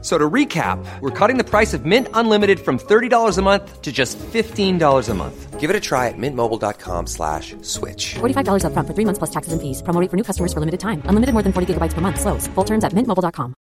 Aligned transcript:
F- 0.00 0.04
So 0.04 0.16
to 0.16 0.30
recap, 0.30 0.78
we're 1.00 1.10
cutting 1.10 1.38
the 1.38 1.44
price 1.44 1.74
of 1.74 1.84
Mint 1.84 2.06
Unlimited 2.14 2.60
from 2.60 2.78
$30 2.78 3.36
a 3.38 3.42
month 3.42 3.82
to 3.82 3.90
just 3.90 4.16
$15 4.18 5.08
a 5.08 5.14
month. 5.14 5.58
Give 5.58 5.70
it 5.70 5.76
a 5.76 5.80
try 5.80 6.06
at 6.06 6.14
mintmobile.com 6.16 7.06
slash 7.08 7.56
switch. 7.62 8.14
$45 8.20 8.62
upfront 8.62 8.86
for 8.86 8.94
three 8.94 9.04
months 9.04 9.18
plus 9.18 9.30
taxes 9.30 9.52
and 9.52 9.60
fees. 9.60 9.82
Promo 9.82 10.00
rate 10.00 10.08
for 10.10 10.16
new 10.16 10.22
customers 10.22 10.52
for 10.52 10.60
limited 10.60 10.78
time. 10.78 11.02
Unlimited 11.06 11.32
more 11.34 11.42
than 11.42 11.52
40 11.52 11.74
gigabytes 11.74 11.94
per 11.94 12.00
month. 12.00 12.20
Slows. 12.20 12.46
Full 12.54 12.64
terms 12.64 12.84
at 12.84 12.92
mintmobile.com. 12.92 13.54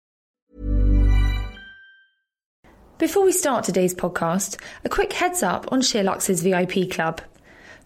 Before 2.99 3.23
we 3.25 3.31
start 3.31 3.63
today's 3.63 3.93
podcast, 3.95 4.59
a 4.85 4.89
quick 4.89 5.13
heads 5.13 5.41
up 5.43 5.71
on 5.71 5.81
SheerLuxe's 5.81 6.41
VIP 6.41 6.89
club. 6.89 7.21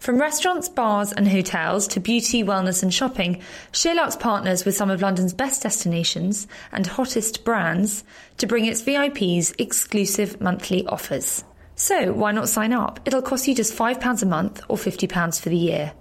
From 0.02 0.18
restaurants, 0.18 0.68
bars, 0.68 1.12
and 1.12 1.28
hotels 1.28 1.86
to 1.86 2.00
beauty, 2.00 2.42
wellness, 2.42 2.82
and 2.82 2.92
shopping, 2.92 3.40
SheerLuxe 3.70 4.18
partners 4.18 4.64
with 4.64 4.74
some 4.74 4.90
of 4.90 5.00
London's 5.00 5.32
best 5.32 5.62
destinations 5.62 6.48
and 6.72 6.84
hottest 6.84 7.44
brands 7.44 8.02
to 8.38 8.48
bring 8.48 8.64
its 8.64 8.82
VIPs 8.82 9.54
exclusive 9.60 10.40
monthly 10.40 10.84
offers. 10.88 11.44
So, 11.76 12.12
why 12.12 12.32
not 12.32 12.48
sign 12.48 12.72
up? 12.72 12.98
It'll 13.04 13.22
cost 13.22 13.46
you 13.46 13.54
just 13.54 13.78
£5 13.78 14.22
a 14.24 14.26
month 14.26 14.60
or 14.68 14.76
£50 14.76 15.40
for 15.40 15.50
the 15.50 15.56
year. 15.56 15.92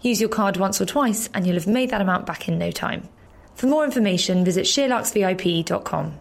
Use 0.00 0.22
your 0.22 0.30
card 0.30 0.56
once 0.56 0.80
or 0.80 0.86
twice, 0.86 1.28
and 1.34 1.46
you'll 1.46 1.56
have 1.56 1.66
made 1.66 1.90
that 1.90 2.00
amount 2.00 2.24
back 2.24 2.48
in 2.48 2.56
no 2.56 2.70
time. 2.70 3.10
For 3.56 3.66
more 3.66 3.84
information, 3.84 4.42
visit 4.42 4.64
SheerLuxeVIP.com. 4.64 6.18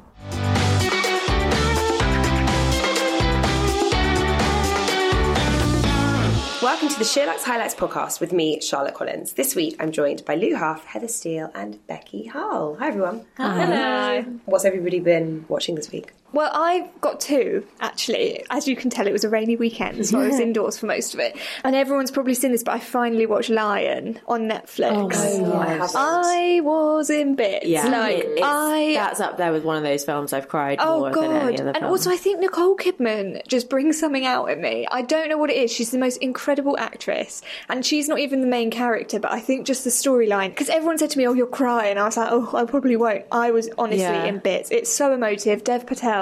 to 7.00 7.06
the 7.06 7.10
SheerLuxe 7.22 7.44
Highlights 7.44 7.76
podcast 7.76 8.20
with 8.20 8.34
me, 8.34 8.60
Charlotte 8.60 8.94
Collins. 8.94 9.32
This 9.34 9.56
week 9.56 9.78
I'm 9.80 9.90
joined 9.90 10.26
by 10.26 10.36
Lou 10.36 10.54
Huff, 10.58 10.84
Heather 10.84 11.08
Steele, 11.08 11.50
and 11.56 11.80
Becky 11.88 12.26
Hull. 12.26 12.76
Hi 12.76 12.90
everyone. 12.90 13.26
Hello. 13.38 14.22
What's 14.44 14.66
everybody 14.66 15.00
been 15.00 15.46
watching 15.48 15.76
this 15.76 15.90
week? 15.94 16.12
Well, 16.32 16.52
I've 16.54 17.02
got 17.02 17.20
two, 17.20 17.66
actually. 17.80 18.44
As 18.50 18.68
you 18.68 18.76
can 18.76 18.90
tell, 18.90 19.08
it 19.08 19.12
was 19.12 19.24
a 19.24 19.30
rainy 19.30 19.56
weekend, 19.56 20.06
so 20.06 20.20
I 20.20 20.28
was 20.28 20.40
indoors 20.40 20.78
for 20.78 20.86
most 20.86 21.14
of 21.14 21.20
it. 21.20 21.36
And 21.64 21.76
everyone's 21.76 22.12
probably 22.12 22.36
seen 22.36 22.52
this, 22.52 22.62
but 22.64 22.74
I 22.76 22.80
finally 22.80 23.26
watched 23.26 23.50
Lion 23.50 24.20
on 24.28 24.42
Netflix. 24.50 25.14
Oh 25.16 25.46
oh, 25.46 25.58
I 25.58 25.68
haven't. 25.70 25.96
I 25.96 26.60
was 26.62 27.10
in 27.10 27.36
bits. 27.36 27.66
Yeah, 27.66 27.88
like, 27.88 28.18
it- 28.24 28.40
I. 28.44 28.92
that's 28.94 29.20
up 29.20 29.38
there 29.38 29.52
with 29.52 29.64
one 29.64 29.78
of 29.78 29.84
those 29.84 30.06
films 30.06 30.32
I've 30.34 30.48
cried 30.48 30.78
Oh 30.82 31.00
more 31.00 31.12
than 31.14 31.24
any 31.32 31.58
god! 31.58 31.62
other 31.62 31.70
And 31.70 31.78
film. 31.80 31.92
also, 31.92 32.12
I 32.12 32.18
think 32.18 32.40
Nicole 32.40 32.76
Kidman 32.78 33.46
just 33.48 33.70
brings 33.70 34.00
something 34.00 34.26
out 34.26 34.50
at 34.50 34.60
me. 34.60 34.86
I 34.92 35.02
don't 35.02 35.30
know 35.30 35.38
what 35.38 35.50
it 35.50 35.58
is. 35.58 35.72
She's 35.72 35.90
the 35.92 35.98
most 35.98 36.18
incredible 36.18 36.78
actress, 36.78 37.42
and 37.70 37.84
she's 37.86 38.08
not 38.08 38.20
even 38.20 38.42
the 38.42 38.48
main 38.48 38.70
character. 38.70 39.20
But 39.20 39.32
I 39.32 39.40
think 39.40 39.66
just 39.66 39.84
the 39.84 39.90
storyline. 39.90 40.50
Because 40.50 40.70
everyone 40.70 40.98
said 41.00 41.10
to 41.12 41.18
me, 41.18 41.28
"Oh, 41.28 41.34
you're 41.34 41.48
crying," 41.48 41.98
I 41.98 42.06
was 42.06 42.18
like, 42.18 42.30
"Oh, 42.32 42.52
I 42.56 42.66
probably 42.66 42.96
won't." 42.96 43.26
I 43.32 43.50
was 43.52 43.70
honestly 43.78 44.02
Yeah. 44.04 44.26
in 44.26 44.38
bits. 44.40 44.70
It's 44.70 44.92
so 44.92 45.12
emotive. 45.14 45.64
Dev 45.64 45.86
Patel 45.88 46.19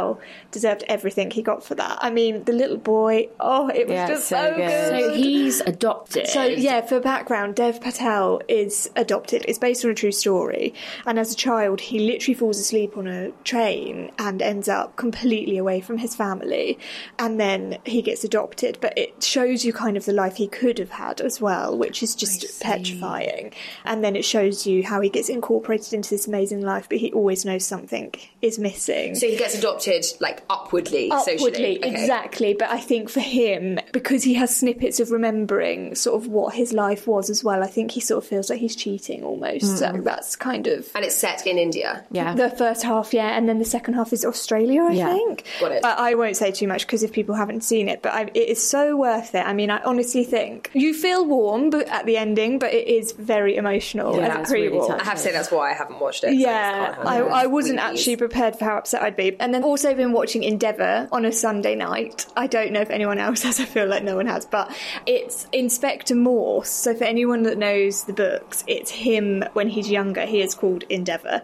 deserved 0.51 0.83
everything 0.87 1.31
he 1.31 1.41
got 1.41 1.63
for 1.63 1.75
that. 1.75 1.97
I 2.01 2.09
mean, 2.09 2.43
the 2.45 2.53
little 2.53 2.77
boy. 2.77 3.29
Oh, 3.39 3.69
it 3.69 3.87
was 3.87 3.93
Yeah, 3.95 4.07
just 4.07 4.27
so 4.27 4.35
so 4.37 4.55
good. 4.55 4.67
good. 4.67 5.03
So 5.03 5.13
he's 5.13 5.59
adopted. 5.61 6.27
So 6.27 6.43
yeah, 6.43 6.81
for 6.81 6.99
background, 6.99 7.55
Dev 7.55 7.81
Patel 7.81 8.41
is 8.47 8.89
adopted. 8.95 9.43
It's 9.47 9.57
based 9.59 9.83
on 9.85 9.91
a 9.91 9.95
true 9.95 10.11
story, 10.11 10.73
and 11.05 11.17
as 11.19 11.31
a 11.33 11.35
child, 11.35 11.81
he 11.81 11.99
literally 11.99 12.33
falls 12.35 12.59
asleep 12.59 12.97
on 12.97 13.07
a 13.07 13.31
train 13.43 14.11
and 14.19 14.41
ends 14.41 14.67
up 14.69 14.95
completely 14.95 15.57
away 15.57 15.81
from 15.81 15.97
his 15.97 16.15
family, 16.15 16.77
and 17.19 17.39
then 17.39 17.77
he 17.85 18.01
gets 18.01 18.23
adopted. 18.23 18.77
But 18.81 18.97
it 18.97 19.23
shows 19.23 19.65
you 19.65 19.73
kind 19.73 19.97
of 19.97 20.05
the 20.05 20.13
life 20.13 20.35
he 20.37 20.47
could 20.47 20.77
have 20.79 20.91
had 20.91 21.21
as 21.21 21.39
well, 21.41 21.77
which 21.77 22.01
is 22.03 22.15
just 22.15 22.61
petrifying. 22.61 23.53
And 23.85 24.03
then 24.03 24.15
it 24.15 24.25
shows 24.25 24.65
you 24.67 24.83
how 24.83 25.01
he 25.01 25.09
gets 25.09 25.29
incorporated 25.29 25.93
into 25.93 26.09
this 26.09 26.27
amazing 26.27 26.61
life, 26.61 26.87
but 26.89 26.97
he 26.99 27.11
always 27.13 27.45
knows 27.45 27.65
something 27.65 28.13
is 28.41 28.59
missing 28.59 29.15
So 29.15 29.27
he 29.27 29.35
gets 29.35 29.55
adopted 29.57 29.86
like 30.19 30.41
upwardly, 30.49 31.09
upwardly 31.11 31.37
socially. 31.37 31.77
Okay. 31.77 31.89
exactly 31.89 32.53
but 32.53 32.69
i 32.69 32.79
think 32.79 33.09
for 33.09 33.19
him 33.19 33.79
because 33.91 34.23
he 34.23 34.33
has 34.35 34.55
snippets 34.55 34.99
of 34.99 35.11
remembering 35.11 35.95
sort 35.95 36.21
of 36.21 36.27
what 36.29 36.53
his 36.55 36.73
life 36.73 37.07
was 37.07 37.29
as 37.29 37.43
well 37.43 37.63
i 37.63 37.67
think 37.67 37.91
he 37.91 37.99
sort 37.99 38.23
of 38.23 38.29
feels 38.29 38.49
like 38.49 38.59
he's 38.59 38.75
cheating 38.75 39.23
almost 39.23 39.77
so 39.77 39.89
hmm. 39.91 40.01
that's 40.03 40.35
kind 40.35 40.67
of 40.67 40.89
And 40.95 41.03
it's 41.05 41.15
set 41.15 41.45
in 41.47 41.57
India. 41.57 42.03
yeah. 42.11 42.33
the 42.33 42.49
first 42.49 42.83
half 42.83 43.13
yeah 43.13 43.37
and 43.37 43.47
then 43.49 43.59
the 43.59 43.65
second 43.65 43.93
half 43.95 44.13
is 44.13 44.25
australia 44.25 44.83
i 44.83 44.91
Yeah. 44.91 45.13
think 45.13 45.45
Got 45.59 45.71
it. 45.73 45.81
but 45.81 45.97
i 45.99 46.13
won't 46.15 46.37
say 46.37 46.51
too 46.51 46.67
much 46.67 46.85
because 46.85 47.03
if 47.03 47.11
people 47.11 47.35
haven't 47.35 47.61
seen 47.61 47.89
it 47.89 48.01
but 48.01 48.13
I, 48.13 48.21
it 48.33 48.49
is 48.49 48.67
so 48.67 48.95
worth 48.95 49.33
it 49.35 49.45
i 49.45 49.53
mean 49.53 49.69
i 49.69 49.81
honestly 49.83 50.23
think 50.23 50.69
you 50.73 50.93
feel 50.93 51.25
warm 51.25 51.69
but 51.69 51.87
at 51.87 52.05
the 52.05 52.17
ending 52.17 52.59
but 52.59 52.73
it 52.73 52.87
is 52.87 53.11
very 53.13 53.55
emotional 53.55 54.15
Yeah, 54.17 54.27
as 54.27 54.37
a 54.37 54.41
it's 54.41 54.51
really 54.51 54.69
pre-war 54.69 54.99
I 54.99 55.03
have 55.03 55.17
to 55.17 55.23
say 55.23 55.31
that's 55.31 55.51
why 55.51 55.71
I 55.71 55.73
haven't 55.73 55.99
watched 55.99 56.23
it. 56.23 56.27
so 56.27 56.33
I 56.33 56.33
yeah, 56.33 56.95
I, 56.99 57.17
I 57.19 57.45
wasn't 57.47 57.79
Squeakies. 57.79 57.83
actually 57.83 58.15
prepared 58.17 58.57
for 58.57 58.65
how 58.65 58.77
upset 58.77 59.01
I'd 59.01 59.15
be. 59.15 59.35
And 59.39 59.53
then 59.53 59.63
also 59.77 59.93
been 59.93 60.11
watching 60.11 60.43
Endeavour 60.43 61.07
on 61.11 61.23
a 61.23 61.31
Sunday 61.31 61.75
night. 61.75 62.25
I 62.35 62.47
don't 62.47 62.71
know 62.71 62.81
if 62.81 62.89
anyone 62.89 63.19
else 63.19 63.43
has, 63.43 63.59
I 63.59 63.65
feel 63.65 63.85
like 63.85 64.01
no 64.01 64.15
one 64.15 64.25
has, 64.25 64.43
but 64.43 64.75
it's 65.05 65.45
Inspector 65.53 66.15
Morse. 66.15 66.71
So 66.71 66.95
for 66.95 67.03
anyone 67.03 67.43
that 67.43 67.59
knows 67.59 68.05
the 68.05 68.13
books, 68.13 68.63
it's 68.65 68.89
him 68.89 69.43
when 69.53 69.69
he's 69.69 69.91
younger. 69.91 70.25
He 70.25 70.41
is 70.41 70.55
called 70.55 70.83
Endeavour. 70.89 71.43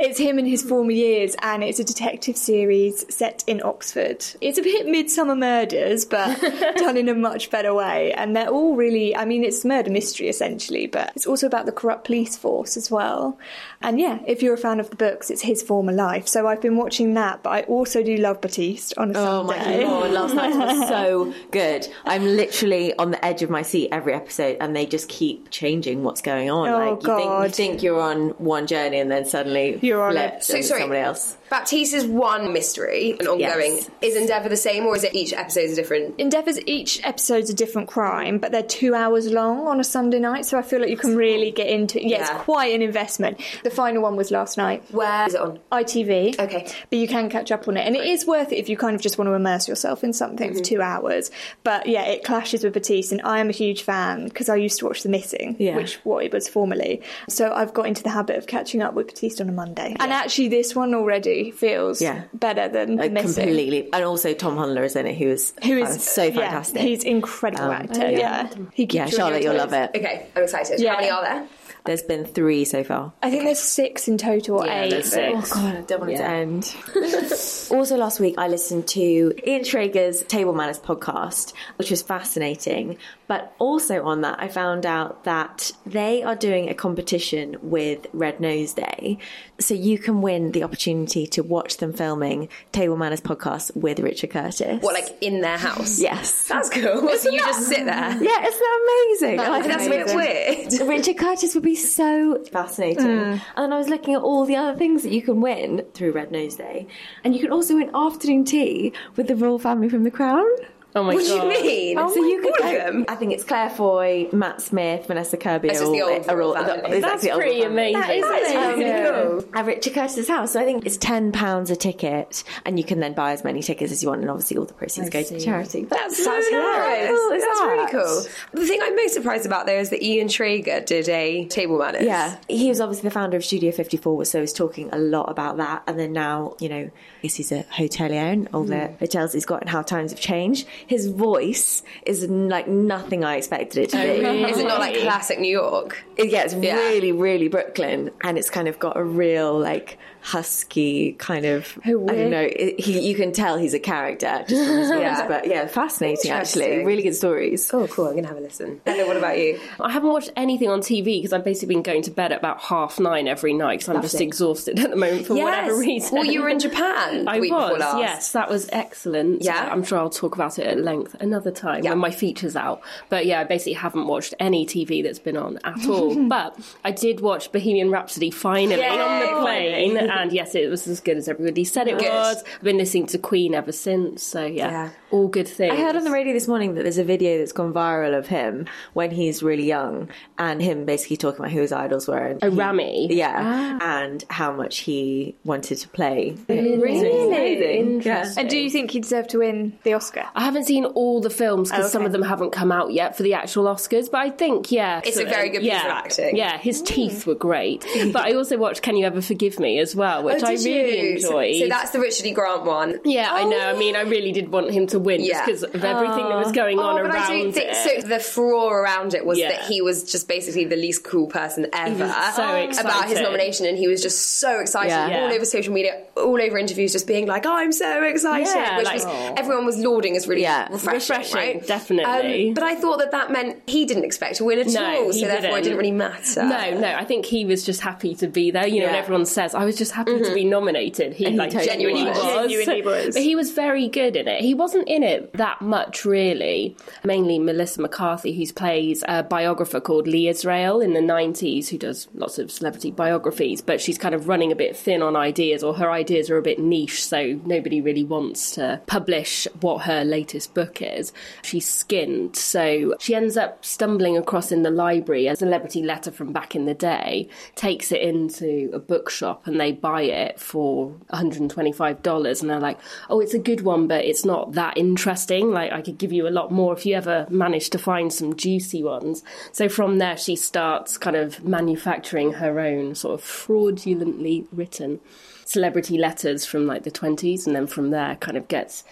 It's 0.00 0.18
him 0.18 0.38
in 0.38 0.46
his 0.46 0.62
former 0.62 0.92
years, 0.92 1.36
and 1.42 1.62
it's 1.62 1.78
a 1.78 1.84
detective 1.84 2.38
series 2.38 3.04
set 3.14 3.44
in 3.46 3.60
Oxford. 3.62 4.24
It's 4.40 4.56
a 4.56 4.62
bit 4.62 4.86
Midsomer 4.86 5.36
Murders, 5.36 6.06
but 6.06 6.40
done 6.76 6.96
in 6.96 7.10
a 7.10 7.14
much 7.14 7.50
better 7.50 7.74
way. 7.74 8.14
And 8.14 8.34
they're 8.34 8.48
all 8.48 8.76
really, 8.76 9.14
I 9.14 9.26
mean, 9.26 9.44
it's 9.44 9.62
murder 9.62 9.90
mystery 9.90 10.28
essentially, 10.28 10.86
but 10.86 11.12
it's 11.14 11.26
also 11.26 11.46
about 11.46 11.66
the 11.66 11.72
corrupt 11.72 12.06
police 12.06 12.34
force 12.34 12.78
as 12.78 12.90
well. 12.90 13.38
And 13.82 14.00
yeah, 14.00 14.20
if 14.26 14.42
you're 14.42 14.54
a 14.54 14.58
fan 14.58 14.80
of 14.80 14.88
the 14.88 14.96
books, 14.96 15.28
it's 15.28 15.42
his 15.42 15.62
former 15.62 15.92
life. 15.92 16.26
So 16.26 16.46
I've 16.46 16.62
been 16.62 16.78
watching 16.78 17.12
that, 17.12 17.42
but 17.42 17.50
I 17.50 17.62
also 17.74 18.02
do 18.02 18.16
love 18.16 18.40
Baptiste 18.40 18.94
on 18.96 19.14
a 19.14 19.18
Oh 19.18 19.42
my 19.44 19.58
Sunday. 19.58 19.82
god, 19.84 20.10
last 20.10 20.34
night 20.34 20.54
was 20.56 20.88
so 20.88 21.34
good. 21.50 21.86
I'm 22.04 22.24
literally 22.24 22.94
on 22.96 23.10
the 23.10 23.24
edge 23.24 23.42
of 23.42 23.50
my 23.50 23.62
seat 23.62 23.88
every 23.92 24.14
episode 24.14 24.56
and 24.60 24.74
they 24.74 24.86
just 24.86 25.08
keep 25.08 25.50
changing 25.50 26.02
what's 26.02 26.22
going 26.22 26.50
on. 26.50 26.68
Oh, 26.68 26.78
like 26.94 27.02
you 27.02 27.16
think 27.16 27.42
you 27.44 27.48
think 27.50 27.82
you're 27.82 28.00
on 28.00 28.30
one 28.38 28.66
journey 28.66 28.98
and 28.98 29.10
then 29.10 29.24
suddenly 29.24 29.78
You're 29.82 30.02
on 30.02 30.12
flipped 30.12 30.36
it. 30.36 30.44
So 30.44 30.60
sorry. 30.60 30.80
somebody 30.80 31.00
else. 31.00 31.36
Baptiste 31.50 31.94
is 31.94 32.04
one 32.06 32.52
mystery, 32.52 33.12
an 33.20 33.26
ongoing. 33.28 33.74
Yes. 33.76 33.90
Is 34.02 34.16
Endeavour 34.16 34.48
the 34.48 34.56
same, 34.56 34.86
or 34.86 34.96
is 34.96 35.04
it 35.04 35.14
each 35.14 35.32
episode 35.32 35.60
is 35.60 35.76
different? 35.76 36.18
Endeavours, 36.18 36.58
each 36.66 37.04
episode's 37.04 37.48
a 37.50 37.54
different 37.54 37.86
crime, 37.86 38.38
but 38.38 38.50
they're 38.50 38.62
two 38.62 38.94
hours 38.94 39.30
long 39.30 39.68
on 39.68 39.78
a 39.78 39.84
Sunday 39.84 40.18
night, 40.18 40.46
so 40.46 40.58
I 40.58 40.62
feel 40.62 40.80
like 40.80 40.88
you 40.90 40.96
can 40.96 41.14
really 41.16 41.50
get 41.52 41.68
into 41.68 41.98
it. 42.00 42.04
Yeah, 42.06 42.16
Yeah. 42.18 42.34
it's 42.34 42.42
quite 42.44 42.74
an 42.74 42.82
investment. 42.82 43.40
The 43.62 43.70
final 43.70 44.02
one 44.02 44.16
was 44.16 44.30
last 44.32 44.56
night. 44.56 44.82
Where 44.90 45.26
is 45.28 45.34
it 45.34 45.40
on? 45.40 45.60
ITV. 45.70 46.40
Okay. 46.40 46.66
But 46.90 46.98
you 46.98 47.06
can 47.06 47.28
catch 47.28 47.52
up 47.52 47.63
on 47.68 47.76
it. 47.76 47.86
And 47.86 47.96
it 47.96 48.04
is 48.04 48.26
worth 48.26 48.52
it 48.52 48.56
if 48.56 48.68
you 48.68 48.76
kind 48.76 48.94
of 48.94 49.00
just 49.02 49.18
want 49.18 49.28
to 49.28 49.32
immerse 49.34 49.68
yourself 49.68 50.02
in 50.04 50.12
something 50.12 50.50
Mm-hmm. 50.50 50.58
for 50.58 50.64
two 50.64 50.82
hours. 50.82 51.30
But 51.62 51.86
yeah, 51.86 52.02
it 52.04 52.24
clashes 52.24 52.64
with 52.64 52.74
Baptiste, 52.74 53.12
and 53.12 53.22
I 53.22 53.38
am 53.40 53.48
a 53.48 53.52
huge 53.52 53.82
fan 53.82 54.24
because 54.24 54.48
I 54.48 54.56
used 54.56 54.78
to 54.80 54.86
watch 54.86 55.02
The 55.02 55.08
Missing, 55.08 55.56
Yeah. 55.58 55.76
which 55.76 55.94
what 56.04 56.24
it 56.24 56.32
was 56.32 56.48
formerly. 56.48 57.02
So 57.28 57.52
I've 57.52 57.72
got 57.72 57.86
into 57.86 58.02
the 58.02 58.10
habit 58.10 58.36
of 58.36 58.46
catching 58.46 58.82
up 58.82 58.94
with 58.94 59.06
Baptiste 59.06 59.40
on 59.40 59.48
a 59.48 59.52
Monday. 59.52 59.96
And 60.00 60.12
actually, 60.12 60.48
this 60.48 60.74
one 60.74 60.94
already 60.94 61.50
feels 61.50 62.02
Yeah. 62.02 62.24
better 62.34 62.68
than 62.68 62.96
The 62.96 63.10
Missing. 63.10 63.44
completely. 63.44 63.88
And 63.92 64.04
also 64.04 64.34
Tom 64.34 64.56
Hollander 64.56 64.84
is 64.84 64.96
in 64.96 65.06
it 65.06 65.16
who 65.16 65.28
is, 65.28 65.52
who 65.64 65.78
is 65.78 65.88
uh, 65.90 65.92
is 65.94 66.04
so 66.04 66.24
yeah, 66.24 66.32
fantastic. 66.32 66.82
he's 66.82 67.04
incredible 67.04 67.64
Um, 67.64 67.72
actor. 67.72 68.10
Yeah, 68.10 68.48
he 68.72 68.86
keeps 68.86 68.94
yeah, 68.94 69.00
you 69.02 69.04
on 69.06 69.10
Charlotte, 69.12 69.42
you'll 69.42 69.56
love 69.56 69.72
it. 69.72 69.90
Okay, 69.94 70.26
I'm 70.36 70.42
excited. 70.44 70.80
Yeah. 70.80 70.90
How 70.94 70.96
many 70.98 71.10
are 71.10 71.22
there? 71.22 71.46
There's 71.84 72.02
been 72.02 72.24
three 72.24 72.64
so 72.64 72.82
far. 72.82 73.12
I 73.22 73.30
think 73.30 73.44
there's 73.44 73.58
six 73.58 74.08
in 74.08 74.16
total, 74.16 74.62
or 74.62 74.66
eight. 74.68 74.90
there's 74.90 75.10
but- 75.10 75.44
six. 75.44 75.52
Oh, 75.52 75.54
God, 75.54 75.76
I 75.76 75.80
don't 75.82 76.00
want 76.00 76.12
it 76.12 76.16
to 76.16 76.26
end. 76.26 76.76
also, 77.70 77.96
last 77.96 78.20
week 78.20 78.36
I 78.38 78.48
listened 78.48 78.88
to 78.88 79.34
Ian 79.46 79.64
Schrager's 79.64 80.22
Table 80.22 80.54
Manners 80.54 80.78
podcast, 80.78 81.52
which 81.76 81.90
was 81.90 82.00
fascinating. 82.00 82.96
But 83.26 83.54
also 83.58 84.04
on 84.04 84.22
that, 84.22 84.40
I 84.40 84.48
found 84.48 84.86
out 84.86 85.24
that 85.24 85.72
they 85.84 86.22
are 86.22 86.36
doing 86.36 86.68
a 86.68 86.74
competition 86.74 87.56
with 87.62 88.06
Red 88.12 88.40
Nose 88.40 88.72
Day. 88.74 89.18
So 89.58 89.74
you 89.74 89.98
can 89.98 90.20
win 90.22 90.52
the 90.52 90.62
opportunity 90.62 91.26
to 91.28 91.42
watch 91.42 91.78
them 91.78 91.92
filming 91.92 92.48
Table 92.72 92.96
Manners 92.96 93.20
podcast 93.20 93.74
with 93.76 94.00
Richard 94.00 94.30
Curtis. 94.30 94.82
What, 94.82 94.94
like 94.94 95.16
in 95.22 95.40
their 95.42 95.58
house? 95.58 96.00
Yes. 96.00 96.48
That's 96.48 96.70
cool. 96.70 97.08
so 97.16 97.30
you 97.30 97.38
just 97.38 97.68
sit 97.68 97.84
there. 97.84 97.94
Yeah, 97.94 98.46
isn't 98.46 98.60
that 98.60 99.08
amazing? 99.20 99.40
I 99.40 99.62
think 99.62 99.74
That's 99.74 99.86
a 99.86 99.90
bit 99.90 100.80
weird. 100.80 100.88
Richard 100.88 101.18
Curtis 101.18 101.54
would 101.54 101.64
be 101.64 101.73
so 101.76 102.42
fascinating. 102.50 103.04
Mm. 103.04 103.32
And 103.32 103.40
then 103.56 103.72
I 103.72 103.78
was 103.78 103.88
looking 103.88 104.14
at 104.14 104.22
all 104.22 104.44
the 104.44 104.56
other 104.56 104.76
things 104.76 105.02
that 105.02 105.12
you 105.12 105.22
can 105.22 105.40
win 105.40 105.84
through 105.94 106.12
Red 106.12 106.30
Nose 106.30 106.56
Day. 106.56 106.86
And 107.22 107.34
you 107.34 107.40
can 107.40 107.52
also 107.52 107.76
win 107.76 107.90
afternoon 107.94 108.44
tea 108.44 108.92
with 109.16 109.28
the 109.28 109.36
royal 109.36 109.58
family 109.58 109.88
from 109.88 110.04
The 110.04 110.10
Crown. 110.10 110.46
Oh 110.96 111.02
my 111.02 111.14
what 111.14 111.26
god. 111.26 111.40
do 111.40 111.58
you 111.58 111.62
mean? 111.62 111.98
Oh 111.98 112.08
so 112.08 112.24
you 112.24 112.40
could 112.40 112.62
all 112.62 112.70
go, 112.70 112.78
them? 112.78 113.04
I 113.08 113.16
think 113.16 113.32
it's 113.32 113.42
Claire 113.42 113.70
Foy, 113.70 114.28
Matt 114.32 114.60
Smith, 114.60 115.06
Vanessa 115.06 115.36
Kirby. 115.36 115.70
Are 115.70 115.72
just 115.72 115.90
the 115.90 116.02
old 116.02 116.28
are 116.28 116.40
all- 116.40 116.54
That's 116.54 117.26
pretty 117.26 117.62
amazing. 117.62 118.00
That 118.00 118.14
is 118.14 118.22
That's 118.22 118.50
amazing. 118.50 118.78
really 118.78 119.40
cool. 119.42 119.48
At 119.54 119.66
Richard 119.66 119.94
Curtis's 119.94 120.28
house. 120.28 120.52
So 120.52 120.60
I 120.60 120.64
think 120.64 120.86
it's 120.86 120.96
ten 120.96 121.32
pounds 121.32 121.70
a 121.70 121.76
ticket, 121.76 122.44
and 122.64 122.78
you 122.78 122.84
can 122.84 123.00
then 123.00 123.12
buy 123.12 123.32
as 123.32 123.42
many 123.42 123.60
tickets 123.60 123.90
as 123.90 124.04
you 124.04 124.08
want, 124.08 124.20
and 124.20 124.30
obviously 124.30 124.56
all 124.56 124.66
the 124.66 124.74
proceeds 124.74 125.10
go 125.10 125.22
to 125.22 125.40
charity. 125.40 125.84
That's, 125.84 126.24
that's 126.24 126.48
hilarious. 126.48 127.10
cool 127.10 127.30
is 127.32 127.42
that's 127.42 127.60
really 127.60 127.90
cool. 127.90 128.22
The 128.52 128.66
thing 128.66 128.80
I'm 128.80 128.94
most 128.94 129.14
surprised 129.14 129.46
about 129.46 129.66
though 129.66 129.78
is 129.78 129.90
that 129.90 130.00
Ian 130.00 130.28
Schrager 130.28 130.86
did 130.86 131.08
a 131.08 131.46
table 131.46 131.78
manners. 131.78 132.04
Yeah, 132.04 132.38
he 132.48 132.68
was 132.68 132.80
obviously 132.80 133.08
the 133.08 133.14
founder 133.14 133.36
of 133.36 133.44
Studio 133.44 133.72
54, 133.72 134.26
so 134.26 134.40
he's 134.40 134.52
talking 134.52 134.90
a 134.92 134.98
lot 134.98 135.28
about 135.28 135.56
that. 135.56 135.82
And 135.88 135.98
then 135.98 136.12
now, 136.12 136.54
you 136.60 136.68
know, 136.68 136.76
I 136.76 137.22
guess 137.22 137.34
he's 137.34 137.50
a 137.50 137.64
hotelier 137.64 138.32
and 138.32 138.48
all 138.54 138.62
the 138.62 138.86
hmm. 138.86 138.96
hotels 138.98 139.32
he's 139.32 139.44
got 139.44 139.60
and 139.60 139.68
how 139.68 139.82
times 139.82 140.12
have 140.12 140.20
changed. 140.20 140.68
His 140.86 141.08
voice 141.08 141.82
is 142.04 142.28
like 142.28 142.68
nothing 142.68 143.24
I 143.24 143.36
expected 143.36 143.84
it 143.84 143.90
to 143.90 143.98
oh, 144.00 144.32
be. 144.32 144.42
Is 144.50 144.58
it 144.58 144.66
not 144.66 144.80
like 144.80 144.96
classic 145.00 145.38
New 145.38 145.50
York? 145.50 146.04
It 146.16 146.28
gets 146.28 146.54
Yeah. 146.54 146.76
really, 146.76 147.12
really 147.12 147.48
Brooklyn, 147.48 148.10
and 148.22 148.38
it's 148.38 148.50
kind 148.50 148.68
of 148.68 148.78
got 148.78 148.96
a 148.96 149.04
real 149.04 149.58
like 149.58 149.98
husky 150.24 151.12
kind 151.12 151.44
of. 151.44 151.78
I 151.84 151.90
don't 151.90 152.30
know. 152.30 152.40
It, 152.50 152.80
he, 152.80 152.98
you 153.06 153.14
can 153.14 153.30
tell 153.32 153.58
he's 153.58 153.74
a 153.74 153.78
character 153.78 154.42
just 154.48 154.66
from 154.66 154.78
his 154.78 154.88
voice, 154.90 155.00
Yeah. 155.00 155.28
but 155.28 155.46
yeah, 155.46 155.66
fascinating 155.66 156.30
actually. 156.30 156.82
Really 156.84 157.02
good 157.02 157.14
stories. 157.14 157.70
Oh, 157.74 157.86
cool. 157.88 158.08
I'm 158.08 158.14
gonna 158.16 158.28
have 158.28 158.38
a 158.38 158.40
listen. 158.40 158.80
What 158.84 159.16
about 159.18 159.38
you? 159.38 159.60
I 159.78 159.90
haven't 159.92 160.08
watched 160.10 160.30
anything 160.34 160.70
on 160.70 160.80
TV 160.80 161.18
because 161.18 161.34
I've 161.34 161.44
basically 161.44 161.74
been 161.74 161.82
going 161.82 162.02
to 162.02 162.10
bed 162.10 162.32
at 162.32 162.38
about 162.38 162.60
half 162.60 162.98
nine 162.98 163.28
every 163.28 163.52
night 163.52 163.80
because 163.80 163.94
I'm 163.94 164.00
just 164.02 164.18
exhausted 164.20 164.78
at 164.80 164.90
the 164.90 164.96
moment 164.96 165.26
for 165.26 165.34
whatever 165.34 165.76
reason. 165.78 166.16
Well, 166.16 166.24
you 166.24 166.40
were 166.42 166.48
in 166.48 166.58
Japan. 166.58 167.28
I 167.28 167.38
week 167.40 167.52
was, 167.52 167.78
last. 167.78 167.98
yes, 167.98 168.32
that 168.32 168.48
was 168.48 168.66
excellent. 168.72 169.42
Yeah? 169.44 169.68
I'm 169.70 169.84
sure 169.84 169.98
I'll 169.98 170.08
talk 170.08 170.34
about 170.34 170.58
it 170.58 170.66
at 170.66 170.78
length 170.78 171.14
another 171.20 171.50
time 171.50 171.84
Yeah. 171.84 171.90
when 171.90 171.98
my 171.98 172.10
feature's 172.10 172.56
out. 172.56 172.80
But 173.10 173.26
yeah, 173.26 173.40
I 173.40 173.44
basically 173.44 173.74
haven't 173.74 174.06
watched 174.06 174.32
any 174.40 174.64
TV 174.64 175.02
that's 175.02 175.18
been 175.18 175.36
on 175.36 175.58
at 175.64 175.86
all. 175.86 176.14
but 176.28 176.58
I 176.82 176.92
did 176.92 177.20
watch 177.20 177.52
Bohemian 177.52 177.90
Rhapsody 177.90 178.30
finally 178.30 178.82
on 178.84 179.20
the 179.20 179.40
plane, 179.42 179.96
and 180.18 180.32
yes, 180.32 180.54
it 180.54 180.68
was 180.70 180.86
as 180.86 181.00
good 181.00 181.16
as 181.16 181.28
everybody 181.28 181.64
said 181.64 181.88
it 181.88 181.98
Good. 181.98 182.08
was. 182.08 182.42
I've 182.56 182.62
been 182.62 182.78
listening 182.78 183.06
to 183.08 183.18
Queen 183.18 183.54
ever 183.54 183.72
since, 183.72 184.22
so 184.22 184.44
yeah, 184.44 184.70
Yeah. 184.70 184.90
all 185.10 185.28
good 185.28 185.48
things. 185.48 185.72
I 185.72 185.76
heard 185.76 185.96
on 185.96 186.04
the 186.04 186.10
radio 186.10 186.32
this 186.32 186.48
morning 186.48 186.74
that 186.74 186.82
there's 186.82 186.98
a 186.98 187.04
video 187.04 187.38
that's 187.38 187.52
gone 187.52 187.72
viral 187.72 188.16
of 188.16 188.26
him 188.26 188.66
when 188.92 189.10
he's 189.10 189.42
really 189.42 189.64
young, 189.64 190.08
and 190.38 190.60
him 190.62 190.84
basically 190.84 191.16
talking 191.16 191.40
about 191.40 191.52
who 191.52 191.60
his 191.60 191.72
idols 191.72 192.08
were. 192.08 192.18
And 192.18 192.42
Oh, 192.42 192.50
he- 192.50 192.56
Rami? 192.56 193.08
yeah, 193.14 193.78
ah. 193.80 194.02
and 194.02 194.24
how 194.30 194.52
much 194.52 194.78
he 194.80 195.34
wanted 195.44 195.78
to 195.78 195.88
play. 195.88 196.36
Really? 196.48 197.78
Interesting. 197.78 198.40
And 198.40 198.50
do 198.50 198.58
you 198.58 198.70
think 198.70 198.90
he 198.90 199.00
deserved 199.00 199.30
to 199.30 199.38
win 199.38 199.78
the 199.82 199.94
Oscar? 199.94 200.24
I 200.34 200.44
haven't 200.44 200.64
seen 200.64 200.84
all 200.84 201.20
the 201.20 201.30
films 201.30 201.70
because 201.70 201.86
oh, 201.86 201.88
some 201.88 202.02
okay. 202.02 202.06
of 202.06 202.12
them 202.12 202.22
haven't 202.22 202.50
come 202.50 202.72
out 202.72 202.92
yet 202.92 203.16
for 203.16 203.22
the 203.22 203.34
actual 203.34 203.64
Oscars, 203.64 204.10
but 204.10 204.20
I 204.20 204.30
think, 204.30 204.70
yeah. 204.70 205.00
It's 205.04 205.18
a 205.18 205.24
very 205.24 205.48
good 205.50 205.60
piece 205.60 205.68
yeah, 205.68 205.86
of 205.86 206.04
acting. 206.04 206.36
Yeah, 206.36 206.58
his 206.58 206.82
mm. 206.82 206.86
teeth 206.86 207.26
were 207.26 207.34
great. 207.34 207.86
but 208.12 208.26
I 208.26 208.32
also 208.34 208.56
watched 208.56 208.82
Can 208.82 208.96
You 208.96 209.06
Ever 209.06 209.20
Forgive 209.20 209.58
Me 209.58 209.78
as 209.78 209.94
well, 209.94 210.03
which 210.22 210.42
Oh, 210.42 210.46
I 210.46 210.52
really 210.52 211.10
you? 211.12 211.20
So- 211.20 211.28
enjoyed. 211.40 211.62
So, 211.62 211.68
that's 211.68 211.90
the 211.90 212.00
Richard 212.00 212.26
E. 212.26 212.32
Grant 212.32 212.64
one. 212.64 213.00
yeah, 213.04 213.28
I 213.32 213.44
know. 213.44 213.58
I 213.60 213.72
mean, 213.74 213.96
I 213.96 214.02
really 214.02 214.32
did 214.32 214.50
want 214.52 214.70
him 214.70 214.86
to 214.88 214.98
win 214.98 215.20
Yeah. 215.22 215.32
just 215.34 215.46
because 215.46 215.62
of 215.62 215.84
everything 215.84 216.28
that 216.28 216.36
was 216.36 216.52
going 216.52 216.78
on 216.78 216.98
Oh, 216.98 217.02
but 217.02 217.10
around 217.14 217.22
I 217.22 217.38
don't 217.42 217.52
think 217.52 217.70
it. 217.72 218.02
so. 218.02 218.08
The 218.08 218.18
furore 218.20 218.80
around 218.82 219.14
it 219.14 219.24
was 219.24 219.38
Yeah. 219.38 219.48
that 219.48 219.62
he 219.62 219.80
was 219.80 220.04
just 220.10 220.28
basically 220.28 220.64
the 220.64 220.76
least 220.76 221.04
cool 221.04 221.26
person 221.26 221.66
ever 221.72 222.08
so 222.34 222.42
about 222.80 223.08
his 223.08 223.20
nomination, 223.20 223.66
and 223.66 223.76
he 223.78 223.88
was 223.88 224.02
just 224.02 224.38
so 224.40 224.60
excited 224.60 224.90
Yeah. 224.90 225.24
all 225.24 225.32
over 225.32 225.44
social 225.44 225.72
media, 225.72 226.02
all 226.16 226.40
over 226.40 226.58
interviews, 226.58 226.92
just 226.92 227.06
being 227.06 227.26
like, 227.26 227.46
"I'm 227.46 227.72
so 227.72 228.02
excited," 228.04 228.48
Yeah, 228.54 228.76
which 228.78 228.86
like- 228.86 228.94
was 229.04 229.06
everyone 229.36 229.64
was 229.66 229.78
lauding 229.78 230.16
as 230.16 230.26
really 230.28 230.46
refreshing, 230.70 231.16
Refreshing, 231.16 231.36
right? 231.36 231.66
definitely. 231.66 232.48
Um, 232.48 232.54
but 232.54 232.62
I 232.64 232.74
thought 232.74 232.98
that 232.98 233.10
that 233.12 233.30
meant 233.30 233.62
he 233.66 233.84
didn't 233.84 234.04
expect 234.04 234.36
to 234.36 234.44
win 234.44 234.58
at 234.58 234.66
No, 234.68 234.84
all, 235.06 235.12
so 235.12 235.20
therefore 235.26 235.36
it 235.36 235.42
didn't. 235.42 235.62
didn't 235.64 235.78
really 235.78 235.90
matter. 235.92 236.42
no, 236.42 236.78
no, 236.78 236.94
I 236.98 237.04
think 237.04 237.26
he 237.26 237.44
was 237.44 237.64
just 237.64 237.80
happy 237.80 238.14
to 238.16 238.26
be 238.26 238.50
there. 238.50 238.66
You 238.66 238.80
know, 238.80 238.86
Yeah. 238.90 238.96
everyone 238.98 239.26
says, 239.26 239.54
I 239.54 239.64
was 239.64 239.76
just 239.76 239.92
happy 239.94 240.18
to 240.18 240.24
mm-hmm. 240.24 240.34
be 240.34 240.44
nominated. 240.44 241.14
He, 241.14 241.26
he 241.26 241.36
like 241.36 241.50
totally 241.50 241.66
genuinely 241.66 242.04
was. 242.04 242.18
was. 242.18 242.50
Genuinely 242.50 242.82
was. 242.82 243.14
But 243.14 243.22
he 243.22 243.36
was 243.36 243.52
very 243.52 243.88
good 243.88 244.16
in 244.16 244.28
it. 244.28 244.40
He 244.40 244.54
wasn't 244.54 244.88
in 244.88 245.02
it 245.02 245.32
that 245.34 245.60
much, 245.62 246.04
really. 246.04 246.76
Mainly 247.04 247.38
Melissa 247.38 247.80
McCarthy, 247.80 248.36
who 248.36 248.52
plays 248.52 249.02
a 249.08 249.22
biographer 249.22 249.80
called 249.80 250.06
Lee 250.06 250.28
Israel 250.28 250.80
in 250.80 250.92
the 250.92 251.00
90s, 251.00 251.68
who 251.68 251.78
does 251.78 252.08
lots 252.14 252.38
of 252.38 252.50
celebrity 252.50 252.90
biographies, 252.90 253.60
but 253.60 253.80
she's 253.80 253.98
kind 253.98 254.14
of 254.14 254.28
running 254.28 254.52
a 254.52 254.56
bit 254.56 254.76
thin 254.76 255.02
on 255.02 255.16
ideas, 255.16 255.62
or 255.62 255.74
her 255.74 255.90
ideas 255.90 256.30
are 256.30 256.36
a 256.36 256.42
bit 256.42 256.58
niche, 256.58 257.04
so 257.04 257.40
nobody 257.44 257.80
really 257.80 258.04
wants 258.04 258.52
to 258.52 258.80
publish 258.86 259.46
what 259.60 259.82
her 259.82 260.04
latest 260.04 260.54
book 260.54 260.82
is. 260.82 261.12
She's 261.42 261.66
skinned, 261.66 262.36
so 262.36 262.94
she 262.98 263.14
ends 263.14 263.36
up 263.36 263.64
stumbling 263.64 264.16
across 264.16 264.52
in 264.52 264.62
the 264.62 264.70
library 264.70 265.26
a 265.26 265.36
celebrity 265.36 265.82
letter 265.82 266.10
from 266.10 266.32
back 266.32 266.54
in 266.54 266.66
the 266.66 266.74
day, 266.74 267.28
takes 267.54 267.92
it 267.92 268.00
into 268.00 268.70
a 268.72 268.78
bookshop, 268.78 269.46
and 269.46 269.60
they 269.60 269.72
buy 269.84 270.00
it 270.00 270.40
for 270.40 270.94
$125 271.12 272.40
and 272.40 272.48
they're 272.48 272.58
like 272.58 272.78
oh 273.10 273.20
it's 273.20 273.34
a 273.34 273.38
good 273.38 273.60
one 273.60 273.86
but 273.86 274.02
it's 274.02 274.24
not 274.24 274.52
that 274.52 274.78
interesting. 274.78 275.50
Like 275.50 275.72
i 275.72 275.82
could 275.82 275.98
give 275.98 276.10
you 276.10 276.26
a 276.26 276.30
lot 276.38 276.50
more 276.50 276.72
if 276.72 276.86
you 276.86 276.94
ever 276.94 277.26
manage 277.28 277.68
to 277.70 277.78
find 277.78 278.10
some 278.10 278.34
juicy 278.34 278.82
ones. 278.82 279.22
So 279.52 279.68
from 279.68 279.98
there 279.98 280.16
she 280.16 280.36
starts 280.36 280.96
kind 280.96 281.16
of 281.16 281.44
manufacturing 281.44 282.32
her 282.34 282.60
own 282.60 282.94
sort 282.94 283.12
of 283.12 283.22
fraudulently 283.22 284.46
written 284.50 285.00
celebrity 285.44 285.98
letters 285.98 286.46
from 286.46 286.66
like 286.66 286.84
the 286.84 286.90
20s 286.90 287.46
and 287.46 287.54
then 287.54 287.66
from 287.66 287.90
there 287.90 288.16
kind 288.16 288.38
of 288.38 288.48
gets 288.48 288.84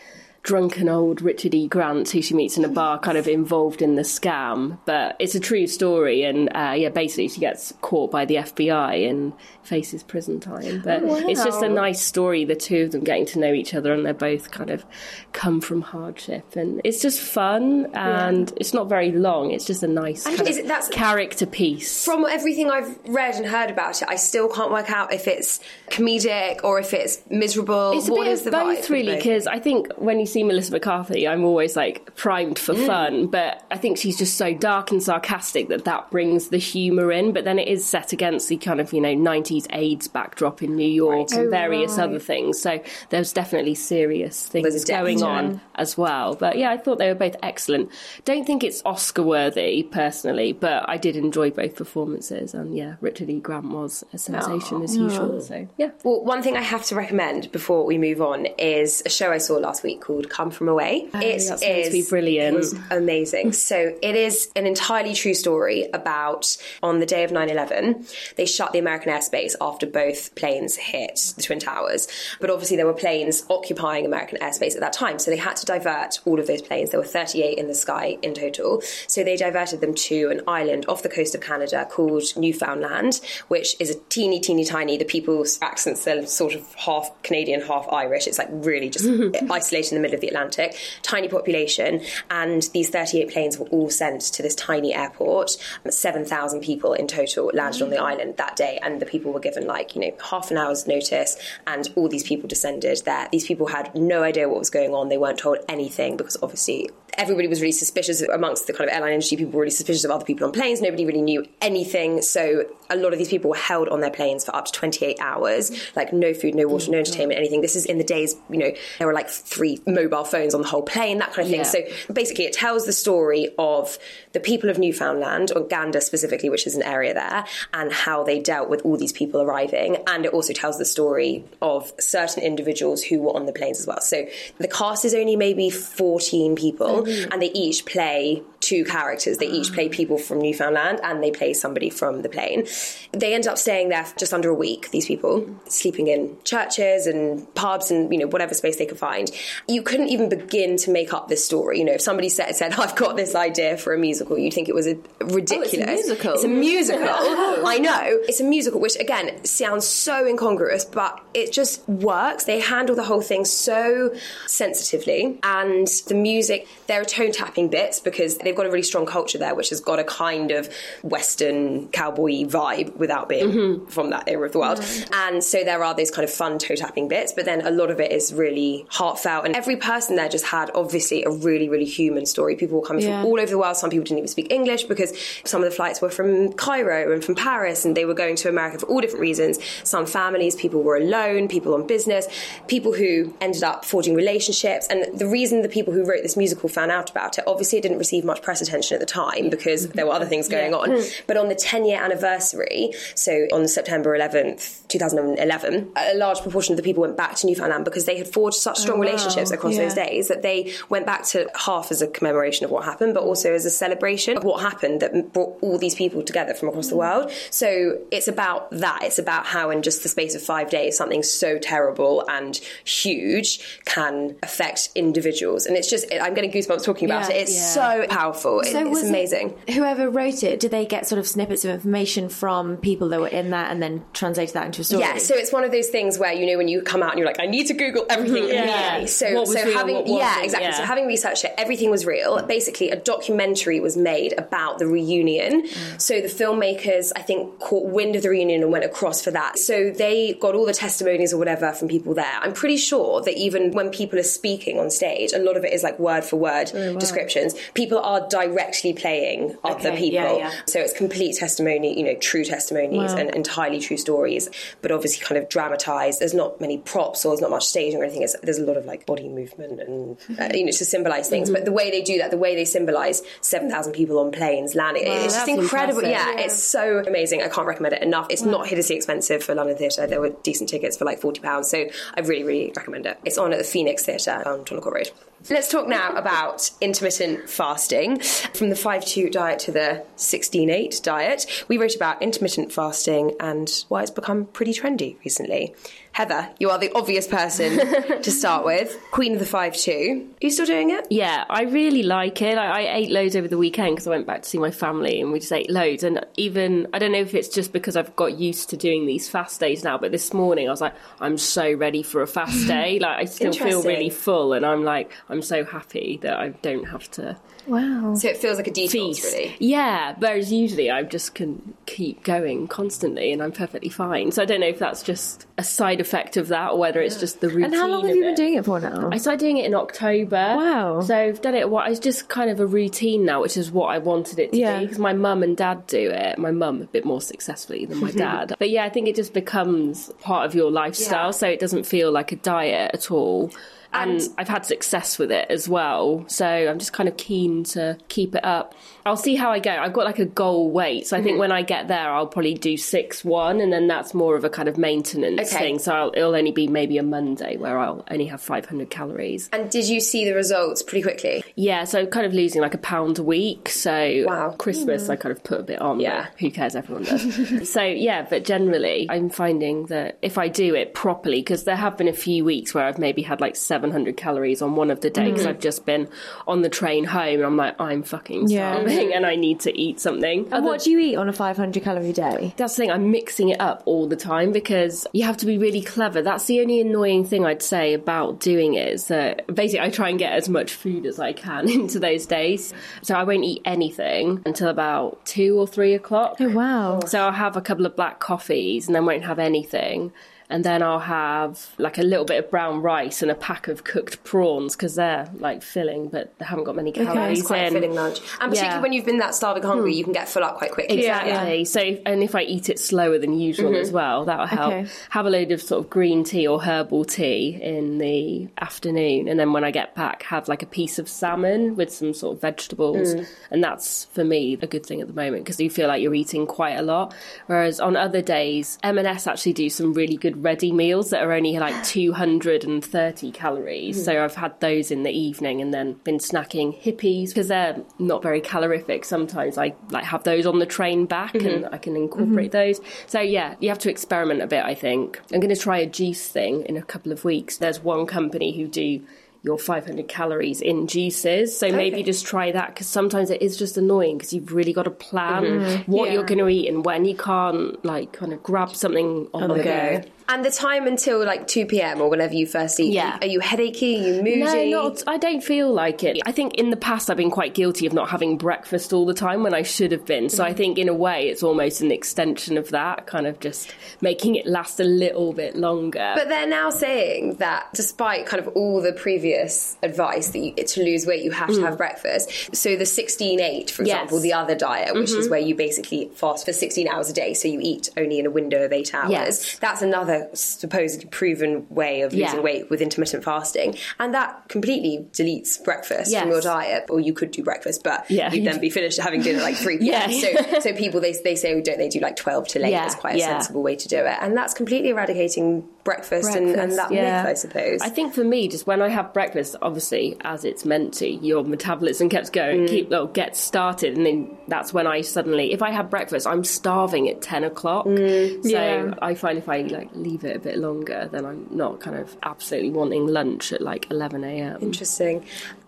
drunken 0.42 0.88
old 0.88 1.22
Richard 1.22 1.54
E. 1.54 1.68
Grant, 1.68 2.10
who 2.10 2.20
she 2.20 2.34
meets 2.34 2.56
in 2.56 2.64
a 2.64 2.68
bar, 2.68 2.98
kind 2.98 3.16
of 3.16 3.28
involved 3.28 3.80
in 3.80 3.94
the 3.94 4.02
scam. 4.02 4.78
But 4.84 5.14
it's 5.20 5.36
a 5.36 5.40
true 5.40 5.68
story, 5.68 6.24
and 6.24 6.48
uh, 6.54 6.74
yeah, 6.76 6.88
basically 6.88 7.28
she 7.28 7.38
gets 7.40 7.72
caught 7.80 8.10
by 8.10 8.24
the 8.24 8.36
FBI 8.36 9.08
and 9.08 9.32
faces 9.62 10.02
prison 10.02 10.40
time. 10.40 10.82
But 10.84 11.02
it's 11.04 11.44
just 11.44 11.62
a 11.62 11.68
nice 11.68 12.00
story, 12.02 12.44
the 12.44 12.56
two 12.56 12.82
of 12.82 12.90
them 12.92 13.04
getting 13.04 13.26
to 13.26 13.38
know 13.38 13.52
each 13.52 13.72
other, 13.72 13.92
and 13.92 14.04
they're 14.04 14.12
both 14.14 14.50
kind 14.50 14.70
of 14.70 14.84
come 15.32 15.60
from 15.60 15.80
hardship, 15.82 16.56
and 16.56 16.80
it's 16.82 17.00
just 17.00 17.20
fun, 17.20 17.86
and 17.94 18.52
it's 18.56 18.74
not 18.74 18.88
very 18.88 19.12
long. 19.12 19.52
It's 19.52 19.64
just 19.64 19.84
a 19.84 19.88
nice 19.88 20.26
And 20.26 20.36
kind 20.36 20.48
is 20.48 20.58
of 20.58 20.64
it- 20.64 20.68
that's- 20.68 20.88
character 20.88 21.46
piece. 21.46 22.04
From 22.04 22.26
everything 22.28 22.68
I've 22.68 22.98
read 23.06 23.36
and 23.36 23.46
heard 23.46 23.70
about 23.70 24.02
it, 24.02 24.08
I 24.08 24.16
still 24.16 24.48
can't 24.48 24.72
work 24.72 24.90
out 24.90 25.12
if 25.12 25.28
it's 25.28 25.60
comedic 25.90 26.64
or 26.64 26.80
if 26.80 26.92
it's 26.92 27.22
miserable. 27.30 27.92
It's 27.92 28.08
a 28.08 28.10
What 28.12 28.24
bit 28.24 28.32
is 28.32 28.40
of 28.40 28.44
the 28.46 28.50
both, 28.50 28.90
really, 28.90 29.14
because 29.14 29.46
I 29.46 29.60
think 29.60 29.92
when 29.96 30.18
you 30.18 30.26
see 30.32 30.42
Melissa 30.42 30.72
McCarthy, 30.72 31.26
I'm 31.28 31.44
always 31.44 31.76
like 31.76 32.14
primed 32.16 32.58
for 32.58 32.74
Mm. 32.74 32.86
fun, 32.86 33.26
but 33.26 33.62
I 33.70 33.76
think 33.76 33.98
she's 33.98 34.16
just 34.18 34.36
so 34.36 34.54
dark 34.54 34.90
and 34.90 35.02
sarcastic 35.02 35.68
that 35.68 35.84
that 35.84 36.10
brings 36.10 36.48
the 36.48 36.58
humour 36.58 37.12
in. 37.12 37.32
But 37.32 37.44
then 37.44 37.58
it 37.58 37.68
is 37.68 37.84
set 37.84 38.12
against 38.12 38.48
the 38.48 38.56
kind 38.56 38.80
of 38.80 38.92
you 38.92 39.00
know 39.00 39.14
90s 39.14 39.66
AIDS 39.70 40.08
backdrop 40.08 40.62
in 40.62 40.74
New 40.76 40.88
York 40.88 41.28
and 41.32 41.50
various 41.50 41.98
other 41.98 42.18
things. 42.18 42.60
So 42.60 42.80
there's 43.10 43.32
definitely 43.32 43.74
serious 43.74 44.46
things 44.48 44.84
going 44.84 45.22
on 45.22 45.60
as 45.74 45.96
well. 45.98 46.34
But 46.34 46.58
yeah, 46.58 46.70
I 46.70 46.76
thought 46.78 46.98
they 46.98 47.08
were 47.08 47.14
both 47.14 47.36
excellent. 47.42 47.90
Don't 48.24 48.46
think 48.46 48.64
it's 48.64 48.82
Oscar 48.84 49.22
worthy 49.22 49.82
personally, 49.82 50.52
but 50.52 50.88
I 50.88 50.96
did 50.96 51.16
enjoy 51.16 51.50
both 51.50 51.76
performances. 51.76 52.54
And 52.54 52.74
yeah, 52.76 52.94
Richard 53.00 53.30
E. 53.30 53.38
Grant 53.40 53.66
was 53.70 54.04
a 54.12 54.18
sensation 54.18 54.82
as 54.82 54.96
usual. 54.96 55.40
So 55.40 55.68
yeah. 55.76 55.90
Well, 56.04 56.24
one 56.24 56.42
thing 56.42 56.56
I 56.56 56.62
have 56.62 56.84
to 56.86 56.94
recommend 56.94 57.50
before 57.52 57.84
we 57.84 57.98
move 57.98 58.20
on 58.22 58.46
is 58.58 59.02
a 59.04 59.10
show 59.10 59.30
I 59.32 59.38
saw 59.38 59.54
last 59.56 59.82
week 59.82 60.00
called 60.00 60.21
Come 60.28 60.50
From 60.50 60.68
Away. 60.68 61.08
Oh, 61.14 61.20
that 61.20 61.40
sounds 61.40 61.60
to 61.60 61.90
be 61.90 62.04
brilliant. 62.08 62.66
Amazing. 62.90 63.52
so 63.52 63.96
it 64.02 64.16
is 64.16 64.50
an 64.56 64.66
entirely 64.66 65.14
true 65.14 65.34
story 65.34 65.88
about 65.92 66.56
on 66.82 67.00
the 67.00 67.06
day 67.06 67.24
of 67.24 67.30
9-11, 67.30 68.34
they 68.36 68.46
shut 68.46 68.72
the 68.72 68.78
American 68.78 69.12
airspace 69.12 69.54
after 69.60 69.86
both 69.86 70.34
planes 70.34 70.76
hit 70.76 71.32
the 71.36 71.42
Twin 71.42 71.58
Towers. 71.58 72.08
But 72.40 72.50
obviously 72.50 72.76
there 72.76 72.86
were 72.86 72.92
planes 72.92 73.44
occupying 73.48 74.06
American 74.06 74.38
airspace 74.38 74.74
at 74.74 74.80
that 74.80 74.92
time, 74.92 75.18
so 75.18 75.30
they 75.30 75.36
had 75.36 75.56
to 75.56 75.66
divert 75.66 76.20
all 76.24 76.38
of 76.38 76.46
those 76.46 76.62
planes. 76.62 76.90
There 76.90 77.00
were 77.00 77.06
38 77.06 77.58
in 77.58 77.68
the 77.68 77.74
sky 77.74 78.18
in 78.22 78.34
total. 78.34 78.82
So 79.06 79.24
they 79.24 79.36
diverted 79.36 79.80
them 79.80 79.94
to 79.94 80.30
an 80.30 80.42
island 80.46 80.86
off 80.88 81.02
the 81.02 81.08
coast 81.08 81.34
of 81.34 81.40
Canada 81.40 81.86
called 81.90 82.24
Newfoundland, 82.36 83.20
which 83.48 83.76
is 83.80 83.90
a 83.90 83.98
teeny, 84.08 84.40
teeny, 84.40 84.64
tiny. 84.64 84.96
The 84.96 85.04
people's 85.04 85.58
accents 85.62 86.06
are 86.06 86.26
sort 86.26 86.54
of 86.54 86.72
half 86.74 87.10
Canadian, 87.22 87.60
half 87.60 87.86
Irish. 87.92 88.26
It's 88.26 88.38
like 88.38 88.48
really 88.50 88.90
just 88.90 89.04
isolated 89.50 89.92
in 89.92 90.02
the 90.02 90.08
middle 90.08 90.11
of 90.14 90.20
the 90.20 90.28
Atlantic. 90.28 90.76
Tiny 91.02 91.28
population, 91.28 92.00
and 92.30 92.62
these 92.72 92.90
38 92.90 93.30
planes 93.30 93.58
were 93.58 93.66
all 93.66 93.90
sent 93.90 94.22
to 94.22 94.42
this 94.42 94.54
tiny 94.54 94.94
airport. 94.94 95.56
7,000 95.88 96.60
people 96.60 96.92
in 96.92 97.06
total 97.06 97.50
landed 97.54 97.82
on 97.82 97.90
the 97.90 97.96
mm. 97.96 98.02
island 98.02 98.36
that 98.36 98.56
day, 98.56 98.78
and 98.82 99.00
the 99.00 99.06
people 99.06 99.32
were 99.32 99.40
given 99.40 99.66
like, 99.66 99.94
you 99.94 100.00
know, 100.00 100.12
half 100.30 100.50
an 100.50 100.56
hour's 100.56 100.86
notice, 100.86 101.36
and 101.66 101.88
all 101.96 102.08
these 102.08 102.24
people 102.24 102.48
descended 102.48 103.02
there. 103.04 103.28
These 103.30 103.46
people 103.46 103.66
had 103.68 103.94
no 103.94 104.22
idea 104.22 104.48
what 104.48 104.58
was 104.58 104.70
going 104.70 104.92
on. 104.94 105.08
They 105.08 105.18
weren't 105.18 105.38
told 105.38 105.58
anything 105.68 106.16
because 106.16 106.36
obviously 106.42 106.90
everybody 107.18 107.48
was 107.48 107.60
really 107.60 107.72
suspicious 107.72 108.22
amongst 108.22 108.66
the 108.66 108.72
kind 108.72 108.88
of 108.88 108.94
airline 108.94 109.12
industry. 109.12 109.36
People 109.36 109.52
were 109.52 109.60
really 109.60 109.70
suspicious 109.70 110.04
of 110.04 110.10
other 110.10 110.24
people 110.24 110.46
on 110.46 110.52
planes. 110.52 110.80
Nobody 110.80 111.04
really 111.04 111.22
knew 111.22 111.46
anything. 111.60 112.22
So 112.22 112.64
a 112.88 112.96
lot 112.96 113.12
of 113.12 113.18
these 113.18 113.28
people 113.28 113.50
were 113.50 113.56
held 113.56 113.88
on 113.88 114.00
their 114.00 114.10
planes 114.10 114.44
for 114.44 114.54
up 114.54 114.66
to 114.66 114.72
28 114.72 115.18
hours, 115.20 115.70
like 115.94 116.12
no 116.12 116.32
food, 116.34 116.54
no 116.54 116.66
water, 116.66 116.90
no 116.90 116.96
mm-hmm. 116.96 117.00
entertainment, 117.00 117.38
anything. 117.38 117.60
This 117.60 117.76
is 117.76 117.86
in 117.86 117.98
the 117.98 118.04
days, 118.04 118.36
you 118.50 118.58
know, 118.58 118.72
there 118.98 119.06
were 119.06 119.12
like 119.12 119.28
three 119.28 119.80
mobile 119.86 120.24
phones 120.24 120.54
on 120.54 120.62
the 120.62 120.68
whole 120.68 120.82
plane, 120.82 121.18
that 121.18 121.32
kind 121.32 121.46
of 121.46 121.50
thing. 121.50 121.60
Yeah. 121.60 121.96
So 122.06 122.12
basically, 122.12 122.44
it 122.44 122.52
tells 122.52 122.86
the 122.86 122.92
story 122.92 123.50
of 123.58 123.98
the 124.32 124.40
people 124.40 124.70
of 124.70 124.78
Newfoundland, 124.78 125.52
or 125.54 125.66
Gander 125.66 126.00
specifically, 126.00 126.48
which 126.48 126.66
is 126.66 126.74
an 126.74 126.82
area 126.82 127.14
there, 127.14 127.44
and 127.74 127.92
how 127.92 128.24
they 128.24 128.38
dealt 128.40 128.68
with 128.68 128.82
all 128.84 128.96
these 128.96 129.12
people 129.12 129.40
arriving. 129.42 129.98
And 130.06 130.24
it 130.24 130.32
also 130.32 130.52
tells 130.52 130.78
the 130.78 130.84
story 130.84 131.44
of 131.60 131.92
certain 132.00 132.42
individuals 132.42 133.02
who 133.02 133.20
were 133.20 133.36
on 133.36 133.46
the 133.46 133.52
planes 133.52 133.80
as 133.80 133.86
well. 133.86 134.00
So 134.00 134.26
the 134.58 134.68
cast 134.68 135.04
is 135.04 135.14
only 135.14 135.36
maybe 135.36 135.70
14 135.70 136.56
people, 136.56 137.01
Mm. 137.04 137.28
and 137.32 137.42
they 137.42 137.50
each 137.52 137.84
play 137.86 138.42
two 138.62 138.84
characters. 138.84 139.38
They 139.38 139.48
each 139.48 139.70
ah. 139.70 139.74
play 139.74 139.88
people 139.88 140.16
from 140.16 140.40
Newfoundland 140.40 141.00
and 141.02 141.22
they 141.22 141.30
play 141.30 141.52
somebody 141.52 141.90
from 141.90 142.22
the 142.22 142.28
plane. 142.28 142.66
They 143.12 143.34
end 143.34 143.46
up 143.46 143.58
staying 143.58 143.90
there 143.90 144.04
for 144.04 144.18
just 144.18 144.32
under 144.32 144.48
a 144.48 144.54
week, 144.54 144.90
these 144.90 145.06
people, 145.06 145.46
sleeping 145.66 146.06
in 146.06 146.36
churches 146.44 147.06
and 147.06 147.52
pubs 147.54 147.90
and, 147.90 148.10
you 148.12 148.18
know, 148.18 148.28
whatever 148.28 148.54
space 148.54 148.76
they 148.76 148.86
could 148.86 148.98
find. 148.98 149.30
You 149.68 149.82
couldn't 149.82 150.08
even 150.08 150.28
begin 150.28 150.76
to 150.78 150.90
make 150.90 151.12
up 151.12 151.28
this 151.28 151.44
story. 151.44 151.80
You 151.80 151.84
know, 151.84 151.92
if 151.92 152.00
somebody 152.00 152.28
said, 152.28 152.54
said 152.54 152.72
I've 152.78 152.96
got 152.96 153.16
this 153.16 153.34
idea 153.34 153.76
for 153.76 153.92
a 153.92 153.98
musical, 153.98 154.38
you'd 154.38 154.54
think 154.54 154.68
it 154.68 154.74
was 154.74 154.86
a 154.86 154.96
oh, 155.20 155.26
ridiculous. 155.26 156.06
musical. 156.06 156.34
It's 156.34 156.44
a 156.44 156.48
musical. 156.48 157.02
Oh. 157.42 157.64
I 157.66 157.78
know. 157.78 158.18
It's 158.28 158.40
a 158.40 158.44
musical, 158.44 158.80
which 158.80 158.96
again 158.96 159.44
sounds 159.44 159.86
so 159.86 160.26
incongruous, 160.26 160.84
but 160.84 161.20
it 161.34 161.52
just 161.52 161.86
works. 161.88 162.44
They 162.44 162.60
handle 162.60 162.94
the 162.94 163.02
whole 163.02 163.20
thing 163.20 163.44
so 163.44 164.14
sensitively. 164.46 165.38
And 165.42 165.88
the 166.06 166.14
music, 166.14 166.68
there 166.92 167.00
are 167.00 167.04
tone 167.06 167.32
tapping 167.32 167.68
bits 167.68 168.00
because 168.00 168.36
they've 168.36 168.54
got 168.54 168.66
a 168.66 168.68
really 168.68 168.82
strong 168.82 169.06
culture 169.06 169.38
there, 169.38 169.54
which 169.54 169.70
has 169.70 169.80
got 169.80 169.98
a 169.98 170.04
kind 170.04 170.50
of 170.50 170.68
Western 171.02 171.88
cowboy 171.88 172.44
vibe 172.44 172.94
without 172.96 173.30
being 173.30 173.50
mm-hmm. 173.50 173.86
from 173.86 174.10
that 174.10 174.28
era 174.28 174.44
of 174.44 174.52
the 174.52 174.58
world. 174.58 174.78
Mm-hmm. 174.78 175.14
And 175.14 175.42
so 175.42 175.64
there 175.64 175.82
are 175.82 175.94
those 175.94 176.10
kind 176.10 176.22
of 176.22 176.30
fun 176.30 176.58
toe 176.58 176.74
tapping 176.74 177.08
bits, 177.08 177.32
but 177.32 177.46
then 177.46 177.66
a 177.66 177.70
lot 177.70 177.90
of 177.90 177.98
it 177.98 178.12
is 178.12 178.34
really 178.34 178.84
heartfelt. 178.90 179.46
And 179.46 179.56
every 179.56 179.76
person 179.76 180.16
there 180.16 180.28
just 180.28 180.44
had 180.44 180.70
obviously 180.74 181.24
a 181.24 181.30
really, 181.30 181.70
really 181.70 181.86
human 181.86 182.26
story. 182.26 182.56
People 182.56 182.78
were 182.78 182.86
coming 182.86 183.04
Yeah. 183.04 183.22
from 183.22 183.30
all 183.30 183.40
over 183.40 183.50
the 183.50 183.58
world. 183.58 183.78
Some 183.78 183.88
people 183.88 184.04
didn't 184.04 184.18
even 184.18 184.28
speak 184.28 184.52
English 184.52 184.84
because 184.84 185.16
some 185.44 185.62
of 185.62 185.70
the 185.70 185.74
flights 185.74 186.02
were 186.02 186.10
from 186.10 186.52
Cairo 186.52 187.10
and 187.10 187.24
from 187.24 187.36
Paris 187.36 187.86
and 187.86 187.96
they 187.96 188.04
were 188.04 188.12
going 188.12 188.36
to 188.36 188.50
America 188.50 188.80
for 188.80 188.86
all 188.86 189.00
different 189.00 189.22
reasons. 189.22 189.58
Some 189.82 190.04
families, 190.04 190.56
people 190.56 190.82
were 190.82 190.96
alone, 190.96 191.48
people 191.48 191.72
on 191.72 191.86
business, 191.86 192.28
people 192.66 192.92
who 192.92 193.34
ended 193.40 193.62
up 193.62 193.86
forging 193.86 194.14
relationships. 194.14 194.86
And 194.90 195.18
the 195.18 195.26
reason 195.26 195.62
the 195.62 195.70
people 195.70 195.94
who 195.94 196.04
wrote 196.04 196.22
this 196.22 196.36
musical 196.36 196.68
found 196.68 196.81
out 196.90 197.10
about 197.10 197.38
it, 197.38 197.44
obviously 197.46 197.78
it 197.78 197.82
didn't 197.82 197.98
receive 197.98 198.24
much 198.24 198.42
press 198.42 198.60
attention 198.60 198.94
at 198.94 199.00
the 199.00 199.06
time 199.06 199.50
because 199.50 199.88
there 199.90 200.06
were 200.06 200.12
other 200.12 200.26
things 200.26 200.48
going 200.48 200.74
on. 200.74 200.90
Hmm. 200.90 201.02
But 201.26 201.36
on 201.36 201.48
the 201.48 201.54
10 201.54 201.84
year 201.84 202.02
anniversary, 202.02 202.92
so 203.14 203.46
on 203.52 203.68
September 203.68 204.16
11th, 204.16 204.86
2011, 204.88 205.92
a 205.96 206.14
large 206.16 206.40
proportion 206.40 206.72
of 206.72 206.76
the 206.76 206.82
people 206.82 207.02
went 207.02 207.16
back 207.16 207.34
to 207.36 207.46
Newfoundland 207.46 207.84
because 207.84 208.04
they 208.04 208.18
had 208.18 208.28
forged 208.28 208.56
such 208.56 208.78
strong 208.78 208.98
oh, 208.98 209.02
relationships 209.02 209.50
across 209.50 209.76
those 209.76 209.94
days 209.94 210.28
that 210.28 210.42
they 210.42 210.72
went 210.88 211.06
back 211.06 211.24
to 211.26 211.48
half 211.54 211.90
as 211.90 212.02
a 212.02 212.06
commemoration 212.06 212.64
of 212.64 212.70
what 212.70 212.84
happened, 212.84 213.14
but 213.14 213.22
also 213.22 213.52
as 213.52 213.64
a 213.64 213.70
celebration 213.70 214.36
of 214.36 214.44
what 214.44 214.60
happened 214.60 215.00
that 215.00 215.32
brought 215.32 215.58
all 215.62 215.78
these 215.78 215.94
people 215.94 216.22
together 216.22 216.54
from 216.54 216.68
across 216.68 216.88
the 216.88 216.94
hmm. 216.94 217.00
world. 217.00 217.30
So 217.50 217.98
it's 218.10 218.28
about 218.28 218.70
that. 218.70 219.02
It's 219.02 219.18
about 219.18 219.46
how, 219.46 219.70
in 219.70 219.82
just 219.82 220.02
the 220.02 220.08
space 220.08 220.34
of 220.34 220.42
five 220.42 220.70
days, 220.70 220.96
something 220.96 221.22
so 221.22 221.58
terrible 221.58 222.24
and 222.28 222.56
huge 222.84 223.80
can 223.84 224.36
affect 224.42 224.90
individuals. 224.94 225.66
And 225.66 225.76
it's 225.76 225.88
just, 225.88 226.06
I'm 226.20 226.34
getting 226.34 226.50
goosebumps 226.50 226.71
talking 226.78 227.08
about 227.10 227.28
Yeah. 227.28 227.36
it. 227.36 227.42
It's 227.42 227.54
Yeah. 227.54 228.02
so 228.02 228.06
powerful. 228.08 228.60
It- 228.60 228.66
So 228.72 228.80
it's 228.80 228.90
was 228.90 229.02
it- 229.04 229.08
amazing. 229.08 229.54
whoever 229.74 230.08
wrote 230.10 230.42
it, 230.42 230.60
did 230.60 230.70
they 230.70 230.84
get 230.84 231.06
sort 231.06 231.18
of 231.18 231.26
snippets 231.26 231.64
of 231.64 231.70
information 231.70 232.28
from 232.28 232.76
people 232.76 233.08
that 233.10 233.20
were 233.20 233.28
in 233.28 233.50
that 233.50 233.70
and 233.70 233.82
then 233.82 234.02
translated 234.12 234.54
that 234.54 234.66
into 234.66 234.80
a 234.80 234.84
story? 234.84 235.02
Yeah, 235.02 235.18
so 235.18 235.34
it's 235.34 235.52
one 235.52 235.64
of 235.64 235.72
those 235.72 235.88
things 235.88 236.18
where 236.18 236.32
you 236.32 236.46
know 236.46 236.56
when 236.56 236.68
you 236.68 236.82
come 236.82 237.02
out 237.02 237.10
and 237.10 237.18
you're 237.18 237.26
like, 237.26 237.40
I 237.40 237.46
need 237.46 237.66
to 237.68 237.74
Google 237.74 238.04
everything 238.08 238.44
mm-hmm. 238.44 238.52
immediately. 238.52 239.06
So, 239.06 239.44
so 239.44 239.64
real, 239.64 239.76
having 239.76 240.06
yeah, 240.06 240.42
exactly. 240.42 240.68
yeah. 240.68 240.76
So 240.76 240.82
having 240.84 241.06
researched 241.06 241.44
it, 241.44 241.54
everything 241.58 241.90
was 241.90 242.06
real. 242.06 242.42
Basically, 242.42 242.90
a 242.90 242.96
documentary 242.96 243.80
was 243.80 243.96
made 243.96 244.34
about 244.38 244.78
the 244.78 244.86
reunion. 244.86 245.62
Mm. 245.62 246.00
So 246.00 246.20
the 246.20 246.28
filmmakers, 246.28 247.12
I 247.16 247.22
think, 247.22 247.58
caught 247.58 247.86
wind 247.86 248.16
of 248.16 248.22
the 248.22 248.30
reunion 248.30 248.62
and 248.62 248.72
went 248.72 248.84
across 248.84 249.22
for 249.22 249.30
that. 249.30 249.58
So 249.58 249.90
they 249.90 250.34
got 250.40 250.54
all 250.54 250.66
the 250.66 250.72
testimonies 250.72 251.32
or 251.32 251.38
whatever 251.38 251.72
from 251.72 251.88
people 251.88 252.14
there. 252.14 252.38
I'm 252.40 252.52
pretty 252.52 252.76
sure 252.76 253.20
that 253.22 253.36
even 253.36 253.72
when 253.72 253.90
people 253.90 254.18
are 254.18 254.22
speaking 254.24 254.78
on 254.78 254.90
stage, 254.90 255.32
a 255.32 255.38
lot 255.38 255.56
of 255.56 255.64
it 255.64 255.72
is 255.72 255.82
like 255.82 255.98
word 255.98 256.24
for 256.24 256.36
word 256.36 256.61
descriptions. 256.70 257.54
People 257.74 257.98
are 257.98 258.26
directly 258.28 258.92
playing 258.92 259.56
other 259.64 259.90
Okay, 259.90 259.98
people. 259.98 260.14
yeah, 260.14 260.36
yeah. 260.36 260.52
So 260.66 260.80
it's 260.80 260.92
complete 260.92 261.36
testimony, 261.36 261.98
you 261.98 262.04
know, 262.04 262.14
true 262.16 262.44
testimonies 262.44 263.12
Wow. 263.12 263.18
and 263.18 263.34
entirely 263.34 263.80
true 263.80 263.96
stories, 263.96 264.48
but 264.80 264.92
obviously 264.92 265.24
kind 265.24 265.42
of 265.42 265.48
dramatized. 265.48 266.20
There's 266.20 266.34
not 266.34 266.60
many 266.60 266.78
props 266.78 267.24
or 267.24 267.30
there's 267.30 267.40
not 267.40 267.50
much 267.50 267.66
staging 267.66 268.00
or 268.00 268.04
anything. 268.04 268.22
It's, 268.22 268.36
there's 268.42 268.58
a 268.58 268.64
lot 268.64 268.76
of 268.76 268.84
like 268.86 269.06
body 269.06 269.28
movement 269.28 269.80
and, 269.80 270.16
uh, 270.40 270.48
you 270.54 270.64
know, 270.64 270.72
to 270.72 270.84
symbolize 270.84 271.28
things. 271.28 271.48
Mm-hmm. 271.48 271.54
But 271.54 271.64
the 271.64 271.72
way 271.72 271.90
they 271.90 272.02
do 272.02 272.18
that, 272.18 272.30
the 272.30 272.38
way 272.38 272.54
they 272.54 272.64
symbolize 272.64 273.22
7,000 273.40 273.92
people 273.92 274.18
on 274.18 274.32
planes 274.32 274.74
landing, 274.74 275.04
it's 275.06 275.34
just 275.34 275.48
incredible. 275.48 276.00
impressive. 276.04 276.36
Yeah, 276.36 276.44
it's 276.44 276.54
so 276.62 276.98
amazing. 277.06 277.42
I 277.42 277.48
can't 277.48 277.66
recommend 277.66 277.94
it 277.94 278.02
enough. 278.02 278.26
It's 278.30 278.42
not 278.42 278.66
hideously 278.66 278.96
expensive 278.96 279.42
for 279.42 279.54
London 279.54 279.76
Theatre. 279.76 280.06
There 280.06 280.20
were 280.20 280.30
decent 280.42 280.68
tickets 280.68 280.96
for 280.96 281.04
like 281.04 281.20
£40. 281.20 281.64
So 281.64 281.84
I 282.14 282.20
really, 282.20 282.44
really 282.44 282.72
recommend 282.76 283.06
it. 283.06 283.18
It's 283.24 283.38
on 283.38 283.52
at 283.52 283.58
the 283.58 283.64
Phoenix 283.64 284.04
Theatre 284.04 284.42
on 284.46 284.60
Tottenham 284.60 284.82
Court 284.82 284.94
Road. 284.94 285.10
Let's 285.50 285.70
talk 285.70 285.88
now 285.88 286.14
about 286.14 286.70
intermittent 286.80 287.50
fasting. 287.50 288.20
From 288.20 288.70
the 288.70 288.76
5-2 288.76 289.32
diet 289.32 289.58
to 289.60 289.72
the 289.72 290.04
16-8 290.16 291.02
diet, 291.02 291.64
we 291.66 291.78
wrote 291.78 291.96
about 291.96 292.22
intermittent 292.22 292.72
fasting 292.72 293.34
and 293.40 293.84
why 293.88 294.02
it's 294.02 294.10
become 294.10 294.46
pretty 294.46 294.72
trendy 294.72 295.16
recently. 295.24 295.74
Heather, 296.12 296.50
you 296.58 296.68
are 296.68 296.78
the 296.78 296.92
obvious 296.94 297.26
person 297.26 297.78
to 298.22 298.30
start 298.30 298.66
with. 298.66 298.98
Queen 299.12 299.32
of 299.32 299.38
the 299.38 299.46
5-2. 299.46 300.20
Are 300.20 300.34
you 300.42 300.50
still 300.50 300.66
doing 300.66 300.90
it? 300.90 301.06
Yeah, 301.08 301.44
I 301.48 301.62
really 301.62 302.02
like 302.02 302.42
it. 302.42 302.58
I, 302.58 302.82
I 302.82 302.94
ate 302.96 303.10
loads 303.10 303.34
over 303.34 303.48
the 303.48 303.56
weekend 303.56 303.96
because 303.96 304.06
I 304.06 304.10
went 304.10 304.26
back 304.26 304.42
to 304.42 304.48
see 304.48 304.58
my 304.58 304.70
family 304.70 305.22
and 305.22 305.32
we 305.32 305.40
just 305.40 305.52
ate 305.52 305.70
loads. 305.70 306.04
And 306.04 306.24
even, 306.36 306.86
I 306.92 306.98
don't 306.98 307.12
know 307.12 307.18
if 307.18 307.34
it's 307.34 307.48
just 307.48 307.72
because 307.72 307.96
I've 307.96 308.14
got 308.14 308.38
used 308.38 308.68
to 308.70 308.76
doing 308.76 309.06
these 309.06 309.26
fast 309.26 309.58
days 309.58 309.84
now, 309.84 309.96
but 309.96 310.12
this 310.12 310.34
morning 310.34 310.68
I 310.68 310.70
was 310.70 310.82
like, 310.82 310.94
I'm 311.18 311.38
so 311.38 311.72
ready 311.72 312.02
for 312.02 312.20
a 312.20 312.26
fast 312.26 312.66
day. 312.66 312.98
Like, 312.98 313.18
I 313.18 313.24
still 313.24 313.54
feel 313.54 313.82
really 313.82 314.10
full 314.10 314.52
and 314.52 314.66
I'm 314.66 314.84
like, 314.84 315.12
I'm 315.30 315.40
so 315.40 315.64
happy 315.64 316.18
that 316.22 316.38
I 316.38 316.50
don't 316.50 316.84
have 316.84 317.10
to 317.12 317.38
Wow. 317.66 318.14
So 318.14 318.28
it 318.28 318.36
feels 318.36 318.56
like 318.56 318.66
a 318.66 318.70
detox, 318.70 318.90
feast. 318.90 319.24
really. 319.24 319.56
Yeah, 319.58 320.14
whereas 320.18 320.52
usually 320.52 320.90
I 320.90 321.02
just 321.02 321.34
can 321.34 321.74
keep 321.86 322.24
going 322.24 322.66
constantly 322.68 323.32
and 323.32 323.42
I'm 323.42 323.52
perfectly 323.52 323.88
fine. 323.88 324.32
So 324.32 324.42
I 324.42 324.44
don't 324.44 324.60
know 324.60 324.66
if 324.66 324.78
that's 324.78 325.02
just 325.02 325.46
a 325.58 325.62
side 325.64 326.00
effect 326.00 326.36
of 326.36 326.48
that 326.48 326.72
or 326.72 326.78
whether 326.78 327.00
it's 327.00 327.20
just 327.20 327.40
the 327.40 327.48
routine. 327.48 327.64
And 327.66 327.74
how 327.74 327.86
long 327.88 328.06
have 328.06 328.16
you 328.16 328.22
it. 328.22 328.26
been 328.26 328.34
doing 328.34 328.54
it 328.54 328.64
for 328.64 328.80
now? 328.80 329.10
I 329.12 329.18
started 329.18 329.38
doing 329.40 329.58
it 329.58 329.66
in 329.66 329.74
October. 329.74 330.36
Wow. 330.56 331.00
So 331.02 331.16
I've 331.16 331.40
done 331.40 331.54
it. 331.54 331.70
What 331.70 331.90
it's 331.90 332.00
just 332.00 332.28
kind 332.28 332.50
of 332.50 332.58
a 332.60 332.66
routine 332.66 333.24
now, 333.24 333.40
which 333.42 333.56
is 333.56 333.70
what 333.70 333.86
I 333.86 333.98
wanted 333.98 334.38
it 334.38 334.52
to 334.52 334.58
Yeah. 334.58 334.78
be. 334.80 334.86
Because 334.86 334.98
my 334.98 335.12
mum 335.12 335.42
and 335.42 335.56
dad 335.56 335.86
do 335.86 336.10
it. 336.10 336.38
My 336.38 336.50
mum 336.50 336.82
a 336.82 336.86
bit 336.86 337.04
more 337.04 337.20
successfully 337.20 337.84
than 337.86 337.98
my 338.00 338.10
dad. 338.26 338.54
But 338.58 338.70
yeah, 338.70 338.84
I 338.84 338.88
think 338.88 339.08
it 339.08 339.14
just 339.16 339.32
becomes 339.34 340.10
part 340.20 340.46
of 340.46 340.54
your 340.54 340.70
lifestyle, 340.70 341.26
Yeah. 341.26 341.30
so 341.32 341.46
it 341.48 341.60
doesn't 341.60 341.84
feel 341.84 342.10
like 342.10 342.32
a 342.32 342.36
diet 342.36 342.90
at 342.94 343.10
all. 343.10 343.50
And 343.92 344.22
I've 344.38 344.48
had 344.48 344.64
success 344.64 345.18
with 345.18 345.30
it 345.30 345.46
as 345.50 345.68
well, 345.68 346.24
so 346.28 346.46
I'm 346.46 346.78
just 346.78 346.92
kind 346.92 347.08
of 347.08 347.16
keen 347.16 347.64
to 347.64 347.98
keep 348.08 348.34
it 348.34 348.44
up. 348.44 348.74
I'll 349.04 349.16
see 349.16 349.34
how 349.34 349.50
I 349.50 349.58
go. 349.58 349.70
I've 349.70 349.92
got 349.92 350.04
like 350.04 350.18
a 350.20 350.24
goal 350.24 350.70
weight, 350.70 351.06
so 351.06 351.16
I 351.16 351.18
Mm-hmm. 351.20 351.26
think 351.26 351.38
when 351.40 351.52
I 351.52 351.62
get 351.62 351.88
there, 351.88 352.10
I'll 352.10 352.26
probably 352.26 352.54
do 352.54 352.76
six 352.76 353.24
one, 353.24 353.60
and 353.60 353.72
then 353.72 353.86
that's 353.88 354.14
more 354.14 354.36
of 354.36 354.44
a 354.44 354.48
kind 354.50 354.68
of 354.68 354.78
maintenance 354.78 355.52
Okay. 355.52 355.58
thing. 355.64 355.78
So 355.78 355.92
I'll, 355.92 356.12
it'll 356.14 356.34
only 356.36 356.52
be 356.52 356.68
maybe 356.68 356.98
a 356.98 357.02
Monday 357.02 357.56
where 357.56 357.78
I'll 357.78 358.04
only 358.10 358.26
have 358.26 358.40
500 358.40 358.90
calories. 358.90 359.48
And 359.52 359.68
did 359.70 359.88
you 359.88 360.00
see 360.00 360.24
the 360.24 360.34
results 360.34 360.82
pretty 360.82 361.02
quickly? 361.02 361.44
Yeah, 361.56 361.84
so 361.84 362.06
kind 362.06 362.24
of 362.26 362.32
losing 362.32 362.62
like 362.62 362.74
a 362.74 362.78
pound 362.78 363.18
a 363.18 363.22
week. 363.22 363.68
So 363.68 364.24
Wow. 364.26 364.54
Christmas, 364.58 365.08
I 365.08 365.16
kind 365.16 365.36
of 365.36 365.42
put 365.44 365.60
a 365.60 365.64
bit 365.64 365.80
on. 365.80 365.98
Yeah. 366.00 366.28
who 366.38 366.50
cares? 366.50 366.76
Everyone 366.76 367.04
does. 367.04 367.68
so 367.70 367.82
yeah, 367.82 368.26
but 368.28 368.44
generally, 368.44 369.06
I'm 369.10 369.30
finding 369.30 369.86
that 369.86 370.18
if 370.22 370.38
I 370.38 370.48
do 370.48 370.74
it 370.76 370.94
properly, 370.94 371.40
because 371.40 371.64
there 371.64 371.76
have 371.76 371.96
been 371.98 372.08
a 372.08 372.12
few 372.12 372.44
weeks 372.44 372.72
where 372.72 372.84
I've 372.86 372.98
maybe 372.98 373.22
had 373.22 373.40
like 373.40 373.56
700 373.82 374.16
calories 374.16 374.62
on 374.62 374.76
one 374.76 374.90
of 374.90 375.00
the 375.00 375.10
days. 375.10 375.40
Mm-hmm. 375.40 375.48
I've 375.48 375.58
just 375.60 375.84
been 375.84 376.08
on 376.46 376.62
the 376.62 376.68
train 376.68 377.04
home, 377.04 377.34
and 377.34 377.44
I'm 377.44 377.56
like, 377.56 377.80
I'm 377.80 378.02
fucking 378.04 378.48
Yeah. 378.48 378.74
starving, 378.74 379.12
and 379.12 379.26
I 379.26 379.34
need 379.36 379.60
to 379.60 379.76
eat 379.76 379.98
something. 380.00 380.46
and 380.52 380.64
what 380.64 380.82
do 380.82 380.90
you 380.92 380.98
eat 381.00 381.16
on 381.16 381.28
a 381.28 381.32
500 381.32 381.82
calorie 381.82 382.12
day? 382.12 382.54
That's 382.56 382.76
the 382.76 382.82
thing, 382.82 382.90
I'm 382.92 383.10
mixing 383.10 383.48
it 383.48 383.60
up 383.60 383.82
all 383.86 384.06
the 384.06 384.16
time 384.16 384.52
because 384.52 385.06
you 385.12 385.24
have 385.24 385.36
to 385.38 385.46
be 385.46 385.58
really 385.58 385.82
clever. 385.82 386.22
That's 386.22 386.44
the 386.44 386.60
only 386.60 386.80
annoying 386.80 387.24
thing 387.24 387.44
I'd 387.44 387.62
say 387.62 387.94
about 387.94 388.38
doing 388.40 388.74
it 388.74 388.88
is 388.88 389.08
that 389.08 389.46
basically 389.52 389.80
I 389.86 389.90
try 389.90 390.08
and 390.10 390.18
get 390.18 390.32
as 390.32 390.48
much 390.48 390.72
food 390.72 391.06
as 391.06 391.18
I 391.18 391.32
can 391.32 391.68
into 391.78 391.98
those 391.98 392.26
days. 392.26 392.72
So 393.02 393.14
I 393.16 393.24
won't 393.24 393.44
eat 393.44 393.62
anything 393.64 394.42
until 394.46 394.68
about 394.68 395.24
two 395.24 395.58
or 395.58 395.66
three 395.66 395.94
o'clock. 395.94 396.36
Oh, 396.40 396.50
wow. 396.50 397.00
So 397.06 397.20
I'll 397.20 397.32
have 397.32 397.56
a 397.56 397.60
couple 397.60 397.84
of 397.86 397.96
black 397.96 398.20
coffees 398.20 398.86
and 398.86 398.94
then 398.94 399.04
won't 399.06 399.24
have 399.24 399.38
anything. 399.40 400.12
And 400.52 400.64
then 400.64 400.82
I'll 400.82 400.98
have 400.98 401.70
like 401.78 401.96
a 401.96 402.02
little 402.02 402.26
bit 402.26 402.44
of 402.44 402.50
brown 402.50 402.82
rice 402.82 403.22
and 403.22 403.30
a 403.30 403.34
pack 403.34 403.68
of 403.68 403.84
cooked 403.84 404.22
prawns 404.22 404.76
because 404.76 404.96
they're 404.96 405.28
like 405.38 405.62
filling, 405.62 406.08
but 406.08 406.38
they 406.38 406.44
haven't 406.44 406.64
got 406.64 406.76
many 406.76 406.92
calories 406.92 407.38
It's 407.38 407.46
quite 407.46 407.68
a 407.68 407.70
filling 407.70 407.94
lunch. 407.94 408.18
And 408.38 408.50
particularly 408.50 408.76
Yeah. 408.76 408.82
when 408.82 408.92
you've 408.92 409.06
been 409.06 409.18
that 409.18 409.34
starving 409.34 409.62
hungry, 409.62 409.92
hmm. 409.92 409.98
you 409.98 410.04
can 410.04 410.12
get 410.12 410.28
full 410.28 410.44
up 410.44 410.58
quite 410.58 410.70
quickly. 410.70 410.98
Exactly. 410.98 411.64
So, 411.64 411.80
and 411.80 412.22
if 412.22 412.34
I 412.34 412.42
eat 412.42 412.68
it 412.68 412.78
slower 412.78 413.18
than 413.18 413.38
usual 413.38 413.70
mm-hmm. 413.70 413.80
as 413.80 413.90
well, 413.90 414.26
that'll 414.26 414.46
help. 414.46 414.72
Okay. 414.74 414.90
Have 415.08 415.24
a 415.24 415.30
load 415.30 415.52
of 415.52 415.62
sort 415.62 415.82
of 415.82 415.88
green 415.88 416.22
tea 416.22 416.46
or 416.46 416.62
herbal 416.62 417.06
tea 417.06 417.58
in 417.60 417.96
the 417.96 418.48
afternoon, 418.60 419.28
and 419.28 419.40
then 419.40 419.54
when 419.54 419.64
I 419.64 419.70
get 419.70 419.94
back, 419.94 420.24
have 420.24 420.48
like 420.48 420.62
a 420.62 420.66
piece 420.66 420.98
of 420.98 421.08
salmon 421.08 421.76
with 421.76 421.90
some 421.90 422.12
sort 422.12 422.36
of 422.36 422.42
vegetables, 422.42 423.14
mm. 423.14 423.26
and 423.50 423.64
that's 423.64 424.04
for 424.12 424.22
me 424.22 424.58
a 424.60 424.66
good 424.66 424.84
thing 424.84 425.00
at 425.00 425.06
the 425.06 425.14
moment 425.14 425.44
because 425.44 425.58
you 425.58 425.70
feel 425.70 425.88
like 425.88 426.02
you're 426.02 426.14
eating 426.14 426.46
quite 426.46 426.74
a 426.74 426.82
lot. 426.82 427.14
Whereas 427.46 427.80
on 427.80 427.96
other 427.96 428.20
days, 428.20 428.78
M&S 428.82 429.26
actually 429.26 429.54
do 429.54 429.70
some 429.70 429.94
really 429.94 430.16
good 430.16 430.41
ready 430.42 430.72
meals 430.72 431.10
that 431.10 431.22
are 431.22 431.32
only 431.32 431.58
like 431.58 431.84
230 431.84 433.30
calories. 433.32 434.04
So 434.04 434.24
I've 434.24 434.34
had 434.34 434.58
those 434.60 434.90
in 434.90 435.02
the 435.02 435.10
evening, 435.10 435.60
and 435.60 435.72
then 435.72 435.94
been 436.04 436.18
snacking 436.18 436.78
Hippeas 436.80 437.28
because 437.28 437.48
they're 437.48 437.80
not 437.98 438.22
very 438.22 438.40
calorific. 438.40 439.04
Sometimes 439.04 439.56
I 439.56 439.74
like 439.90 440.04
have 440.04 440.24
those 440.24 440.46
on 440.46 440.58
the 440.58 440.66
train 440.66 441.06
back, 441.06 441.34
and 441.34 441.66
I 441.72 441.78
can 441.78 441.96
incorporate 441.96 442.52
those. 442.52 442.80
So 443.06 443.20
yeah, 443.20 443.54
you 443.60 443.68
have 443.68 443.78
to 443.80 443.90
experiment 443.90 444.42
a 444.42 444.46
bit. 444.46 444.64
I 444.64 444.74
think 444.74 445.20
I'm 445.32 445.40
going 445.40 445.54
to 445.54 445.60
try 445.60 445.78
a 445.78 445.86
juice 445.86 446.28
thing 446.28 446.66
in 446.66 446.76
a 446.76 446.82
couple 446.82 447.12
of 447.12 447.24
weeks. 447.24 447.56
There's 447.58 447.80
one 447.80 448.06
company 448.06 448.56
who 448.56 448.66
do 448.66 449.02
your 449.44 449.58
500 449.58 450.06
calories 450.08 450.60
in 450.60 450.86
juices. 450.86 451.58
So 451.58 451.70
maybe 451.70 452.02
just 452.04 452.24
try 452.24 452.52
that 452.52 452.68
because 452.68 452.86
sometimes 452.86 453.28
it 453.28 453.42
is 453.42 453.56
just 453.56 453.76
annoying 453.76 454.18
because 454.18 454.32
you've 454.32 454.52
really 454.52 454.72
got 454.72 454.84
to 454.84 454.90
plan 454.90 455.82
what 455.86 456.12
you're 456.12 456.24
going 456.24 456.38
to 456.38 456.48
eat 456.48 456.68
and 456.68 456.84
when 456.84 457.04
you 457.04 457.16
can't 457.16 457.84
like 457.84 458.12
kind 458.12 458.32
of 458.32 458.42
grab 458.42 458.74
something 458.76 459.28
on, 459.34 459.48
the 459.48 459.64
go. 459.64 460.02
And 460.28 460.44
the 460.44 460.50
time 460.50 460.86
until 460.86 461.24
like 461.24 461.46
2 461.46 461.66
p.m. 461.66 462.00
or 462.00 462.08
whenever 462.08 462.34
you 462.34 462.46
first 462.46 462.78
eat, 462.80 462.92
Yeah. 462.92 463.18
are 463.20 463.26
you 463.26 463.40
headachy? 463.40 463.98
Are 464.00 464.06
you 464.08 464.22
moody? 464.22 464.70
No, 464.70 464.88
not. 464.88 465.02
I 465.06 465.18
don't 465.18 465.42
feel 465.42 465.72
like 465.72 466.02
it. 466.04 466.18
I 466.24 466.32
think 466.32 466.54
in 466.54 466.70
the 466.70 466.76
past 466.76 467.10
I've 467.10 467.16
been 467.16 467.30
quite 467.30 467.54
guilty 467.54 467.86
of 467.86 467.92
not 467.92 468.08
having 468.10 468.38
breakfast 468.38 468.92
all 468.92 469.04
the 469.06 469.14
time 469.14 469.42
when 469.42 469.54
I 469.54 469.62
should 469.62 469.92
have 469.92 470.06
been. 470.06 470.28
So 470.28 470.44
I 470.44 470.52
think 470.54 470.78
in 470.78 470.88
a 470.88 470.94
way 470.94 471.28
it's 471.28 471.42
almost 471.42 471.80
an 471.80 471.90
extension 471.92 472.56
of 472.56 472.70
that, 472.70 473.06
kind 473.06 473.26
of 473.26 473.40
just 473.40 473.74
making 474.00 474.36
it 474.36 474.46
last 474.46 474.80
a 474.80 474.84
little 474.84 475.32
bit 475.32 475.56
longer. 475.56 476.12
But 476.14 476.28
they're 476.28 476.46
now 476.46 476.70
saying 476.70 477.34
that 477.36 477.68
despite 477.74 478.26
kind 478.26 478.40
of 478.40 478.48
all 478.56 478.80
the 478.80 478.92
previous 478.92 479.76
advice 479.82 480.28
that 480.30 480.38
you, 480.38 480.52
to 480.54 480.82
lose 480.82 481.06
weight, 481.06 481.22
you 481.22 481.30
have 481.32 481.48
to 481.50 481.60
have 481.62 481.76
breakfast. 481.76 482.54
So 482.54 482.76
the 482.76 482.84
16-8, 482.84 483.70
for 483.70 483.82
Mm. 483.82 483.86
Yes. 483.86 483.94
example, 483.96 484.20
the 484.20 484.32
other 484.32 484.54
diet, 484.54 484.94
which 484.94 485.10
is 485.12 485.28
where 485.28 485.40
you 485.40 485.54
basically 485.54 486.10
fast 486.14 486.44
for 486.44 486.52
16 486.52 486.86
hours 486.88 487.10
a 487.10 487.12
day, 487.12 487.34
so 487.34 487.48
you 487.48 487.58
eat 487.62 487.90
only 487.96 488.18
in 488.18 488.26
a 488.26 488.30
window 488.30 488.64
of 488.64 488.72
eight 488.72 488.94
hours. 488.94 489.10
Yes. 489.10 489.58
That's 489.58 489.82
another 489.82 490.11
supposedly 490.34 491.08
proven 491.08 491.66
way 491.68 492.02
of 492.02 492.12
losing 492.12 492.36
Yeah. 492.36 492.40
weight 492.40 492.70
with 492.70 492.80
intermittent 492.80 493.24
fasting. 493.24 493.76
And 493.98 494.14
that 494.14 494.48
completely 494.48 495.06
deletes 495.12 495.62
breakfast 495.62 496.16
from 496.16 496.30
your 496.30 496.40
diet. 496.40 496.86
Or 496.90 497.00
you 497.00 497.12
could 497.12 497.30
do 497.30 497.42
breakfast, 497.42 497.82
but 497.82 498.10
Yeah. 498.10 498.32
you'd 498.32 498.44
then 498.44 498.60
be 498.60 498.70
finished 498.78 498.98
having 499.00 499.22
dinner 499.22 499.42
like 499.42 499.56
3 499.56 499.78
p.m. 499.78 500.10
Yeah. 500.10 500.32
So, 500.52 500.60
so 500.60 500.72
people, 500.74 501.00
they, 501.00 501.14
they 501.24 501.34
say, 501.36 501.54
oh, 501.54 501.60
don't 501.60 501.78
they 501.78 501.88
do 501.88 502.00
like 502.00 502.16
12 502.16 502.48
to 502.48 502.58
late? 502.58 502.72
Yeah, 502.72 502.82
That's 502.82 502.94
quite 502.94 503.16
a 503.16 503.20
sensible 503.20 503.62
way 503.62 503.76
to 503.76 503.88
do 503.88 503.96
it. 503.98 504.16
And 504.20 504.36
that's 504.36 504.54
completely 504.54 504.90
eradicating 504.90 505.68
breakfast, 505.84 506.34
and, 506.36 506.50
and 506.50 506.78
that 506.78 506.92
yeah. 506.92 507.22
myth, 507.22 507.30
I 507.30 507.34
suppose. 507.34 507.80
I 507.80 507.88
think 507.88 508.14
for 508.14 508.22
me, 508.22 508.46
just 508.48 508.66
when 508.66 508.80
I 508.80 508.88
have 508.88 509.12
breakfast, 509.12 509.56
obviously 509.62 510.16
as 510.20 510.44
it's 510.44 510.64
meant 510.64 510.94
to, 510.94 511.08
your 511.08 511.42
metabolism 511.44 512.08
gets 512.08 512.30
going, 512.30 512.62
mm. 512.62 512.68
keep 512.68 512.90
well, 512.90 513.06
gets 513.08 513.40
started, 513.40 513.96
and 513.96 514.06
then 514.06 514.36
that's 514.48 514.72
when 514.72 514.86
I 514.86 515.00
suddenly, 515.00 515.52
if 515.52 515.60
I 515.62 515.70
have 515.70 515.90
breakfast, 515.90 516.26
I'm 516.26 516.44
starving 516.44 517.08
at 517.08 517.20
ten 517.20 517.42
o'clock. 517.44 517.86
Mm. 517.86 518.42
so 518.42 518.48
Yeah. 518.48 518.94
I 519.02 519.14
find 519.14 519.38
if 519.38 519.48
I 519.48 519.62
like 519.62 519.94
leave 520.02 520.24
it 520.24 520.36
a 520.36 520.40
bit 520.40 520.58
longer, 520.58 521.08
then 521.10 521.24
I'm 521.24 521.46
not 521.50 521.80
kind 521.80 521.96
of 521.96 522.16
absolutely 522.22 522.70
wanting 522.70 523.06
lunch 523.06 523.52
at 523.52 523.60
like 523.60 523.90
eleven 523.90 524.24
a.m. 524.24 524.58
Interesting. 524.60 525.24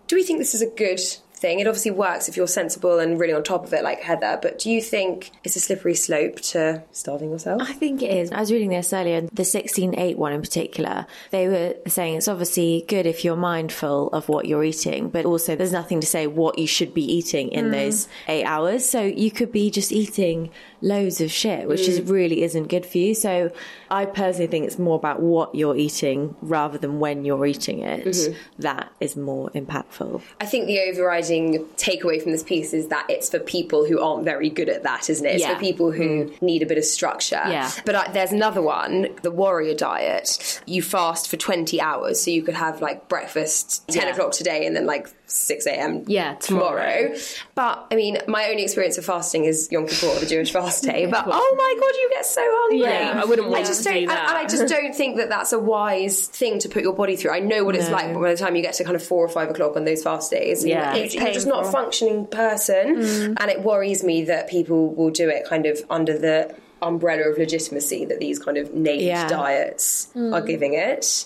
Do 0.07 0.15
we 0.15 0.23
think 0.23 0.39
this 0.39 0.53
is 0.53 0.61
a 0.61 0.69
good 0.69 0.99
thing? 1.35 1.59
It 1.59 1.67
obviously 1.67 1.91
works 1.91 2.29
if 2.29 2.37
you're 2.37 2.47
sensible 2.47 2.99
and 2.99 3.19
really 3.19 3.33
on 3.33 3.43
top 3.43 3.65
of 3.65 3.73
it, 3.73 3.83
like 3.83 4.01
Heather. 4.01 4.39
But 4.41 4.59
do 4.59 4.69
you 4.69 4.81
think 4.81 5.31
it's 5.43 5.55
a 5.55 5.59
slippery 5.59 5.95
slope 5.95 6.39
to 6.51 6.83
starving 6.91 7.31
yourself? 7.31 7.61
I 7.61 7.73
think 7.73 8.01
it 8.01 8.11
is. 8.11 8.31
I 8.31 8.39
was 8.39 8.51
reading 8.51 8.69
this 8.69 8.93
earlier, 8.93 9.21
the 9.21 9.43
16-8 9.43 10.15
one 10.15 10.33
in 10.33 10.41
particular. 10.41 11.05
They 11.31 11.47
were 11.47 11.75
saying 11.87 12.15
it's 12.15 12.27
obviously 12.27 12.85
good 12.87 13.05
if 13.05 13.23
you're 13.23 13.35
mindful 13.35 14.09
of 14.09 14.29
what 14.29 14.45
you're 14.45 14.63
eating, 14.63 15.09
but 15.09 15.25
also 15.25 15.55
there's 15.55 15.71
nothing 15.71 16.01
to 16.01 16.07
say 16.07 16.27
what 16.27 16.57
you 16.57 16.67
should 16.67 16.93
be 16.93 17.03
eating 17.03 17.49
in 17.49 17.65
hmm. 17.65 17.71
those 17.71 18.07
eight 18.27 18.45
hours. 18.45 18.87
So 18.87 19.01
you 19.01 19.31
could 19.31 19.51
be 19.51 19.69
just 19.69 19.91
eating 19.91 20.51
loads 20.81 21.21
of 21.21 21.31
shit, 21.31 21.67
which 21.67 21.87
is 21.87 21.99
mm. 22.01 22.09
really 22.09 22.43
isn't 22.43 22.67
good 22.67 22.85
for 22.85 22.97
you. 22.97 23.13
So 23.15 23.51
I 23.89 24.05
personally 24.05 24.47
think 24.47 24.65
it's 24.65 24.79
more 24.79 24.95
about 24.95 25.21
what 25.21 25.55
you're 25.55 25.75
eating 25.75 26.35
rather 26.41 26.77
than 26.77 26.99
when 26.99 27.25
you're 27.25 27.45
eating 27.45 27.79
it. 27.79 28.05
Mm-hmm. 28.05 28.33
That 28.59 28.91
is 28.99 29.15
more 29.15 29.49
impactful. 29.51 30.21
I 30.41 30.45
think 30.45 30.67
the 30.67 30.79
overriding 30.81 31.65
takeaway 31.77 32.21
from 32.21 32.31
this 32.31 32.43
piece 32.43 32.73
is 32.73 32.87
that 32.87 33.05
it's 33.09 33.29
for 33.29 33.39
people 33.39 33.85
who 33.85 33.99
aren't 33.99 34.23
very 34.25 34.49
good 34.49 34.69
at 34.69 34.83
that, 34.83 35.09
isn't 35.09 35.25
it? 35.25 35.35
It's 35.35 35.41
Yeah. 35.41 35.55
for 35.55 35.59
people 35.59 35.91
who 35.91 36.25
mm. 36.25 36.41
need 36.41 36.61
a 36.61 36.65
bit 36.65 36.77
of 36.77 36.85
structure. 36.85 37.41
Yeah. 37.45 37.71
But 37.85 37.95
I, 37.95 38.11
there's 38.11 38.31
another 38.31 38.61
one, 38.61 39.09
the 39.21 39.31
warrior 39.31 39.75
diet. 39.75 40.61
You 40.65 40.81
fast 40.81 41.29
for 41.29 41.37
20 41.37 41.79
hours, 41.81 42.21
so 42.21 42.31
you 42.31 42.43
could 42.43 42.55
have 42.55 42.81
like 42.81 43.07
breakfast 43.07 43.87
10 43.89 44.03
Yeah. 44.03 44.09
o'clock 44.13 44.31
today 44.31 44.65
and 44.65 44.75
then 44.75 44.85
like 44.85 45.09
6 45.27 45.65
a.m. 45.67 46.03
Yeah, 46.07 46.35
tomorrow. 46.35 46.75
tomorrow. 47.09 47.15
But 47.55 47.87
I 47.91 47.95
mean, 47.95 48.17
my 48.27 48.49
only 48.49 48.63
experience 48.63 48.97
of 48.97 49.05
fasting 49.05 49.45
is 49.45 49.71
Yom 49.71 49.87
Kippur, 49.87 50.19
the 50.19 50.25
Jewish 50.25 50.51
fast 50.51 50.83
day. 50.83 51.05
But 51.15 51.25
oh 51.27 51.55
my 51.57 51.75
god, 51.79 51.95
you 51.97 52.09
get 52.11 52.25
so 52.25 52.41
hungry. 52.43 52.79
Yeah, 52.81 53.21
I 53.21 53.25
wouldn't 53.25 53.49
want 53.49 53.63
I 53.63 53.65
just 53.65 53.83
to 53.83 53.89
don't, 53.89 53.99
do 54.01 54.07
that. 54.07 54.29
And 54.29 54.37
I 54.37 54.45
just 54.47 54.67
don't 54.67 54.93
think 54.93 55.17
that 55.17 55.29
that's 55.29 55.53
a 55.53 55.59
wise 55.59 56.27
thing 56.27 56.59
to 56.59 56.69
put 56.69 56.83
your 56.83 56.93
body 56.93 57.15
through. 57.15 57.31
I 57.31 57.39
know 57.39 57.63
what 57.63 57.75
it's 57.75 57.89
like 57.89 58.13
by 58.13 58.31
the 58.31 58.37
time 58.37 58.55
you 58.55 58.61
get 58.61 58.73
to 58.75 58.83
kind 58.83 58.95
of 58.95 59.03
four 59.03 59.25
or 59.25 59.29
five 59.29 59.49
o'clock 59.49 59.75
on 59.75 59.85
those 59.85 60.03
fast 60.03 60.31
days. 60.31 60.65
Yeah. 60.65 60.93
you- 60.95 61.03
It's 61.03 61.15
you're 61.15 61.31
just 61.33 61.47
not 61.47 61.65
a 61.65 61.71
functioning 61.71 62.27
person, 62.27 62.97
mm. 62.97 63.35
and 63.39 63.51
it 63.51 63.61
worries 63.63 64.03
me 64.03 64.25
that 64.25 64.49
people 64.49 64.93
will 64.93 65.11
do 65.11 65.29
it 65.29 65.45
kind 65.45 65.65
of 65.65 65.79
under 65.89 66.17
the 66.17 66.55
umbrella 66.81 67.23
of 67.29 67.37
legitimacy 67.37 68.05
that 68.05 68.19
these 68.19 68.37
kind 68.39 68.57
of 68.57 68.73
named 68.73 69.01
Yeah. 69.01 69.27
diets 69.27 70.09
are 70.15 70.41
mm. 70.41 70.47
giving 70.47 70.73
it. 70.73 71.25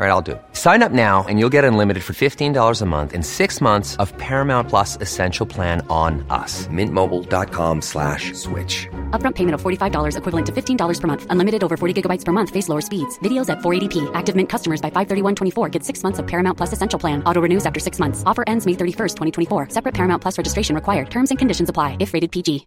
All 0.00 0.06
right, 0.06 0.12
I'll 0.12 0.22
do 0.22 0.32
it. 0.32 0.42
Sign 0.54 0.82
up 0.82 0.92
now 0.92 1.26
and 1.28 1.38
you'll 1.38 1.52
get 1.52 1.62
unlimited 1.62 2.02
for 2.02 2.14
$15 2.14 2.80
a 2.80 2.86
month 2.86 3.12
in 3.12 3.22
six 3.22 3.60
months 3.60 3.96
of 3.96 4.16
Paramount 4.16 4.70
Plus 4.70 4.96
Essential 4.96 5.44
Plan 5.44 5.84
on 5.90 6.24
us. 6.30 6.66
mintmobile.com 6.68 7.82
slash 7.82 8.32
switch. 8.32 8.88
Upfront 9.10 9.34
payment 9.34 9.56
of 9.56 9.60
$45 9.60 10.16
equivalent 10.16 10.46
to 10.46 10.52
$15 10.52 11.00
per 11.00 11.06
month. 11.06 11.26
Unlimited 11.28 11.62
over 11.62 11.76
40 11.76 11.92
gigabytes 12.00 12.24
per 12.24 12.32
month. 12.32 12.48
Face 12.48 12.70
lower 12.70 12.80
speeds. 12.80 13.18
Videos 13.18 13.50
at 13.50 13.58
480p. 13.58 14.10
Active 14.14 14.34
Mint 14.34 14.48
customers 14.48 14.80
by 14.80 14.88
531.24 14.88 15.70
get 15.70 15.84
six 15.84 16.02
months 16.02 16.18
of 16.18 16.26
Paramount 16.26 16.56
Plus 16.56 16.72
Essential 16.72 16.98
Plan. 16.98 17.22
Auto 17.24 17.42
renews 17.42 17.66
after 17.66 17.78
six 17.78 17.98
months. 17.98 18.22
Offer 18.24 18.44
ends 18.46 18.64
May 18.64 18.72
31st, 18.72 19.16
2024. 19.48 19.68
Separate 19.68 19.92
Paramount 19.92 20.22
Plus 20.22 20.38
registration 20.38 20.74
required. 20.74 21.10
Terms 21.10 21.28
and 21.28 21.38
conditions 21.38 21.68
apply 21.68 21.98
if 22.00 22.14
rated 22.14 22.32
PG. 22.32 22.66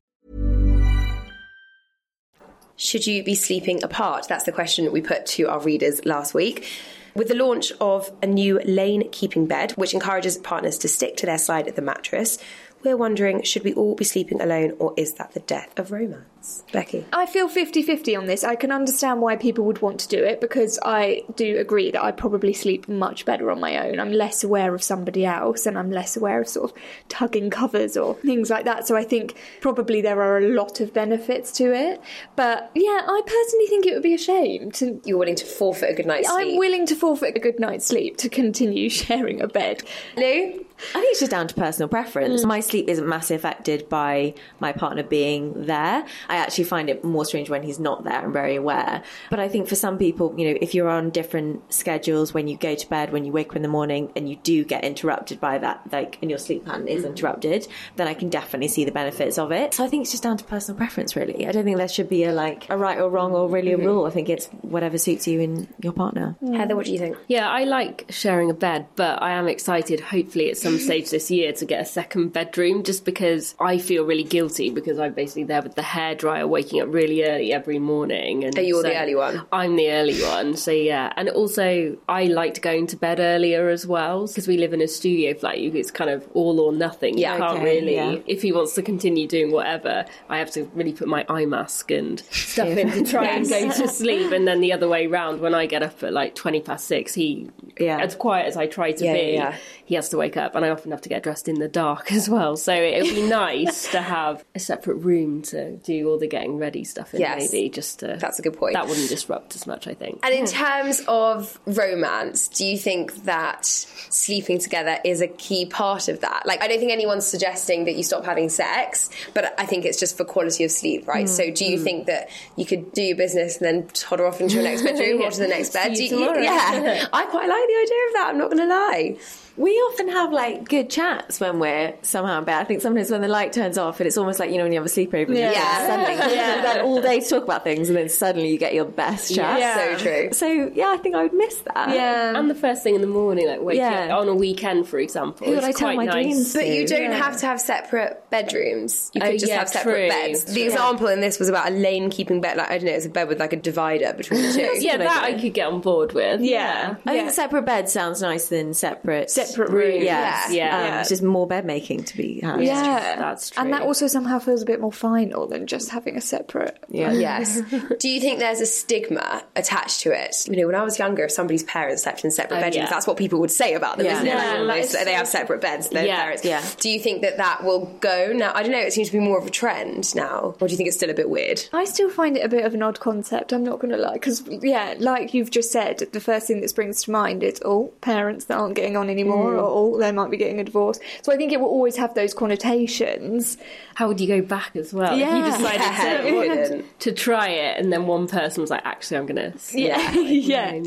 Should 2.75 3.07
you 3.07 3.23
be 3.23 3.33
sleeping 3.33 3.83
apart? 3.83 4.27
That's 4.27 4.43
the 4.43 4.51
question 4.51 4.91
we 4.91 5.01
put 5.01 5.25
to 5.27 5.49
our 5.49 5.59
readers 5.59 6.05
last 6.05 6.35
week. 6.35 6.67
With 7.15 7.27
the 7.27 7.35
launch 7.35 7.71
of 7.79 8.11
a 8.23 8.27
new 8.27 8.59
lane 8.65 9.07
keeping 9.11 9.45
bed, 9.45 9.73
which 9.73 9.93
encourages 9.93 10.37
partners 10.37 10.79
to 10.79 10.87
stick 10.87 11.15
to 11.17 11.27
their 11.27 11.37
side 11.37 11.67
of 11.67 11.75
the 11.75 11.81
mattress, 11.81 12.39
we're 12.83 12.97
wondering 12.97 13.43
should 13.43 13.63
we 13.63 13.73
all 13.73 13.93
be 13.93 14.03
sleeping 14.03 14.41
alone 14.41 14.75
or 14.79 14.93
is 14.97 15.13
that 15.13 15.33
the 15.33 15.39
death 15.41 15.77
of 15.77 15.91
romance? 15.91 16.25
Thoughts? 16.43 16.63
Becky. 16.71 17.05
I 17.13 17.25
feel 17.25 17.47
50 17.47 17.81
50 17.81 18.15
on 18.15 18.25
this. 18.25 18.43
I 18.43 18.55
can 18.55 18.71
understand 18.71 19.21
why 19.21 19.35
people 19.35 19.65
would 19.65 19.81
want 19.81 19.99
to 20.01 20.07
do 20.07 20.23
it 20.23 20.41
because 20.41 20.79
I 20.83 21.23
do 21.35 21.57
agree 21.57 21.91
that 21.91 22.03
I 22.03 22.11
probably 22.11 22.53
sleep 22.53 22.87
much 22.87 23.25
better 23.25 23.51
on 23.51 23.59
my 23.59 23.87
own. 23.87 23.99
I'm 23.99 24.11
less 24.11 24.43
aware 24.43 24.73
of 24.73 24.83
somebody 24.83 25.25
else 25.25 25.65
and 25.65 25.77
I'm 25.77 25.91
less 25.91 26.17
aware 26.17 26.41
of 26.41 26.47
sort 26.47 26.71
of 26.71 26.77
tugging 27.09 27.49
covers 27.49 27.97
or 27.97 28.15
things 28.15 28.49
like 28.49 28.65
that. 28.65 28.87
So 28.87 28.95
I 28.95 29.03
think 29.03 29.35
probably 29.61 30.01
there 30.01 30.21
are 30.21 30.37
a 30.37 30.49
lot 30.49 30.79
of 30.79 30.93
benefits 30.93 31.51
to 31.53 31.73
it. 31.73 32.01
But 32.35 32.71
yeah, 32.75 33.01
I 33.07 33.21
personally 33.25 33.67
think 33.67 33.85
it 33.85 33.93
would 33.93 34.03
be 34.03 34.13
a 34.13 34.17
shame 34.17 34.71
to. 34.73 35.01
You're 35.05 35.17
willing 35.17 35.35
to 35.35 35.45
forfeit 35.45 35.91
a 35.91 35.93
good 35.93 36.05
night's 36.05 36.29
sleep. 36.29 36.47
I'm 36.53 36.57
willing 36.57 36.85
to 36.87 36.95
forfeit 36.95 37.35
a 37.35 37.39
good 37.39 37.59
night's 37.59 37.85
sleep 37.85 38.17
to 38.17 38.29
continue 38.29 38.89
sharing 39.03 39.41
a 39.41 39.47
bed. 39.47 39.83
Lou? 40.17 40.65
I 40.89 40.99
think 40.99 41.11
it's 41.11 41.19
just 41.19 41.31
down 41.31 41.47
to 41.47 41.55
personal 41.55 41.87
preference. 41.87 42.43
Mm. 42.43 42.47
My 42.47 42.59
sleep 42.59 42.89
isn't 42.89 43.07
massively 43.07 43.37
affected 43.37 43.87
by 43.89 44.33
my 44.59 44.73
partner 44.73 45.03
being 45.03 45.65
there. 45.65 46.05
I 46.33 46.37
actually 46.37 46.63
find 46.63 46.89
it 46.89 47.03
more 47.03 47.25
strange 47.25 47.47
when 47.47 47.61
he's 47.61 47.79
not 47.79 48.05
there. 48.05 48.23
I'm 48.23 48.33
very 48.33 48.55
aware. 48.55 49.03
But 49.29 49.39
I 49.39 49.47
think 49.47 49.67
for 49.67 49.75
some 49.75 49.99
people, 49.99 50.33
you 50.35 50.49
know, 50.49 50.57
if 50.59 50.73
you're 50.73 50.89
on 50.89 51.11
different 51.11 51.71
schedules, 51.71 52.33
when 52.33 52.47
you 52.47 52.57
go 52.57 52.73
to 52.73 52.89
bed, 52.89 53.13
when 53.13 53.23
you 53.23 53.31
wake 53.31 53.51
up 53.51 53.55
in 53.55 53.61
the 53.61 53.67
morning, 53.67 54.11
and 54.15 54.27
you 54.27 54.37
do 54.37 54.65
get 54.65 54.83
interrupted 54.83 55.39
by 55.39 55.59
that, 55.59 55.81
like, 55.91 56.17
and 56.23 56.31
your 56.31 56.39
sleep 56.39 56.65
pattern 56.65 56.87
is 56.87 57.03
mm. 57.03 57.09
interrupted, 57.09 57.67
then 57.97 58.07
I 58.07 58.15
can 58.15 58.29
definitely 58.29 58.69
see 58.69 58.83
the 58.83 58.91
benefits 58.91 59.37
of 59.37 59.51
it. 59.51 59.75
So 59.75 59.85
I 59.85 59.87
think 59.89 60.01
it's 60.01 60.11
just 60.11 60.23
down 60.23 60.37
to 60.37 60.43
personal 60.43 60.75
preference, 60.75 61.15
really. 61.15 61.45
I 61.45 61.51
don't 61.51 61.65
think 61.65 61.77
there 61.77 61.87
should 61.87 62.09
be 62.09 62.23
a 62.23 62.33
like 62.33 62.67
a 62.71 62.77
right 62.77 62.99
or 62.99 63.11
wrong 63.11 63.33
or 63.33 63.47
really 63.47 63.73
a 63.73 63.77
mm-hmm. 63.77 63.85
rule. 63.85 64.05
I 64.07 64.09
think 64.09 64.27
it's 64.27 64.47
whatever 64.61 64.97
suits 64.97 65.27
you 65.27 65.39
and 65.39 65.71
your 65.83 65.93
partner. 65.93 66.35
Mm. 66.41 66.57
Heather, 66.57 66.75
what 66.75 66.87
do 66.87 66.93
you 66.93 66.99
think? 66.99 67.15
Yeah, 67.27 67.47
I 67.47 67.65
like 67.65 68.07
sharing 68.09 68.49
a 68.49 68.55
bed, 68.55 68.87
but 68.95 69.21
I 69.21 69.33
am 69.33 69.47
excited, 69.47 69.99
hopefully, 69.99 70.49
at 70.49 70.57
some 70.57 70.79
stage 70.87 71.11
this 71.11 71.29
year 71.29 71.53
to 71.53 71.65
get 71.65 71.79
a 71.79 71.85
second 71.85 72.33
bedroom 72.33 72.81
just 72.81 73.05
because 73.05 73.53
I 73.59 73.77
feel 73.77 74.03
really 74.03 74.23
guilty 74.23 74.71
because 74.71 74.97
I'm 74.97 75.13
basically 75.13 75.43
there 75.43 75.61
with 75.61 75.75
the 75.75 75.83
hairdryer 76.23 76.47
waking 76.47 76.81
up 76.81 76.93
really 76.93 77.23
early 77.23 77.53
every 77.53 77.79
morning. 77.79 78.43
And 78.43 78.57
Are 78.57 78.61
you 78.61 78.75
so 78.75 78.83
the 78.83 78.99
early 78.99 79.15
one? 79.15 79.45
I'm 79.51 79.75
the 79.75 79.91
early 79.91 80.21
one, 80.21 80.55
so 80.55 80.71
yeah. 80.71 81.11
And 81.15 81.29
also, 81.29 81.97
I 82.07 82.25
liked 82.25 82.61
going 82.61 82.87
to 82.87 82.97
bed 82.97 83.19
earlier 83.19 83.69
as 83.69 83.85
well 83.85 84.27
because 84.27 84.47
we 84.47 84.57
live 84.57 84.73
in 84.73 84.81
a 84.81 84.87
studio 84.87 85.33
flat. 85.33 85.57
It's 85.57 85.91
kind 85.91 86.09
of 86.09 86.27
all 86.33 86.59
or 86.59 86.71
nothing. 86.73 87.17
Yeah, 87.17 87.33
you 87.33 87.39
can't 87.41 87.55
okay, 87.59 87.63
really, 87.63 87.95
yeah. 87.95 88.15
if 88.27 88.41
he 88.41 88.51
wants 88.51 88.73
to 88.75 88.81
continue 88.81 89.27
doing 89.27 89.51
whatever, 89.51 90.05
I 90.29 90.39
have 90.39 90.51
to 90.51 90.63
really 90.73 90.93
put 90.93 91.07
my 91.07 91.25
eye 91.29 91.45
mask 91.45 91.91
and 91.91 92.19
stuff 92.31 92.67
in 92.69 92.91
to 92.91 93.03
try 93.05 93.25
and 93.27 93.47
go 93.47 93.71
to 93.71 93.87
sleep. 93.87 94.31
And 94.31 94.47
then 94.47 94.61
the 94.61 94.73
other 94.73 94.87
way 94.87 95.07
round, 95.07 95.41
when 95.41 95.53
I 95.53 95.65
get 95.65 95.83
up 95.83 96.01
at 96.03 96.13
like 96.13 96.35
20 96.35 96.61
past 96.61 96.85
six, 96.87 97.13
he, 97.13 97.49
Yeah. 97.79 97.99
as 97.99 98.15
quiet 98.15 98.47
as 98.47 98.57
I 98.57 98.67
try 98.67 98.91
to 98.91 99.05
Yeah, 99.05 99.13
be, 99.13 99.31
yeah. 99.33 99.55
he 99.85 99.95
has 99.95 100.09
to 100.09 100.17
wake 100.17 100.37
up. 100.37 100.55
And 100.55 100.65
I 100.65 100.69
often 100.69 100.91
have 100.91 101.01
to 101.01 101.09
get 101.09 101.23
dressed 101.23 101.47
in 101.47 101.59
the 101.59 101.67
dark 101.67 102.11
as 102.11 102.29
well. 102.29 102.55
So 102.57 102.73
it 102.73 103.03
would 103.03 103.15
be 103.15 103.27
nice 103.27 103.91
to 103.91 104.01
have 104.01 104.43
a 104.55 104.59
separate 104.59 104.95
room 104.95 105.41
to 105.43 105.77
do 105.77 106.09
all 106.13 106.19
the 106.19 106.27
getting 106.27 106.57
ready 106.57 106.83
stuff 106.83 107.13
in, 107.13 107.19
Yes. 107.19 107.51
maybe. 107.51 107.69
Just 107.69 107.99
to, 107.99 108.17
That's 108.19 108.39
a 108.39 108.41
good 108.41 108.55
point. 108.55 108.73
That 108.73 108.87
wouldn't 108.87 109.09
disrupt 109.09 109.55
as 109.55 109.67
much, 109.67 109.87
I 109.87 109.93
think. 109.93 110.19
And 110.23 110.33
in 110.33 110.45
hmm. 110.45 110.51
terms 110.51 111.01
of 111.07 111.59
romance, 111.65 112.47
do 112.47 112.65
you 112.65 112.77
think 112.77 113.25
that 113.25 113.65
sleeping 113.65 114.59
together 114.59 114.99
is 115.03 115.21
a 115.21 115.27
key 115.27 115.65
part 115.65 116.07
of 116.07 116.21
that? 116.21 116.43
Like, 116.45 116.61
I 116.61 116.67
don't 116.67 116.79
think 116.79 116.91
anyone's 116.91 117.25
suggesting 117.25 117.85
that 117.85 117.95
you 117.95 118.03
stop 118.03 118.23
having 118.25 118.49
sex, 118.49 119.09
but 119.33 119.59
I 119.59 119.65
think 119.65 119.85
it's 119.85 119.99
just 119.99 120.15
for 120.15 120.23
quality 120.23 120.63
of 120.63 120.71
sleep, 120.71 121.07
right? 121.07 121.27
Hmm. 121.27 121.33
So, 121.33 121.51
do 121.51 121.65
you 121.65 121.77
hmm. 121.77 121.83
think 121.83 122.05
that 122.05 122.29
you 122.55 122.65
could 122.65 122.91
do 122.93 123.01
your 123.01 123.17
business 123.17 123.57
and 123.57 123.65
then 123.65 123.87
toddle 123.89 124.27
off 124.27 124.39
into 124.39 124.55
your 124.55 124.63
next 124.63 124.83
bedroom 124.83 125.21
or 125.23 125.31
to 125.31 125.39
the 125.39 125.47
next 125.47 125.73
bed? 125.73 125.97
You 125.97 126.13
yeah, 126.41 127.07
I 127.13 127.25
quite 127.25 127.49
like 127.49 127.67
the 127.67 127.79
idea 127.81 128.07
of 128.07 128.13
that. 128.13 128.25
I'm 128.29 128.37
not 128.37 128.51
going 128.51 128.57
to 128.57 128.67
lie. 128.67 129.17
We 129.55 129.71
often 129.71 130.09
have 130.09 130.31
like 130.33 130.67
good 130.67 130.89
chats 130.89 131.39
when 131.39 131.59
we're 131.59 131.93
somehow 132.01 132.39
in 132.39 132.43
bed. 132.45 132.59
I 132.59 132.63
think 132.63 132.81
sometimes 132.81 133.11
when 133.11 133.21
the 133.21 133.27
light 133.27 133.53
turns 133.53 133.77
off 133.77 133.99
and 133.99 134.07
it's 134.07 134.17
almost 134.17 134.39
like 134.39 134.49
you 134.49 134.57
know 134.57 134.63
when 134.63 134.71
you 134.71 134.79
have 134.79 134.85
a 134.85 134.89
sleepover, 134.89 135.27
and 135.27 135.37
you 135.37 135.43
Yeah. 135.43 135.87
suddenly 135.87 136.13
yeah. 136.35 136.61
then 136.61 136.81
all 136.85 137.01
day 137.01 137.19
to 137.19 137.29
talk 137.29 137.43
about 137.43 137.63
things, 137.63 137.87
and 137.89 137.97
then 137.97 138.09
suddenly 138.09 138.49
you 138.49 138.57
get 138.57 138.73
your 138.73 138.85
best 138.85 139.35
chat. 139.35 139.59
Yeah. 139.59 139.97
So 139.97 140.03
true. 140.03 140.33
So 140.33 140.71
yeah, 140.73 140.87
I 140.89 140.97
think 140.97 141.13
I 141.15 141.23
would 141.23 141.33
miss 141.33 141.55
that. 141.73 141.89
Yeah. 141.93 142.37
And 142.37 142.49
the 142.49 142.55
first 142.55 142.81
thing 142.83 142.95
in 142.95 143.01
the 143.01 143.07
morning, 143.07 143.47
like 143.47 143.61
waking 143.61 143.81
Yeah. 143.81 144.15
up 144.15 144.21
on 144.21 144.27
a 144.27 144.33
weekend, 144.35 144.87
for 144.87 144.97
example, 144.97 145.45
Who 145.45 145.53
would 145.53 145.63
I 145.63 145.71
tell 145.71 145.89
quite 145.93 145.97
my 145.97 146.05
nice. 146.05 146.23
dreams 146.25 146.53
But 146.53 146.67
you 146.67 146.87
don't 146.87 147.11
have 147.11 147.37
to 147.41 147.45
have 147.45 147.61
separate 147.61 148.23
bedrooms. 148.31 149.11
You 149.13 149.21
Oh, 149.23 149.29
could 149.29 149.39
just 149.39 149.51
yeah, 149.51 149.59
have 149.59 149.69
separate 149.69 150.09
true. 150.09 150.27
beds. 150.27 150.45
The 150.45 150.53
True. 150.55 150.63
example 150.63 151.07
in 151.07 151.19
this 151.21 151.37
was 151.37 151.49
about 151.49 151.67
a 151.67 151.71
lane 151.75 152.09
keeping 152.09 152.41
bed. 152.41 152.57
Like 152.57 152.71
I 152.71 152.77
don't 152.79 152.87
know, 152.87 152.93
it's 152.93 153.05
a 153.05 153.09
bed 153.09 153.27
with 153.27 153.39
like 153.39 153.53
a 153.53 153.57
divider 153.57 154.13
between 154.13 154.41
the 154.41 154.51
two. 154.51 154.61
Yeah, 154.83 154.97
that 154.97 155.23
I 155.23 155.39
could 155.39 155.53
get 155.53 155.67
on 155.67 155.79
board 155.81 156.13
with. 156.13 156.41
Yeah. 156.41 156.95
I 157.05 157.11
think 157.13 157.29
separate 157.31 157.65
bed 157.65 157.87
sounds 157.87 158.21
nicer 158.21 158.55
than 158.55 158.73
separate 158.73 159.29
Separate 159.29 159.42
rooms. 159.57 160.03
Yeah, 160.03 160.49
Yeah. 160.49 160.51
Yeah. 160.51 160.93
Um, 160.95 160.99
It's 161.01 161.09
just 161.09 161.23
more 161.23 161.47
bed 161.47 161.65
making 161.65 162.03
to 162.05 162.17
be 162.17 162.39
had. 162.41 162.61
Yeah, 162.63 163.15
That's 163.17 163.49
true. 163.51 163.61
And 163.63 163.73
that 163.73 163.81
also 163.83 164.07
somehow 164.07 164.39
feels 164.39 164.61
a 164.61 164.65
bit 164.65 164.79
more 164.81 164.91
final 164.91 165.47
than 165.47 165.67
just 165.67 165.89
having 165.89 166.17
a 166.17 166.21
separate. 166.21 166.77
yeah. 166.89 167.11
Yes. 167.13 167.61
Do 167.99 168.09
you 168.09 168.19
think 168.19 168.39
there's 168.39 168.61
a 168.61 168.65
stigma 168.65 169.43
attached 169.55 170.01
to 170.01 170.11
it? 170.11 170.35
You 170.47 170.57
know, 170.57 170.67
when 170.67 170.75
I 170.75 170.83
was 170.83 170.99
younger, 170.99 171.25
if 171.25 171.31
somebody's 171.31 171.63
parents 171.63 172.03
slept 172.03 172.23
in 172.23 172.31
separate 172.31 172.57
Oh, 172.57 172.61
bedrooms, 172.61 172.75
yeah. 172.75 172.89
that's 172.89 173.07
what 173.07 173.17
people 173.17 173.39
would 173.39 173.51
say 173.51 173.73
about 173.73 173.97
them, 173.97 174.05
Yeah. 174.07 174.13
isn't 174.15 174.27
it? 174.27 174.29
Yeah, 174.29 174.35
Like, 174.61 174.81
that 174.83 174.93
most- 174.93 175.05
they 175.05 175.13
have 175.13 175.27
separate 175.27 175.61
beds, 175.61 175.89
their 175.89 176.05
Yeah. 176.05 176.21
parents. 176.21 176.45
Yeah. 176.45 176.61
Do 176.79 176.89
you 176.89 176.99
think 176.99 177.21
that 177.21 177.37
that 177.37 177.63
will 177.63 177.85
go 177.99 178.31
now? 178.33 178.51
I 178.55 178.63
don't 178.63 178.71
know. 178.71 178.79
It 178.79 178.93
seems 178.93 179.07
to 179.09 179.13
be 179.13 179.19
more 179.19 179.37
of 179.37 179.45
a 179.47 179.49
trend 179.49 180.13
now, 180.15 180.55
or 180.59 180.67
do 180.67 180.71
you 180.71 180.77
think 180.77 180.87
it's 180.87 180.97
still 180.97 181.09
a 181.09 181.13
bit 181.13 181.29
weird? 181.29 181.63
I 181.73 181.85
still 181.85 182.09
find 182.09 182.37
it 182.37 182.41
a 182.45 182.49
bit 182.49 182.65
of 182.65 182.73
an 182.73 182.83
odd 182.83 182.99
concept. 182.99 183.51
I'm 183.53 183.63
not 183.63 183.79
going 183.79 183.91
to 183.91 183.97
lie, 183.99 184.13
because 184.13 184.43
yeah, 184.61 184.95
like 184.99 185.33
you've 185.33 185.51
just 185.51 185.71
said, 185.71 186.07
the 186.11 186.19
first 186.19 186.47
thing 186.47 186.61
that 186.61 186.69
springs 186.69 187.03
to 187.03 187.11
mind 187.11 187.43
is 187.43 187.59
oh, 187.65 187.91
parents 188.01 188.45
that 188.45 188.57
aren't 188.57 188.75
getting 188.75 188.97
on 188.97 189.09
anymore, 189.09 189.32
Mm. 189.33 189.43
or 189.45 189.55
oh, 189.57 189.99
they 189.99 190.11
might 190.11 190.29
be 190.31 190.37
getting 190.37 190.59
a 190.59 190.63
divorce. 190.63 190.99
So 191.21 191.31
I 191.33 191.37
think 191.37 191.51
it 191.51 191.59
will 191.59 191.67
always 191.67 191.95
have 191.97 192.13
those 192.13 192.33
connotations. 192.33 193.57
How 193.95 194.07
would 194.07 194.19
you 194.19 194.27
go 194.27 194.41
back 194.41 194.75
as 194.75 194.93
well? 194.93 195.13
If 195.13 195.19
you 195.19 195.43
decided 195.43 195.81
Yeah, 195.81 196.65
to, 196.67 196.83
to 196.99 197.11
try 197.11 197.49
it, 197.49 197.79
and 197.79 197.91
then 197.93 198.07
one 198.07 198.27
person 198.27 198.61
was 198.61 198.69
like, 198.69 198.85
"Actually, 198.85 199.17
I'm 199.17 199.25
going 199.25 199.51
to." 199.51 199.77
Yeah, 199.77 200.11
yeah. 200.13 200.79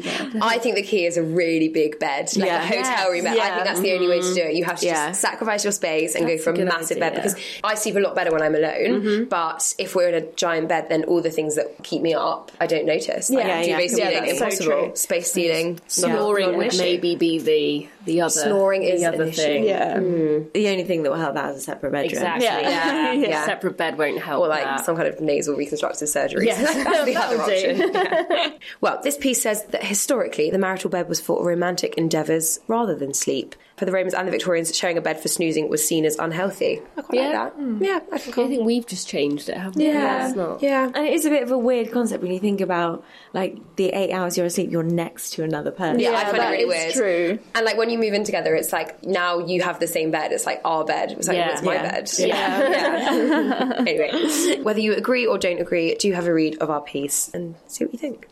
I 0.42 0.58
think 0.58 0.76
the 0.76 0.82
key 0.82 1.06
is 1.06 1.16
a 1.16 1.22
really 1.22 1.68
big 1.68 1.98
bed, 1.98 2.28
like 2.36 2.46
Yeah. 2.48 2.62
a 2.62 2.66
hotel 2.66 2.82
Yes. 2.82 3.10
room 3.10 3.24
bed. 3.24 3.38
I 3.38 3.50
think 3.54 3.64
that's 3.64 3.80
the 3.80 3.92
only 3.92 4.08
way 4.08 4.20
to 4.20 4.34
do 4.34 4.40
it. 4.42 4.54
You 4.54 4.64
have 4.64 4.80
to 4.80 4.86
mm-hmm. 4.86 4.94
Yeah. 4.94 5.08
just 5.08 5.20
sacrifice 5.20 5.64
your 5.64 5.72
space 5.72 6.14
and 6.14 6.26
That's 6.28 6.38
go 6.38 6.44
for 6.44 6.50
a 6.50 6.52
a 6.54 6.56
good 6.56 6.66
massive 6.68 6.98
bed 6.98 7.14
because 7.14 7.36
I 7.62 7.74
sleep 7.74 7.96
a 7.96 8.00
lot 8.00 8.14
better 8.14 8.30
when 8.32 8.42
I'm 8.42 8.54
alone. 8.54 9.02
Mm-hmm. 9.02 9.24
But 9.24 9.74
if 9.78 9.94
we're 9.94 10.08
in 10.08 10.14
a 10.14 10.26
giant 10.32 10.68
bed, 10.68 10.88
then 10.88 11.04
all 11.04 11.20
the 11.20 11.30
things 11.30 11.54
that 11.56 11.82
keep 11.82 12.02
me 12.02 12.14
up, 12.14 12.50
I 12.60 12.66
don't 12.66 12.86
notice. 12.86 13.30
Like, 13.30 13.46
Yeah, 13.46 13.62
do 13.62 13.70
yeah. 13.70 13.76
basically 13.76 14.04
Yeah, 14.04 14.10
anything 14.18 14.38
that's 14.40 14.58
so 14.58 14.64
impossible. 14.64 14.86
true. 14.88 14.96
Space 14.96 15.30
stealing, 15.30 15.80
Snoring 15.86 16.48
not 16.52 16.56
would 16.58 16.78
maybe 16.78 17.16
be 17.16 17.38
the 17.38 17.88
the 18.04 18.20
other. 18.20 18.35
Snoring 18.42 18.82
is 18.82 19.00
the 19.00 19.06
other 19.06 19.22
an 19.24 19.28
issue. 19.28 19.42
thing. 19.42 19.64
Yeah. 19.64 19.96
Mm. 19.96 20.26
Mm. 20.46 20.52
The 20.52 20.68
only 20.68 20.84
thing 20.84 21.02
that 21.02 21.10
will 21.10 21.18
help 21.18 21.34
that 21.34 21.50
is 21.52 21.58
a 21.58 21.60
separate 21.60 21.92
bedroom. 21.92 22.10
Exactly. 22.10 22.46
Yeah. 22.46 22.60
Yeah. 22.60 23.12
Yeah. 23.26 23.44
Separate 23.46 23.76
bed 23.76 23.98
won't 23.98 24.20
help. 24.20 24.42
Or 24.44 24.48
like 24.48 24.64
that. 24.64 24.84
some 24.84 24.96
kind 24.96 25.08
of 25.08 25.20
nasal 25.20 25.56
reconstructive 25.56 26.08
surgery. 26.08 26.46
Yes, 26.46 26.60
That's 26.84 27.04
the 27.04 27.16
other 27.16 27.40
option. 27.40 27.92
Yeah. 27.94 28.50
Well, 28.80 29.00
this 29.02 29.16
piece 29.16 29.42
says 29.42 29.64
that 29.66 29.82
historically 29.84 30.50
the 30.50 30.58
marital 30.58 30.90
bed 30.90 31.08
was 31.08 31.20
for 31.20 31.44
romantic 31.44 31.94
endeavours 31.96 32.60
rather 32.68 32.94
than 32.94 33.14
sleep. 33.14 33.54
For 33.76 33.84
the 33.84 33.92
Romans 33.92 34.14
and 34.14 34.26
the 34.26 34.32
Victorians, 34.32 34.74
sharing 34.74 34.96
a 34.96 35.02
bed 35.02 35.20
for 35.20 35.28
snoozing 35.28 35.68
was 35.68 35.86
seen 35.86 36.06
as 36.06 36.16
unhealthy. 36.18 36.80
I 36.96 37.02
quite 37.02 37.20
Yeah. 37.20 37.24
like 37.26 37.32
that. 37.34 37.52
Hmm. 37.62 37.84
Yeah, 37.84 38.00
I 38.10 38.16
think 38.16 38.38
I 38.38 38.48
think 38.48 38.64
we've 38.64 38.86
just 38.86 39.06
changed 39.06 39.50
it, 39.50 39.56
haven't 39.58 39.76
we? 39.76 39.86
Yeah, 39.88 40.28
It's 40.28 40.34
not. 40.36 40.62
yeah. 40.62 40.90
And 40.94 41.06
it 41.06 41.12
is 41.12 41.26
a 41.26 41.30
bit 41.30 41.42
of 41.42 41.50
a 41.50 41.58
weird 41.58 41.92
concept 41.92 42.22
when 42.22 42.32
you 42.32 42.38
think 42.38 42.62
about 42.62 43.04
like 43.34 43.58
the 43.76 43.90
eight 43.90 44.12
hours 44.12 44.38
you're 44.38 44.46
asleep, 44.46 44.70
you're 44.70 44.82
next 44.82 45.32
to 45.34 45.42
another 45.44 45.70
person. 45.70 46.00
Yeah, 46.00 46.08
I 46.08 46.12
Yeah, 46.12 46.30
find 46.30 46.38
it 46.42 46.46
really 46.46 46.62
is 46.62 46.68
weird. 46.68 46.94
true. 46.94 47.38
And 47.54 47.66
like 47.66 47.76
when 47.76 47.90
you 47.90 47.98
move 47.98 48.14
in 48.14 48.24
together, 48.24 48.54
it's 48.54 48.72
like 48.72 49.04
now 49.04 49.40
you 49.40 49.60
have 49.60 49.78
the 49.78 49.86
same 49.86 50.10
bed. 50.10 50.32
It's 50.32 50.46
like 50.46 50.62
our 50.64 50.82
bed. 50.82 51.12
It's 51.12 51.28
like 51.28 51.36
Yeah. 51.36 51.52
it's 51.52 51.62
my 51.62 51.74
Yeah. 51.74 51.82
bed. 51.92 52.10
Yeah. 52.18 52.68
Yeah. 52.70 53.72
anyway, 53.86 54.62
whether 54.62 54.80
you 54.80 54.94
agree 54.94 55.26
or 55.26 55.36
don't 55.36 55.60
agree, 55.60 55.94
do 55.96 56.12
have 56.14 56.26
a 56.26 56.32
read 56.32 56.56
of 56.62 56.70
our 56.70 56.80
piece 56.80 57.30
and 57.34 57.56
see 57.66 57.84
what 57.84 57.92
you 57.92 57.98
think. 57.98 58.26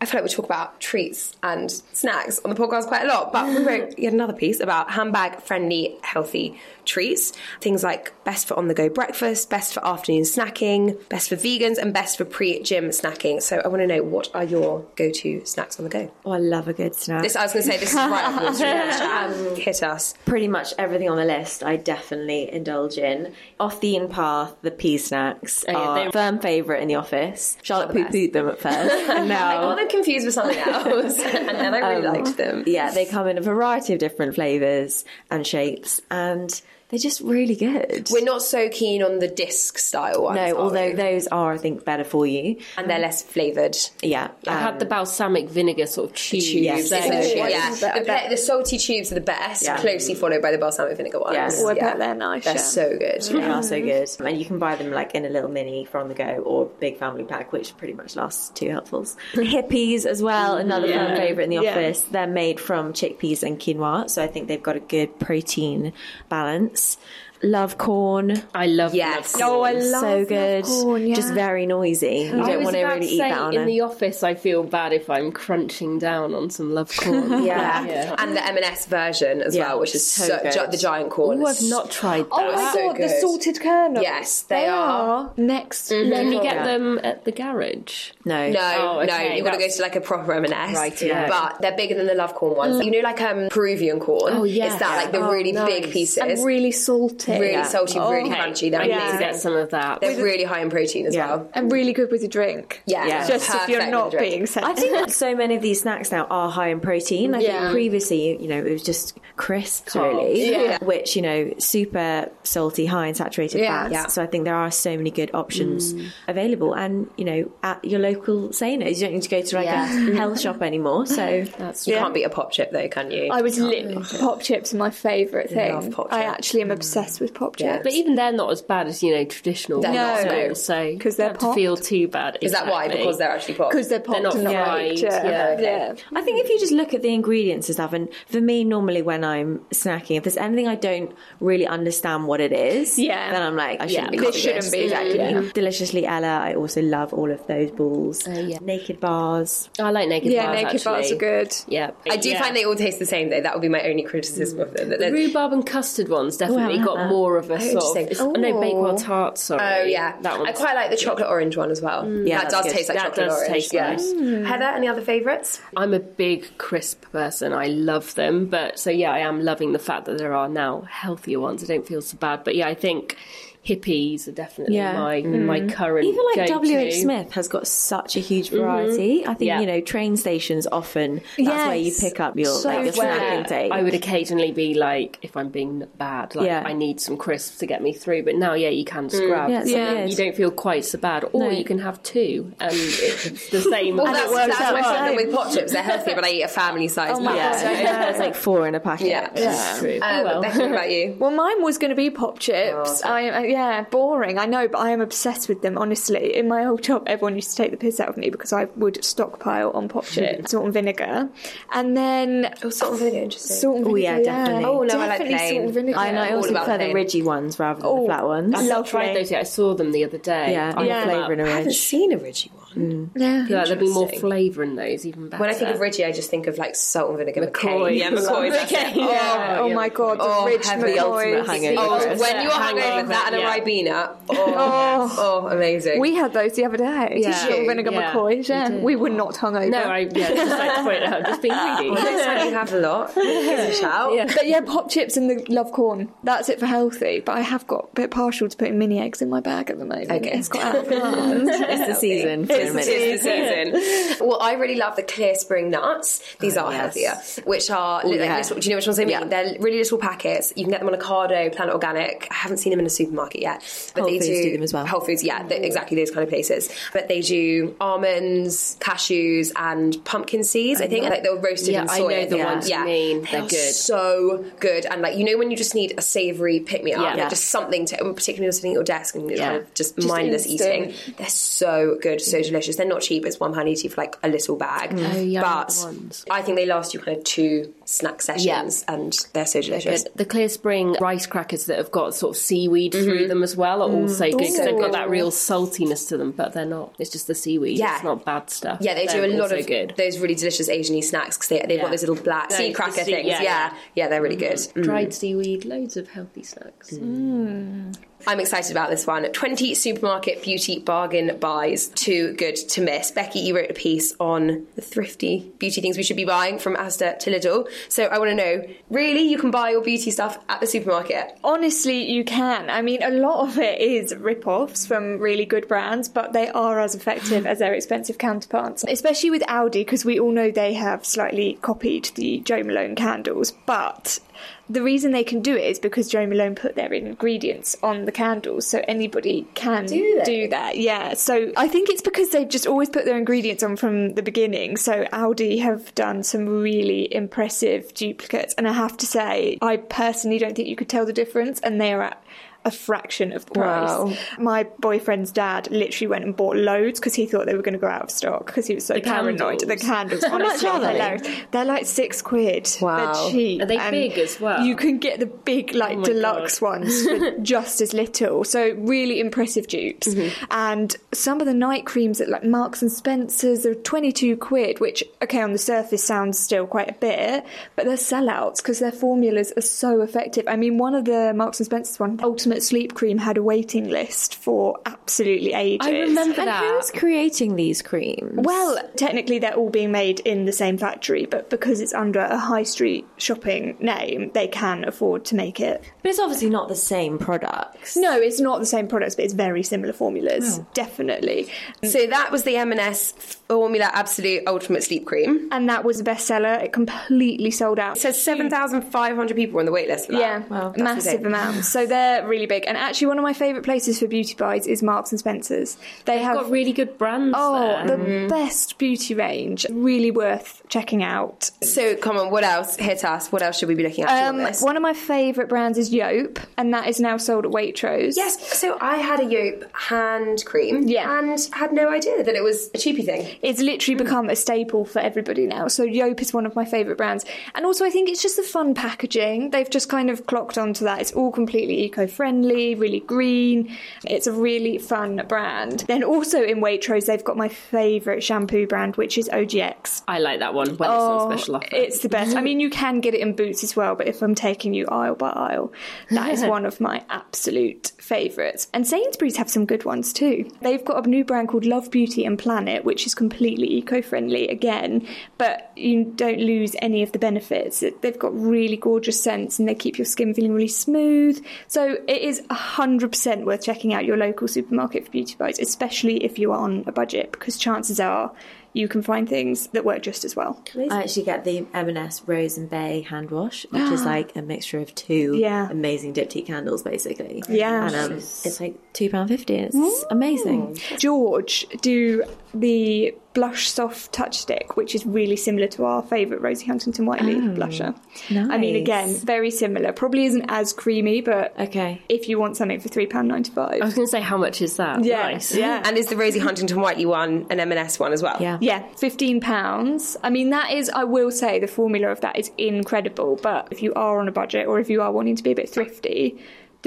I 0.00 0.04
feel 0.04 0.20
like 0.20 0.30
we 0.30 0.34
talk 0.34 0.44
about 0.44 0.80
treats 0.80 1.34
and 1.42 1.70
snacks 1.70 2.38
on 2.44 2.50
the 2.50 2.56
podcast 2.56 2.86
quite 2.86 3.02
a 3.04 3.08
lot, 3.08 3.32
but 3.32 3.48
we 3.48 3.64
wrote 3.64 3.98
yet 3.98 4.12
another 4.12 4.32
piece 4.32 4.60
about 4.60 4.90
handbag 4.90 5.40
friendly, 5.40 5.96
healthy 6.02 6.60
treats. 6.88 7.32
Things 7.60 7.84
like 7.84 8.12
best 8.24 8.48
for 8.48 8.58
on 8.58 8.66
the 8.68 8.74
go 8.74 8.88
breakfast, 8.88 9.48
best 9.50 9.74
for 9.74 9.86
afternoon 9.86 10.22
snacking, 10.22 10.98
best 11.08 11.28
for 11.28 11.36
vegans, 11.36 11.78
and 11.78 11.92
best 11.94 12.18
for 12.18 12.24
pre 12.24 12.60
gym 12.62 12.86
snacking. 12.88 13.40
So 13.42 13.60
I 13.64 13.68
want 13.68 13.82
to 13.82 13.86
know 13.86 14.02
what 14.02 14.28
are 14.34 14.44
your 14.44 14.84
go 14.96 15.10
to 15.10 15.44
snacks 15.44 15.78
on 15.78 15.84
the 15.84 15.90
go? 15.90 16.10
Oh, 16.24 16.32
I 16.32 16.38
love 16.38 16.66
a 16.66 16.72
good 16.72 16.94
snack. 16.94 17.22
This 17.22 17.36
I 17.36 17.42
was 17.44 17.52
going 17.52 17.64
to 17.66 17.70
say 17.72 17.78
this 17.78 17.90
is 17.90 17.94
right 17.96 18.24
up 18.24 18.42
your 18.42 18.54
street. 18.54 18.68
Um, 19.18 19.56
Hit 19.56 19.82
us. 19.82 20.14
Pretty 20.24 20.48
much 20.48 20.72
everything 20.78 21.08
on 21.10 21.16
the 21.16 21.24
list 21.24 21.62
I 21.62 21.76
definitely 21.76 22.52
indulge 22.52 22.98
in. 22.98 23.32
Off 23.60 23.80
the 23.80 23.88
Eaten 23.88 24.08
Path, 24.08 24.54
the 24.62 24.70
pea 24.70 24.96
snacks 24.98 25.64
Oh, 25.68 25.72
yeah, 25.72 25.78
are 26.04 26.08
a 26.08 26.12
firm 26.12 26.38
favourite 26.38 26.80
in 26.82 26.88
the 26.88 26.94
office. 26.94 27.56
Charlotte 27.62 27.92
poo 27.92 28.04
pooed 28.04 28.32
them 28.32 28.48
at 28.48 28.58
first. 28.60 28.74
and 29.10 29.32
I 29.32 29.54
got 29.60 29.76
them 29.76 29.88
confused 29.88 30.24
with 30.24 30.34
something 30.34 30.56
else, 30.66 31.18
and 31.18 31.48
then 31.48 31.74
I 31.74 31.78
really 31.94 32.06
liked 32.06 32.36
them. 32.36 32.64
yeah, 32.66 32.90
they 32.92 33.04
come 33.06 33.26
in 33.26 33.38
a 33.38 33.42
variety 33.42 33.92
of 33.92 33.98
different 33.98 34.34
flavours 34.34 35.04
and 35.30 35.46
shapes. 35.46 36.00
And 36.10 36.60
they're 36.90 36.98
just 36.98 37.20
really 37.20 37.54
good. 37.54 38.08
We're 38.10 38.24
not 38.24 38.40
so 38.42 38.68
keen 38.70 39.02
on 39.02 39.18
the 39.18 39.28
disc 39.28 39.76
style 39.78 40.22
ones. 40.22 40.36
no, 40.36 40.42
are 40.56 40.58
although 40.58 40.86
we? 40.88 40.92
those 40.94 41.26
are, 41.26 41.52
I 41.52 41.58
think, 41.58 41.84
better 41.84 42.04
for 42.04 42.26
you. 42.26 42.56
and 42.78 42.88
they're 42.88 42.98
less 42.98 43.22
flavoured. 43.22 43.76
Yeah, 44.02 44.30
I 44.46 44.58
had 44.58 44.78
the 44.78 44.86
um, 44.86 44.88
balsamic 44.90 45.50
vinegar 45.50 45.86
sort 45.86 46.10
of 46.10 46.16
tubes. 46.16 46.52
Yes. 46.54 46.88
They're 46.90 47.02
So 47.02 47.08
good. 47.10 47.22
good. 47.34 47.50
yeah, 47.50 47.70
the, 47.74 48.04
pe- 48.06 48.28
the 48.30 48.36
salty 48.38 48.78
tubes 48.78 49.12
are 49.12 49.16
the 49.16 49.20
best, 49.20 49.64
Yeah. 49.64 49.78
closely 49.78 50.14
followed 50.14 50.40
by 50.40 50.50
the 50.50 50.56
balsamic 50.58 50.96
vinegar 50.96 51.20
ones. 51.20 51.34
Yes. 51.34 51.60
Oh, 51.62 51.68
I 51.68 51.74
yeah. 51.74 51.84
bet 51.90 51.98
they're 51.98 52.14
nice. 52.14 52.44
They're 52.44 52.54
yeah. 52.54 52.60
so 52.60 52.88
good. 52.98 53.20
They 53.22 53.44
are 53.44 53.62
so 53.62 53.80
good. 53.80 54.08
And 54.20 54.38
you 54.38 54.46
can 54.46 54.58
buy 54.58 54.76
them 54.76 54.90
like 54.90 55.14
in 55.14 55.26
a 55.26 55.28
little 55.28 55.50
mini 55.50 55.84
for 55.84 55.98
on 55.98 56.08
the 56.08 56.14
go 56.14 56.42
or 56.46 56.66
big 56.80 56.98
family 56.98 57.24
pack, 57.24 57.52
which 57.52 57.76
pretty 57.76 57.94
much 57.94 58.16
lasts 58.16 58.48
two 58.50 58.70
helpfuls. 58.70 59.14
Hippeas 59.34 60.06
as 60.06 60.22
well, 60.22 60.56
another 60.56 60.88
fan 60.88 61.16
favourite 61.16 61.44
in 61.44 61.50
the 61.50 61.62
Yeah. 61.64 61.72
office. 61.72 62.00
They're 62.02 62.26
made 62.26 62.58
from 62.60 62.92
chickpeas 62.94 63.42
and 63.42 63.58
quinoa, 63.58 64.08
so 64.08 64.22
I 64.22 64.26
think 64.26 64.48
they've 64.48 64.62
got 64.62 64.76
a 64.76 64.80
good 64.80 65.18
protein 65.18 65.92
balance 66.30 66.77
groups 66.78 66.96
Love 67.42 67.78
corn. 67.78 68.42
I 68.54 68.66
love 68.66 68.94
Yes. 68.94 69.34
love 69.38 69.42
corn. 69.50 69.60
Oh, 69.60 69.62
I 69.62 69.72
love 69.72 70.00
so 70.00 70.24
good. 70.24 70.64
love 70.66 70.82
corn, 70.84 71.06
yeah. 71.06 71.14
Just 71.14 71.32
very 71.34 71.66
noisy. 71.66 72.30
You 72.32 72.42
I 72.42 72.46
don't 72.46 72.56
was 72.58 72.64
want 72.64 72.74
to 72.76 72.80
about 72.82 72.94
really 72.94 73.06
to 73.06 73.12
eat 73.12 73.18
say, 73.18 73.28
that 73.30 73.38
on 73.38 73.54
in 73.54 73.62
a... 73.62 73.64
the 73.66 73.80
office. 73.82 74.22
I 74.24 74.34
feel 74.34 74.64
bad 74.64 74.92
if 74.92 75.08
I'm 75.08 75.30
crunching 75.30 75.98
down 76.00 76.34
on 76.34 76.50
some 76.50 76.74
love 76.74 76.90
corn. 76.96 77.44
Yeah. 77.44 77.84
Yeah. 77.86 78.14
and 78.18 78.36
the 78.36 78.44
M&S 78.44 78.86
version 78.86 79.40
as 79.42 79.54
Yeah, 79.54 79.68
well, 79.68 79.80
which 79.80 79.94
is 79.94 80.04
so 80.10 80.24
so, 80.26 80.38
good. 80.42 80.52
gi- 80.52 80.66
the 80.72 80.76
giant 80.78 81.10
corn. 81.10 81.40
Oh, 81.42 81.46
I've 81.46 81.62
not 81.62 81.90
tried 81.92 82.22
that. 82.24 82.28
Oh 82.32 82.52
my 82.56 82.72
so 82.72 82.86
god, 82.88 82.96
the 82.96 82.98
good. 83.06 83.20
salted 83.20 83.60
kernels. 83.60 84.02
Yes, 84.02 84.42
they 84.42 84.66
are. 84.66 85.30
next 85.36 85.90
Can 85.90 86.10
level. 86.10 86.32
you 86.32 86.42
get 86.42 86.64
them 86.64 86.98
at 87.04 87.24
the 87.24 87.30
garage? 87.32 88.10
no. 88.24 88.50
No, 88.50 88.98
Oh, 89.00 89.04
no, 89.04 89.16
you've 89.18 89.44
got 89.44 89.52
to 89.52 89.58
go 89.58 89.68
to 89.68 89.82
like 89.82 89.94
a 89.96 90.00
proper 90.00 90.32
M&S. 90.34 90.74
Right, 90.74 91.00
yeah. 91.02 91.28
But 91.28 91.60
they're 91.60 91.76
bigger 91.76 91.94
than 91.94 92.06
the 92.06 92.14
love 92.14 92.34
corn 92.34 92.56
ones. 92.56 92.84
You 92.84 92.90
know, 92.90 93.00
like 93.00 93.20
um, 93.20 93.48
Peruvian 93.48 94.00
corn. 94.00 94.32
Oh, 94.34 94.44
yeah. 94.44 94.66
It's 94.66 94.76
that 94.80 94.96
like 94.96 95.12
the 95.12 95.18
Oh, 95.20 95.30
really 95.30 95.52
big 95.52 95.90
pieces. 95.92 96.18
and 96.18 96.44
really 96.44 96.72
salty. 96.72 97.27
Really 97.28 97.64
salty, 97.64 97.98
really 97.98 98.30
Okay, 98.30 98.40
crunchy. 98.40 98.70
They're 98.70 98.80
I 98.80 98.86
need 98.86 99.12
to 99.12 99.18
get 99.18 99.36
some 99.36 99.54
of 99.54 99.70
that. 99.70 100.00
They're 100.00 100.22
really 100.22 100.44
high 100.44 100.60
in 100.60 100.70
protein 100.70 101.06
as 101.06 101.14
Yeah. 101.14 101.26
well. 101.28 101.48
and 101.54 101.70
really 101.72 101.92
good 101.92 102.10
with 102.10 102.22
a 102.24 102.28
drink. 102.28 102.82
Yeah, 102.86 103.06
Yeah. 103.06 103.26
Just 103.28 103.52
if 103.54 103.68
you're 103.68 103.86
not 103.86 104.06
with 104.06 104.14
a 104.14 104.16
drink. 104.18 104.52
being 104.54 104.64
I 104.64 104.72
think 104.74 104.92
that 104.92 105.10
so 105.10 105.34
many 105.34 105.56
of 105.56 105.62
these 105.62 105.82
snacks 105.82 106.10
now 106.12 106.26
are 106.30 106.50
high 106.50 106.68
in 106.68 106.80
protein. 106.80 107.34
I 107.34 107.40
Yeah. 107.40 107.60
think 107.60 107.72
previously, 107.72 108.40
you 108.40 108.48
know, 108.48 108.58
it 108.58 108.70
was 108.70 108.82
just 108.82 109.18
crisps 109.36 109.94
Carbs. 109.94 110.18
really, 110.18 110.50
Yeah. 110.50 110.78
which 110.82 111.16
you 111.16 111.22
know, 111.22 111.52
super 111.58 112.28
salty, 112.42 112.86
high 112.86 113.06
in 113.06 113.14
saturated 113.14 113.60
Yeah. 113.60 113.82
fats. 113.84 113.92
Yeah. 113.92 114.06
So 114.06 114.22
I 114.22 114.26
think 114.26 114.44
there 114.44 114.54
are 114.56 114.70
so 114.70 114.96
many 114.96 115.10
good 115.10 115.30
options 115.34 115.94
mm. 115.94 116.06
available, 116.26 116.74
and 116.74 117.08
you 117.16 117.24
know, 117.24 117.50
at 117.62 117.84
your 117.84 118.00
local 118.00 118.48
Sanos, 118.48 118.96
you 118.96 119.00
don't 119.02 119.12
need 119.14 119.22
to 119.22 119.28
go 119.28 119.42
to 119.42 119.56
like 119.56 119.66
Yeah. 119.66 120.10
a 120.10 120.14
health 120.16 120.40
shop 120.40 120.62
anymore. 120.62 121.06
So 121.06 121.44
That's 121.58 121.86
You 121.86 121.94
Yeah. 121.94 122.00
can't 122.02 122.14
beat 122.14 122.24
a 122.24 122.30
pop 122.30 122.50
chip 122.52 122.70
though, 122.72 122.88
can 122.88 123.10
you? 123.10 123.28
I 123.30 123.42
was 123.42 123.58
lit. 123.58 123.94
Pop 124.20 124.40
chips 124.42 124.74
are 124.74 124.76
my 124.76 124.90
favourite 124.90 125.48
thing. 125.50 125.72
Love 125.74 125.90
pop 125.90 126.12
I 126.12 126.24
actually 126.24 126.62
am 126.62 126.68
mm. 126.68 126.72
obsessed 126.72 127.17
with 127.20 127.34
pop 127.34 127.58
Yeah. 127.58 127.74
chips. 127.74 127.84
But 127.84 127.92
even 127.92 128.14
they're 128.14 128.32
not 128.32 128.50
as 128.50 128.62
bad 128.62 128.86
as 128.86 129.02
you 129.02 129.14
know 129.14 129.24
traditional 129.24 129.80
They're 129.80 129.92
ones, 129.92 130.24
not, 130.24 130.32
no. 130.32 130.48
no. 130.48 130.54
So 130.54 130.96
'Cause 130.98 131.16
they're 131.16 131.28
you 131.28 131.32
don't 131.34 131.42
have 131.42 131.50
to 131.50 131.54
feel 131.54 131.76
too 131.76 132.08
bad. 132.08 132.38
Is 132.40 132.52
that 132.52 132.66
why? 132.66 132.84
Exactly. 132.84 133.02
Because 133.04 133.18
they're 133.18 133.30
actually 133.30 133.54
popped. 133.54 133.70
because 133.72 133.88
they're 133.88 134.00
popped 134.00 134.22
not 134.22 134.34
and 134.34 134.44
not 134.44 134.52
fried, 134.52 134.98
yeah. 134.98 135.24
Yeah. 135.24 135.48
Okay. 135.54 135.62
yeah. 135.62 135.94
I 136.18 136.22
think 136.22 136.44
if 136.44 136.48
you 136.50 136.58
just 136.58 136.72
look 136.72 136.94
at 136.94 137.02
the 137.02 137.12
ingredients 137.12 137.68
and 137.68 137.74
stuff, 137.74 137.92
and 137.92 138.08
for 138.26 138.40
me, 138.40 138.64
normally 138.64 139.02
when 139.02 139.24
I'm 139.24 139.58
snacking, 139.72 140.16
if 140.16 140.24
there's 140.24 140.36
anything 140.36 140.68
I 140.68 140.74
don't 140.74 141.12
really 141.40 141.66
understand 141.66 142.26
what 142.26 142.40
it 142.40 142.52
is, 142.52 142.98
Yeah. 142.98 143.30
then 143.32 143.42
I'm 143.42 143.56
like, 143.56 143.80
I 143.80 143.86
shouldn't 143.86 144.06
Yeah, 144.06 144.10
be. 144.10 144.16
this 144.18 144.26
copying 144.36 144.54
shouldn't 144.60 144.72
be, 144.72 144.80
exactly. 144.80 145.18
Mm-hmm. 145.18 145.42
yeah. 145.46 145.50
Deliciously 145.54 146.06
Ella. 146.06 146.38
I 146.38 146.54
also 146.54 146.82
love 146.82 147.12
all 147.14 147.30
of 147.30 147.46
those 147.46 147.70
balls. 147.70 148.26
Oh, 148.28 148.32
yeah. 148.32 148.58
Naked 148.60 149.00
bars. 149.00 149.68
I 149.78 149.90
like 149.90 150.08
naked 150.08 150.32
Yeah, 150.32 150.46
bars. 150.46 150.54
naked 150.56 150.74
actually. 150.76 150.92
bars 150.92 151.12
are 151.12 151.16
good. 151.16 151.54
Yeah, 151.68 151.90
I 152.10 152.16
do 152.16 152.30
yeah. 152.30 152.40
find 152.42 152.56
they 152.56 152.64
all 152.64 152.74
taste 152.76 152.98
the 152.98 153.06
same 153.06 153.30
though. 153.30 153.40
That 153.40 153.54
would 153.54 153.62
be 153.62 153.68
my 153.68 153.82
only 153.82 154.02
criticism 154.02 154.60
of 154.60 154.74
them. 154.74 154.88
That 154.90 154.98
The 154.98 155.06
they're- 155.06 155.12
rhubarb 155.14 155.52
and 155.52 155.64
custard 155.66 156.08
ones 156.08 156.36
definitely 156.36 156.78
Oh, 156.78 156.82
I 156.82 156.84
got 156.84 156.94
like 156.96 157.07
more 157.08 157.36
of 157.36 157.50
a 157.50 157.54
oh, 157.54 157.58
sort 157.58 157.84
of. 157.84 157.96
interesting. 157.96 158.26
Oh, 158.26 158.32
no, 158.32 158.60
Bakewell 158.60 158.92
oh. 158.92 158.98
tart. 158.98 159.38
Sorry. 159.38 159.60
Oh 159.62 159.84
yeah, 159.84 160.20
that 160.20 160.38
one. 160.38 160.48
I 160.48 160.52
quite 160.52 160.74
like 160.74 160.90
the 160.90 160.96
chocolate 160.96 161.28
orange 161.28 161.56
one 161.56 161.70
as 161.70 161.80
well. 161.80 162.04
Mm. 162.04 162.28
Yeah, 162.28 162.42
that 162.42 162.50
does 162.50 162.64
good. 162.64 162.74
taste 162.74 162.88
like 162.88 162.98
That 162.98 163.08
chocolate 163.08 163.26
does 163.28 163.38
orange. 163.38 163.52
taste 163.52 163.72
yeah. 163.72 163.90
nice. 163.90 164.12
Mm. 164.12 164.46
Heather, 164.46 164.64
any 164.64 164.88
other 164.88 165.02
favourites? 165.02 165.60
I'm 165.76 165.94
a 165.94 166.00
big 166.00 166.58
crisp 166.58 167.04
person. 167.12 167.52
I 167.52 167.66
love 167.66 168.14
them, 168.14 168.46
but 168.46 168.78
so 168.78 168.90
yeah, 168.90 169.12
I 169.12 169.18
am 169.20 169.42
loving 169.42 169.72
the 169.72 169.78
fact 169.78 170.06
that 170.06 170.18
there 170.18 170.34
are 170.34 170.48
now 170.48 170.82
healthier 170.82 171.40
ones. 171.40 171.62
I 171.62 171.66
don't 171.66 171.86
feel 171.86 172.02
so 172.02 172.16
bad, 172.16 172.44
but 172.44 172.54
yeah, 172.54 172.68
I 172.68 172.74
think 172.74 173.16
Hippeas 173.64 174.28
are 174.28 174.32
definitely 174.32 174.76
Yeah. 174.76 174.98
my 174.98 175.20
my 175.22 175.60
current. 175.68 176.06
Even 176.06 176.24
like. 176.36 176.48
W. 176.48 176.78
H. 176.78 177.00
Smith 177.02 177.32
has 177.32 177.48
got 177.48 177.66
such 177.66 178.16
a 178.16 178.20
huge 178.20 178.50
variety. 178.50 179.26
I 179.26 179.34
think 179.34 179.48
Yeah. 179.48 179.60
you 179.60 179.66
know 179.66 179.80
train 179.80 180.16
stations 180.16 180.66
often 180.70 181.20
that's 181.36 181.48
where 181.66 181.74
you 181.76 181.92
pick 181.98 182.20
up 182.20 182.38
your 182.38 182.46
So 182.54 182.68
like 182.68 182.84
your 182.84 182.92
fair. 182.94 183.16
snack 183.16 183.38
intake. 183.38 183.72
I 183.72 183.82
would 183.82 183.94
occasionally 183.94 184.52
be 184.52 184.74
like, 184.74 185.18
if 185.22 185.36
I'm 185.36 185.48
being 185.50 185.84
bad, 185.98 186.34
like 186.34 186.46
Yeah. 186.46 186.62
I 186.64 186.72
need 186.72 187.00
some 187.00 187.16
crisps 187.16 187.58
to 187.58 187.66
get 187.66 187.82
me 187.82 187.92
through. 187.92 188.22
But 188.22 188.36
now, 188.36 188.54
yeah, 188.54 188.68
you 188.70 188.84
can 188.84 189.08
just 189.08 189.22
grab. 189.22 189.50
Yeah, 189.50 189.60
it's 189.60 189.70
so 189.70 189.76
something. 189.76 189.96
good. 190.04 190.10
You 190.10 190.16
don't 190.16 190.36
feel 190.36 190.50
quite 190.50 190.84
so 190.84 190.98
bad, 190.98 191.24
or 191.32 191.44
No. 191.44 191.50
you 191.50 191.64
can 191.64 191.78
have 191.80 192.02
two, 192.02 192.52
and 192.60 192.72
it's 192.72 193.50
the 193.50 193.60
same. 193.70 193.96
Well, 193.96 194.06
And 194.06 194.16
it 194.16 194.20
that's, 194.20 194.32
works 194.32 194.46
that's 194.48 194.60
out 194.60 194.74
my 194.74 194.80
well. 194.80 194.94
problem 194.94 195.16
with 195.16 195.34
pop 195.34 195.52
chips. 195.52 195.72
They're 195.72 195.82
healthy, 195.82 196.14
but 196.14 196.24
I 196.24 196.30
eat 196.30 196.42
a 196.42 196.48
family 196.48 196.88
size. 196.88 197.16
Oh 197.16 197.20
my 197.20 197.36
pack. 197.36 197.52
God. 197.62 197.82
yeah, 197.82 198.04
there's 198.06 198.18
like 198.18 198.34
four 198.34 198.66
in 198.66 198.74
a 198.74 198.80
packet. 198.80 199.08
Yeah. 199.08 199.28
yeah. 199.34 199.76
true. 199.78 199.98
Um, 200.00 200.02
oh 200.02 200.24
well. 200.24 200.42
What 200.42 200.70
about 200.70 200.90
you? 200.90 201.16
Well, 201.18 201.30
mine 201.32 201.62
was 201.62 201.76
going 201.78 201.90
to 201.90 201.96
be 201.96 202.10
pop 202.10 202.38
chips. 202.38 203.02
I 203.04 203.28
uh, 203.28 203.40
yeah, 203.58 203.82
boring. 203.82 204.38
I 204.38 204.46
know, 204.46 204.68
but 204.68 204.78
I 204.78 204.90
am 204.90 205.00
obsessed 205.00 205.48
with 205.48 205.62
them. 205.62 205.76
Honestly, 205.76 206.36
in 206.36 206.46
my 206.48 206.64
old 206.64 206.82
job, 206.82 207.02
everyone 207.06 207.34
used 207.34 207.50
to 207.50 207.56
take 207.56 207.70
the 207.72 207.76
piss 207.76 207.98
out 208.00 208.08
of 208.08 208.16
me 208.16 208.30
because 208.30 208.52
I 208.52 208.64
would 208.76 209.04
stockpile 209.04 209.70
on 209.72 209.88
pop 209.88 210.04
chips, 210.14 210.50
salt 210.52 210.64
and 210.64 210.72
vinegar, 210.72 211.28
and 211.72 211.96
then 211.96 212.54
Oh, 212.62 212.70
salt 212.70 212.92
and 212.92 213.00
vinegar, 213.00 213.22
interesting. 213.24 213.56
salt 213.56 213.76
and 213.78 213.86
Oh, 213.88 213.94
yeah, 213.96 214.20
definitely. 214.20 214.64
Oh, 214.64 214.82
no, 214.84 215.00
I 215.00 215.06
like 215.08 215.20
plain. 215.20 215.38
salt 215.38 215.62
and 215.64 215.74
vinegar. 215.74 215.98
I 215.98 216.10
know. 216.12 216.22
I 216.22 216.32
also 216.34 216.50
about 216.50 216.66
prefer 216.66 216.78
the 216.86 216.94
ridgy 216.94 217.22
ones 217.22 217.58
rather 217.58 217.80
than 217.80 217.88
Oh, 217.90 218.00
the 218.02 218.06
flat 218.06 218.24
ones. 218.24 218.54
I've 218.54 218.68
not 218.68 218.86
tried 218.86 219.16
those 219.16 219.30
yet. 219.30 219.40
I 219.40 219.44
saw 219.44 219.74
them 219.74 219.90
the 219.92 220.04
other 220.04 220.18
day. 220.18 220.52
yeah, 220.52 220.72
I 220.76 220.84
I 220.84 220.86
love 220.86 221.04
flavour 221.04 221.32
in 221.32 221.38
them. 221.38 221.46
a 221.48 221.50
I 221.50 221.56
haven't 221.58 221.72
seen 221.72 222.12
a 222.12 222.18
Ridgy 222.18 222.50
one. 222.54 222.67
Mm. 222.74 223.10
Yeah. 223.16 223.46
Yeah, 223.48 223.64
there'd 223.64 223.78
be 223.78 223.88
more 223.92 224.08
flavour 224.08 224.62
in 224.62 224.76
those, 224.76 225.06
even 225.06 225.28
better. 225.28 225.40
When 225.40 225.50
I 225.50 225.54
think 225.54 225.70
of 225.70 225.80
Ridgy, 225.80 226.04
I 226.04 226.12
just 226.12 226.30
think 226.30 226.46
of 226.46 226.58
like 226.58 226.76
salt 226.76 227.08
and 227.10 227.18
vinegar. 227.18 227.46
McCoy. 227.46 227.96
Yeah, 227.98 228.10
McCoy. 228.10 228.50
that's 228.50 228.72
it. 228.72 228.96
Yeah. 228.96 229.56
Oh, 229.60 229.70
oh 229.70 229.74
my 229.74 229.88
god, 229.88 230.18
the 230.18 230.24
Oh, 230.24 230.44
rich 230.46 230.66
heaven. 230.66 230.86
The 230.86 230.98
ultimate 230.98 231.46
hangover. 231.46 231.76
Oh, 231.80 231.98
Chris. 232.00 232.20
when 232.20 232.42
you're 232.42 232.52
hungover, 232.52 232.80
Hangover, 232.82 233.08
that 233.08 233.32
and 233.34 233.42
a. 233.42 233.46
Ribena. 233.48 234.16
Oh, 234.30 234.54
oh, 234.56 235.16
oh, 235.18 235.48
amazing. 235.48 236.00
We 236.00 236.14
had 236.14 236.32
those 236.32 236.54
the 236.54 236.64
other 236.64 236.76
day. 236.76 237.18
Yeah. 237.22 237.32
Salt 237.32 237.52
and 237.54 237.66
vinegar 237.66 237.90
Yeah, 237.92 238.12
McCoys. 238.12 238.48
Yeah, 238.48 238.68
we 238.68 238.74
did. 238.74 238.82
we 238.84 238.96
were 238.96 239.08
not 239.10 239.34
hungover. 239.34 239.70
no, 239.70 239.82
I 239.82 239.98
yeah, 240.14 240.28
just 240.34 240.50
like 240.58 240.74
to 240.76 240.82
point 240.82 240.96
it 240.96 241.02
out, 241.04 241.24
just 241.26 241.42
being 241.42 241.54
greedy. 241.54 241.90
Looks 241.90 242.02
like 242.26 242.44
you 242.44 242.52
have 242.54 242.72
a 242.72 242.78
lot. 242.80 243.14
Give 243.14 243.58
a 243.58 243.72
shout. 243.74 244.12
But 244.34 244.46
yeah, 244.46 244.60
pop 244.60 244.90
chips 244.90 245.16
and 245.16 245.30
the 245.30 245.44
love 245.52 245.72
corn. 245.72 246.10
That's 246.22 246.48
it 246.48 246.58
for 246.60 246.66
healthy. 246.66 247.20
But 247.20 247.36
I 247.36 247.40
have 247.40 247.66
got 247.66 247.88
a 247.92 247.94
bit 247.94 248.10
partial 248.10 248.48
to 248.48 248.56
putting 248.56 248.78
mini 248.78 248.98
eggs 249.00 249.22
in 249.22 249.30
my 249.30 249.40
bag 249.40 249.70
at 249.70 249.78
the 249.78 249.84
moment. 249.84 250.10
Okay. 250.10 250.32
It's 250.38 250.48
got 250.48 250.74
out 250.76 250.86
of 250.86 250.88
hand. 250.90 251.48
It's 251.48 251.86
the 251.86 251.94
season. 251.94 252.46
For 252.72 252.78
It's 252.78 253.22
the 253.22 254.10
season. 254.10 254.26
well, 254.28 254.40
I 254.40 254.52
really 254.54 254.76
love 254.76 254.96
the 254.96 255.02
clear 255.02 255.34
spring 255.34 255.70
nuts. 255.70 256.22
These 256.40 256.56
oh, 256.56 256.66
are 256.66 256.72
yes. 256.72 256.80
healthier, 256.80 257.42
which 257.46 257.70
are 257.70 258.02
oh, 258.04 258.08
li- 258.08 258.18
like 258.18 258.26
yeah. 258.28 258.36
little, 258.38 258.58
do 258.58 258.64
you 258.68 258.70
know 258.70 258.76
which 258.78 258.86
ones 258.86 258.98
I 258.98 259.04
mean? 259.04 259.10
Yeah. 259.10 259.24
They're 259.24 259.56
really 259.60 259.78
little 259.78 259.98
packets. 259.98 260.52
You 260.56 260.64
can 260.64 260.70
get 260.70 260.80
them 260.80 260.88
on 260.88 260.98
Ocado, 260.98 261.54
Planet 261.54 261.74
Organic. 261.74 262.26
I 262.30 262.34
haven't 262.34 262.58
seen 262.58 262.70
them 262.70 262.80
in 262.80 262.86
a 262.86 262.90
supermarket 262.90 263.40
yet, 263.42 263.60
but 263.94 264.02
Whole 264.02 264.10
they 264.10 264.18
Foods 264.18 264.28
do 264.42 264.52
them 264.52 264.62
as 264.62 264.72
well. 264.72 264.86
Whole 264.86 265.00
Foods, 265.00 265.22
yeah, 265.22 265.42
they- 265.46 265.58
exactly 265.64 265.96
those 265.96 266.10
kind 266.10 266.22
of 266.22 266.28
places. 266.28 266.70
But 266.92 267.08
they 267.08 267.20
do 267.20 267.74
almonds, 267.80 268.76
cashews, 268.80 269.52
and 269.56 270.02
pumpkin 270.04 270.44
seeds. 270.44 270.80
I 270.80 270.86
think 270.88 271.08
like 271.08 271.22
they're 271.22 271.36
roasted 271.36 271.68
Yeah, 271.74 271.82
in 271.82 271.90
I 271.90 271.98
know 271.98 272.08
the 272.08 272.26
think. 272.26 272.44
ones 272.44 272.68
you 272.68 272.74
yeah. 272.74 272.84
mean. 272.84 273.22
They 273.22 273.30
They're 273.30 273.42
are 273.42 273.48
good. 273.48 273.74
so 273.74 274.44
good. 274.60 274.86
And 274.86 275.02
like 275.02 275.16
you 275.16 275.24
know 275.24 275.36
when 275.38 275.50
you 275.50 275.56
just 275.56 275.74
need 275.74 275.94
a 275.98 276.02
savoury 276.02 276.60
pick 276.60 276.82
me 276.84 276.92
up, 276.94 277.02
Yeah. 277.16 277.22
like 277.22 277.30
just 277.30 277.46
something 277.46 277.86
to, 277.86 277.96
particularly 277.96 278.38
when 278.38 278.42
you're 278.44 278.52
sitting 278.52 278.70
at 278.72 278.74
your 278.74 278.84
desk 278.84 279.14
and 279.14 279.28
you're 279.28 279.38
Yeah. 279.38 279.48
kind 279.50 279.62
of 279.62 279.74
just, 279.74 279.98
mindless 279.98 280.46
instant. 280.46 280.90
eating. 280.90 281.14
They're 281.16 281.28
so 281.28 281.98
good, 282.00 282.20
so 282.20 282.40
delicious. 282.48 282.76
They're 282.76 282.86
not 282.86 283.02
cheap. 283.02 283.24
It's 283.26 283.38
one 283.40 283.54
pound 283.54 283.68
eighty 283.68 283.88
for 283.88 284.00
like 284.00 284.16
a 284.22 284.28
little 284.28 284.56
bag. 284.56 284.90
Mm. 284.90 285.14
Oh, 285.14 285.20
yeah, 285.20 285.40
but 285.42 285.74
ones. 285.84 286.24
I 286.30 286.42
think 286.42 286.56
they 286.56 286.66
last 286.66 286.94
you 286.94 287.00
kind 287.00 287.18
of 287.18 287.24
two 287.24 287.74
snack 287.88 288.20
sessions, 288.20 288.84
and 288.86 289.16
they're 289.32 289.46
so 289.46 289.62
delicious. 289.62 290.04
The 290.14 290.26
Clear 290.26 290.50
Spring 290.50 290.94
rice 291.00 291.26
crackers 291.26 291.64
that 291.66 291.78
have 291.78 291.90
got 291.90 292.14
sort 292.14 292.36
of 292.36 292.40
seaweed 292.40 292.92
through 292.92 293.20
mm-hmm. 293.20 293.28
them 293.28 293.42
as 293.42 293.56
well 293.56 293.82
are 293.82 293.90
also 293.90 294.24
mm-hmm. 294.24 294.36
good 294.36 294.38
because 294.38 294.58
they've 294.58 294.78
got 294.78 294.92
that 294.92 295.08
real 295.08 295.30
saltiness 295.30 296.06
to 296.10 296.18
them, 296.18 296.32
but 296.32 296.52
they're 296.52 296.66
not. 296.66 296.94
It's 296.98 297.10
just 297.10 297.28
the 297.28 297.34
seaweed. 297.34 297.78
Yeah. 297.78 297.94
It's 297.94 298.04
not 298.04 298.26
bad 298.26 298.50
stuff. 298.50 298.78
Yeah, 298.82 298.92
they 298.92 299.06
do 299.06 299.22
They're 299.22 299.30
a 299.30 299.36
lot 299.38 299.52
of 299.52 299.66
good. 299.66 299.94
those 299.96 300.18
really 300.18 300.34
delicious 300.34 300.68
Asian 300.68 301.00
snacks 301.00 301.38
because 301.38 301.48
they, 301.48 301.60
they've 301.60 301.78
Yeah. 301.78 301.82
got 301.84 301.90
those 301.90 302.02
little 302.02 302.22
black 302.22 302.52
sea 302.52 302.72
cracker 302.74 303.04
things. 303.04 303.26
yeah, 303.26 303.40
Yeah, 303.40 303.42
yeah. 303.42 303.74
yeah, 303.94 304.08
they're 304.08 304.22
really 304.22 304.36
good. 304.36 304.58
Mm-hmm. 304.58 304.80
Mm. 304.80 304.84
Dried 304.84 305.14
seaweed, 305.14 305.64
loads 305.64 305.96
of 305.96 306.10
healthy 306.10 306.42
snacks. 306.42 306.90
Mm. 306.90 307.08
Mm. 307.08 307.96
I'm 308.26 308.40
excited 308.40 308.72
about 308.72 308.90
this 308.90 309.06
one. 309.06 309.30
20 309.30 309.74
supermarket 309.74 310.42
beauty 310.42 310.80
bargain 310.80 311.38
buys. 311.38 311.88
Too 311.88 312.34
good 312.34 312.56
to 312.56 312.82
miss. 312.82 313.10
Becky, 313.10 313.38
you 313.38 313.56
wrote 313.56 313.70
a 313.70 313.74
piece 313.74 314.12
on 314.18 314.66
the 314.74 314.82
thrifty 314.82 315.52
beauty 315.58 315.80
things 315.80 315.96
we 315.96 316.02
should 316.02 316.16
be 316.16 316.24
buying 316.24 316.58
from 316.58 316.74
Asda 316.76 317.18
to 317.20 317.30
Lidl. 317.30 317.68
So 317.88 318.04
I 318.04 318.18
want 318.18 318.30
to 318.30 318.34
know 318.34 318.66
really, 318.90 319.22
you 319.22 319.38
can 319.38 319.50
buy 319.50 319.70
your 319.70 319.82
beauty 319.82 320.10
stuff 320.10 320.38
at 320.48 320.60
the 320.60 320.66
supermarket? 320.66 321.38
Honestly, 321.44 322.10
you 322.10 322.24
can. 322.24 322.70
I 322.70 322.82
mean, 322.82 323.02
a 323.02 323.10
lot 323.10 323.48
of 323.48 323.58
it 323.58 323.80
is 323.80 324.14
rip-offs 324.14 324.86
from 324.86 325.18
really 325.18 325.44
good 325.44 325.68
brands, 325.68 326.08
but 326.08 326.32
they 326.32 326.48
are 326.48 326.80
as 326.80 326.94
effective 326.94 327.46
as 327.46 327.58
their 327.58 327.74
expensive 327.74 328.18
counterparts. 328.18 328.84
Especially 328.88 329.30
with 329.30 329.42
Aldi, 329.42 329.72
because 329.72 330.04
we 330.04 330.18
all 330.18 330.32
know 330.32 330.50
they 330.50 330.74
have 330.74 331.04
slightly 331.04 331.58
copied 331.62 332.06
the 332.14 332.40
Jo 332.40 332.62
Malone 332.62 332.94
candles. 332.94 333.52
But 333.66 334.18
the 334.68 334.82
reason 334.82 335.12
they 335.12 335.24
can 335.24 335.40
do 335.40 335.56
it 335.56 335.64
is 335.64 335.78
because 335.78 336.08
Jo 336.08 336.26
Malone 336.26 336.54
put 336.54 336.74
their 336.74 336.92
ingredients 336.92 337.76
on 337.82 338.04
the 338.04 338.12
candles, 338.12 338.66
so 338.66 338.82
anybody 338.86 339.46
can 339.54 339.86
Do 339.86 340.22
they? 340.24 340.46
that. 340.48 340.78
Yeah. 340.78 341.14
So 341.14 341.52
I 341.56 341.68
think 341.68 341.88
it's 341.88 342.02
because 342.02 342.30
they've 342.30 342.48
just 342.48 342.66
always 342.66 342.90
put 342.90 343.04
their 343.04 343.16
ingredients 343.18 343.62
on 343.62 343.76
from 343.76 344.14
the 344.14 344.22
beginning. 344.22 344.76
So 344.76 345.04
Aldi 345.06 345.60
have 345.62 345.94
done 345.94 346.22
some 346.22 346.46
really 346.48 347.12
impressive 347.14 347.94
duplicates, 347.94 348.54
and 348.54 348.68
I 348.68 348.72
have 348.72 348.96
to 348.98 349.06
say, 349.06 349.58
I 349.62 349.76
personally 349.78 350.38
don't 350.38 350.54
think 350.54 350.68
you 350.68 350.76
could 350.76 350.88
tell 350.88 351.06
the 351.06 351.12
difference, 351.12 351.60
and 351.60 351.80
they 351.80 351.92
are 351.92 352.02
at 352.02 352.22
a 352.68 352.70
fraction 352.70 353.32
of 353.32 353.44
the 353.46 353.52
price. 353.52 353.88
Wow. 353.90 354.12
My 354.38 354.64
boyfriend's 354.78 355.32
dad 355.32 355.68
literally 355.70 356.06
went 356.06 356.24
and 356.24 356.36
bought 356.36 356.56
loads 356.56 357.00
because 357.00 357.14
he 357.14 357.26
thought 357.26 357.46
they 357.46 357.54
were 357.54 357.62
going 357.62 357.72
to 357.72 357.78
go 357.80 357.88
out 357.88 358.02
of 358.02 358.10
stock 358.10 358.46
because 358.46 358.66
he 358.66 358.74
was 358.74 358.86
so 358.86 358.94
The 358.94 359.00
paranoid. 359.00 359.60
The 359.60 359.76
candles. 359.76 360.20
candles, 360.22 360.62
much 360.62 360.64
are 360.64 360.80
they? 360.80 360.92
hilarious. 360.92 361.28
They're 361.50 361.64
like 361.64 361.86
six 361.86 362.22
quid. 362.22 362.68
Wow. 362.80 363.12
They're 363.14 363.30
cheap. 363.32 363.62
Are 363.62 363.66
they 363.66 363.78
and 363.78 363.90
big 363.90 364.18
as 364.18 364.40
well? 364.40 364.62
You 364.64 364.76
can 364.76 364.98
get 364.98 365.18
the 365.18 365.26
big, 365.26 365.74
like 365.74 365.98
Oh 365.98 366.04
deluxe 366.04 366.60
God. 366.60 366.80
ones 366.80 367.02
for 367.06 367.38
just 367.42 367.80
as 367.80 367.92
little. 367.92 368.44
So 368.44 368.74
really 368.78 369.18
impressive 369.20 369.66
dupes. 369.66 370.08
Mm-hmm. 370.08 370.44
And 370.50 370.94
some 371.12 371.40
of 371.40 371.46
the 371.46 371.54
night 371.54 371.86
creams 371.86 372.20
at 372.20 372.28
like 372.28 372.44
Marks 372.44 372.82
and 372.82 372.92
Spencers 372.92 373.64
are 373.66 373.74
twenty 373.74 374.12
two 374.12 374.36
quid, 374.36 374.78
which 374.80 375.02
okay 375.22 375.40
on 375.40 375.52
the 375.52 375.58
surface 375.58 376.04
sounds 376.04 376.38
still 376.38 376.66
quite 376.66 376.90
a 376.90 376.94
bit, 376.94 377.44
but 377.76 377.84
they're 377.86 377.96
sellouts 377.96 378.58
because 378.58 378.78
their 378.78 378.92
formulas 378.92 379.52
are 379.56 379.62
so 379.62 380.02
effective. 380.02 380.44
I 380.48 380.56
mean, 380.56 380.78
one 380.78 380.94
of 380.94 381.04
the 381.06 381.32
Marks 381.34 381.60
and 381.60 381.66
Spencers 381.66 381.98
one, 381.98 382.18
Ultimate 382.22 382.57
Sleep 382.62 382.94
Cream, 382.94 383.18
had 383.18 383.36
a 383.36 383.42
waiting 383.42 383.88
list 383.88 384.34
for 384.36 384.78
absolutely 384.86 385.52
ages. 385.52 385.86
I 385.86 385.90
remember 386.00 386.40
And 386.40 386.48
that. 386.48 386.62
who's 386.62 386.90
creating 386.90 387.56
these 387.56 387.82
creams? 387.82 388.32
Well, 388.34 388.78
technically, 388.96 389.38
they're 389.38 389.54
all 389.54 389.70
being 389.70 389.92
made 389.92 390.20
in 390.20 390.44
the 390.44 390.52
same 390.52 390.78
factory, 390.78 391.26
but 391.26 391.50
because 391.50 391.80
it's 391.80 391.94
under 391.94 392.20
a 392.20 392.38
high 392.38 392.62
street 392.62 393.06
shopping 393.16 393.76
name, 393.80 394.30
they 394.34 394.48
can 394.48 394.84
afford 394.84 395.24
to 395.26 395.34
make 395.34 395.60
it. 395.60 395.82
but 396.02 396.10
it's 396.10 396.18
obviously 396.18 396.50
not 396.50 396.68
the 396.68 396.74
same 396.76 397.18
products. 397.18 397.96
No, 397.96 398.18
it's 398.18 398.40
not 398.40 398.60
the 398.60 398.66
same 398.66 398.88
products, 398.88 399.14
but 399.14 399.24
it's 399.24 399.34
very 399.34 399.62
similar 399.62 399.92
formulas, 399.92 400.58
oh. 400.60 400.66
definitely. 400.74 401.48
So 401.84 402.06
that 402.06 402.30
was 402.32 402.42
the 402.44 402.56
M&S 402.56 403.12
Formula 403.48 403.90
Absolute 403.92 404.42
Ultimate 404.46 404.82
Sleep 404.82 405.06
Cream. 405.06 405.48
And 405.52 405.68
that 405.68 405.84
was 405.84 406.00
a 406.00 406.04
bestseller. 406.04 406.62
It 406.62 406.72
completely 406.72 407.50
sold 407.50 407.78
out. 407.78 407.96
It 407.96 408.00
says 408.00 408.22
7,500 408.22 409.34
people 409.36 409.54
were 409.54 409.60
on 409.60 409.66
the 409.66 409.72
waitlist. 409.72 410.06
for 410.06 410.12
that. 410.12 410.20
Yeah, 410.20 410.42
That's 410.48 410.78
massive 410.78 411.24
amount. 411.24 411.64
So 411.64 411.86
they're 411.86 412.26
really 412.38 412.46
big. 412.46 412.64
And 412.66 412.76
actually, 412.76 413.08
one 413.08 413.18
of 413.18 413.22
my 413.22 413.32
favourite 413.32 413.64
places 413.64 413.98
for 413.98 414.06
beauty 414.06 414.34
buys 414.34 414.66
is 414.66 414.82
Marks 414.82 415.10
and 415.10 415.18
Spencers. 415.18 415.76
They 416.04 416.14
They've 416.16 416.22
have 416.24 416.36
got 416.36 416.50
really 416.50 416.72
good 416.72 416.96
brands 416.98 417.34
oh 417.36 417.84
there. 417.86 417.96
the 417.96 418.28
best 418.28 418.78
beauty 418.78 419.14
range. 419.14 419.66
Really 419.70 420.10
worth 420.10 420.62
checking 420.68 421.02
out. 421.02 421.50
So 421.62 421.96
come 421.96 422.16
on, 422.16 422.30
what 422.30 422.44
else? 422.44 422.76
Hit 422.76 423.04
us. 423.04 423.32
What 423.32 423.42
else 423.42 423.58
should 423.58 423.68
we 423.68 423.74
be 423.74 423.82
looking 423.82 424.04
at 424.04 424.10
Um, 424.28 424.36
on 424.36 424.44
this? 424.44 424.62
one 424.62 424.76
of 424.76 424.82
my 424.82 424.92
favourite 424.94 425.48
brands 425.48 425.78
is 425.78 425.90
Yope, 425.92 426.38
and 426.56 426.72
that 426.74 426.86
is 426.88 427.00
now 427.00 427.16
sold 427.16 427.44
at 427.44 427.50
Waitrose. 427.50 428.16
Yes, 428.16 428.58
so 428.58 428.76
I 428.80 428.96
had 428.98 429.20
a 429.20 429.24
Yope 429.24 429.64
hand 429.74 430.44
cream 430.44 430.84
Yeah. 430.86 431.18
and 431.18 431.48
had 431.52 431.72
no 431.72 431.88
idea 431.88 432.22
that 432.22 432.34
it 432.34 432.42
was 432.44 432.70
a 432.74 432.78
cheapy 432.78 433.02
thing. 433.02 433.26
It's 433.42 433.60
literally 433.60 433.96
become 433.96 434.28
a 434.30 434.36
staple 434.36 434.84
for 434.84 435.00
everybody 435.00 435.46
now. 435.46 435.68
So 435.68 435.84
Yope 435.84 436.20
is 436.20 436.32
one 436.32 436.46
of 436.46 436.54
my 436.54 436.64
favourite 436.64 436.96
brands. 436.98 437.24
And 437.54 437.64
also 437.66 437.84
I 437.84 437.90
think 437.90 438.08
it's 438.08 438.22
just 438.22 438.36
the 438.36 438.42
fun 438.42 438.74
packaging. 438.74 439.50
They've 439.50 439.68
just 439.68 439.88
kind 439.88 440.10
of 440.10 440.26
clocked 440.26 440.58
onto 440.58 440.84
that. 440.84 441.00
It's 441.00 441.12
all 441.12 441.32
completely 441.32 441.82
eco-friendly, 441.84 442.18
really 442.36 443.00
green. 443.00 443.76
It's 444.04 444.26
a 444.26 444.32
really 444.32 444.78
fun 444.78 445.22
brand. 445.28 445.80
Then 445.80 446.02
also 446.02 446.42
in 446.42 446.60
Waitrose 446.60 447.06
they've 447.06 447.24
got 447.24 447.36
my 447.36 447.48
favourite 447.48 448.22
shampoo 448.22 448.66
brand, 448.66 448.96
which 448.96 449.18
is 449.18 449.28
OGX. 449.28 450.02
I 450.08 450.18
like 450.18 450.40
that 450.40 450.54
one 450.54 450.76
when 450.76 450.90
it's 450.90 450.98
on 450.98 451.32
oh, 451.32 451.36
special 451.36 451.56
offer. 451.56 451.68
Oh, 451.72 451.76
It's 451.76 452.00
the 452.00 452.08
best. 452.08 452.36
I 452.36 452.40
mean, 452.40 452.60
you 452.60 452.70
can 452.70 453.00
get 453.00 453.14
it 453.14 453.20
in 453.20 453.34
Boots 453.34 453.64
as 453.64 453.76
well, 453.76 453.94
but 453.94 454.06
if 454.06 454.22
I'm 454.22 454.34
taking 454.34 454.74
you 454.74 454.86
aisle 454.86 455.14
by 455.14 455.30
aisle, 455.30 455.72
that 456.10 456.32
is 456.32 456.42
one 456.44 456.66
of 456.66 456.80
my 456.80 457.04
absolute 457.08 457.92
favourites. 457.98 458.68
And 458.72 458.86
Sainsbury's 458.86 459.36
have 459.36 459.50
some 459.50 459.66
good 459.66 459.84
ones 459.84 460.12
too. 460.12 460.50
They've 460.62 460.84
got 460.84 461.04
a 461.04 461.08
new 461.08 461.24
brand 461.24 461.48
called 461.48 461.64
Love 461.64 461.90
Beauty 461.90 462.24
and 462.24 462.38
Planet, 462.38 462.84
which 462.84 463.06
is 463.06 463.14
completely 463.14 463.70
eco-friendly 463.74 464.48
again, 464.48 465.06
but 465.36 465.72
you 465.76 466.04
don't 466.04 466.40
lose 466.40 466.74
any 466.80 467.02
of 467.02 467.12
the 467.12 467.18
benefits. 467.18 467.84
They've 468.00 468.18
got 468.18 468.38
really 468.38 468.76
gorgeous 468.76 469.22
scents 469.22 469.58
and 469.58 469.68
they 469.68 469.74
keep 469.74 469.98
your 469.98 470.04
skin 470.04 470.34
feeling 470.34 470.52
really 470.52 470.68
smooth. 470.68 471.44
So 471.66 471.98
it 472.06 472.17
is 472.20 472.40
100% 472.50 473.44
worth 473.44 473.62
checking 473.62 473.94
out 473.94 474.04
your 474.04 474.16
local 474.16 474.48
supermarket 474.48 475.04
for 475.04 475.10
beauty 475.10 475.34
buys, 475.38 475.58
especially 475.58 476.24
if 476.24 476.38
you 476.38 476.52
are 476.52 476.58
on 476.58 476.84
a 476.86 476.92
budget, 476.92 477.32
because 477.32 477.56
chances 477.56 478.00
are 478.00 478.32
you 478.72 478.86
can 478.88 479.02
find 479.02 479.28
things 479.28 479.68
that 479.68 479.84
work 479.84 480.02
just 480.02 480.24
as 480.24 480.36
well. 480.36 480.62
I 480.90 481.02
actually 481.02 481.24
get 481.24 481.44
the 481.44 481.66
M&S 481.74 482.22
Rose 482.26 482.58
and 482.58 482.68
Bay 482.70 483.00
hand 483.02 483.30
wash, 483.30 483.66
which 483.70 483.82
is 483.82 484.04
like 484.14 484.36
a 484.36 484.42
mixture 484.42 484.78
of 484.78 484.94
two 484.94 485.36
Yeah. 485.36 485.68
amazing 485.70 486.14
diptyque 486.14 486.46
candles, 486.46 486.82
basically. 486.82 487.42
Yeah. 487.48 487.86
and 487.86 487.94
um, 487.96 488.12
it's 488.18 488.60
like 488.60 488.76
two 488.92 489.10
pound 489.10 489.28
fifty. 489.30 489.56
It's 489.56 490.04
amazing. 490.10 490.78
George 490.98 491.66
do 491.80 492.24
the 492.54 493.14
blush 493.34 493.68
soft 493.70 494.12
touch 494.12 494.36
stick, 494.38 494.76
which 494.76 494.94
is 494.94 495.06
really 495.06 495.36
similar 495.36 495.68
to 495.68 495.84
our 495.84 496.02
favourite 496.02 496.42
Rosie 496.42 496.66
Huntington 496.66 497.06
Whiteley 497.06 497.34
blusher. 497.36 497.94
I 498.30 498.58
mean, 498.58 498.74
again, 498.74 499.14
very 499.14 499.50
similar. 499.50 499.92
Probably 499.92 500.24
isn't 500.24 500.46
as 500.48 500.72
creamy, 500.72 501.20
but 501.20 501.54
Okay. 501.58 502.02
if 502.08 502.28
you 502.28 502.38
want 502.38 502.56
something 502.56 502.80
for 502.80 502.88
three 502.88 503.06
pound 503.06 503.28
ninety 503.28 503.50
five, 503.52 503.80
I 503.80 503.84
was 503.84 503.94
going 503.94 504.06
to 504.06 504.10
say, 504.10 504.20
how 504.20 504.36
much 504.38 504.60
is 504.60 504.76
that? 504.78 505.04
yeah, 505.04 505.22
Nice. 505.30 505.54
yeah. 505.54 505.82
And 505.84 505.96
is 505.96 506.06
the 506.06 506.16
Rosie 506.16 506.38
Huntington 506.40 506.80
Whiteley 506.80 507.06
one 507.06 507.46
an 507.50 507.60
M&S 507.60 507.98
one 508.00 508.12
as 508.12 508.22
well? 508.22 508.36
Yeah. 508.40 508.57
Yeah, 508.60 508.86
fifteen 508.96 509.40
pounds. 509.40 510.16
I 510.22 510.30
mean, 510.30 510.50
that 510.50 510.70
is, 510.72 510.90
I 510.90 511.04
will 511.04 511.30
say, 511.30 511.58
the 511.58 511.66
formula 511.66 512.08
of 512.08 512.20
that 512.20 512.38
is 512.38 512.50
incredible. 512.58 513.38
But 513.42 513.68
if 513.70 513.82
you 513.82 513.94
are 513.94 514.20
on 514.20 514.28
a 514.28 514.32
budget, 514.32 514.66
or 514.66 514.80
if 514.80 514.90
you 514.90 515.02
are 515.02 515.12
wanting 515.12 515.36
to 515.36 515.42
be 515.42 515.52
a 515.52 515.54
bit 515.54 515.68
thrifty, 515.68 516.38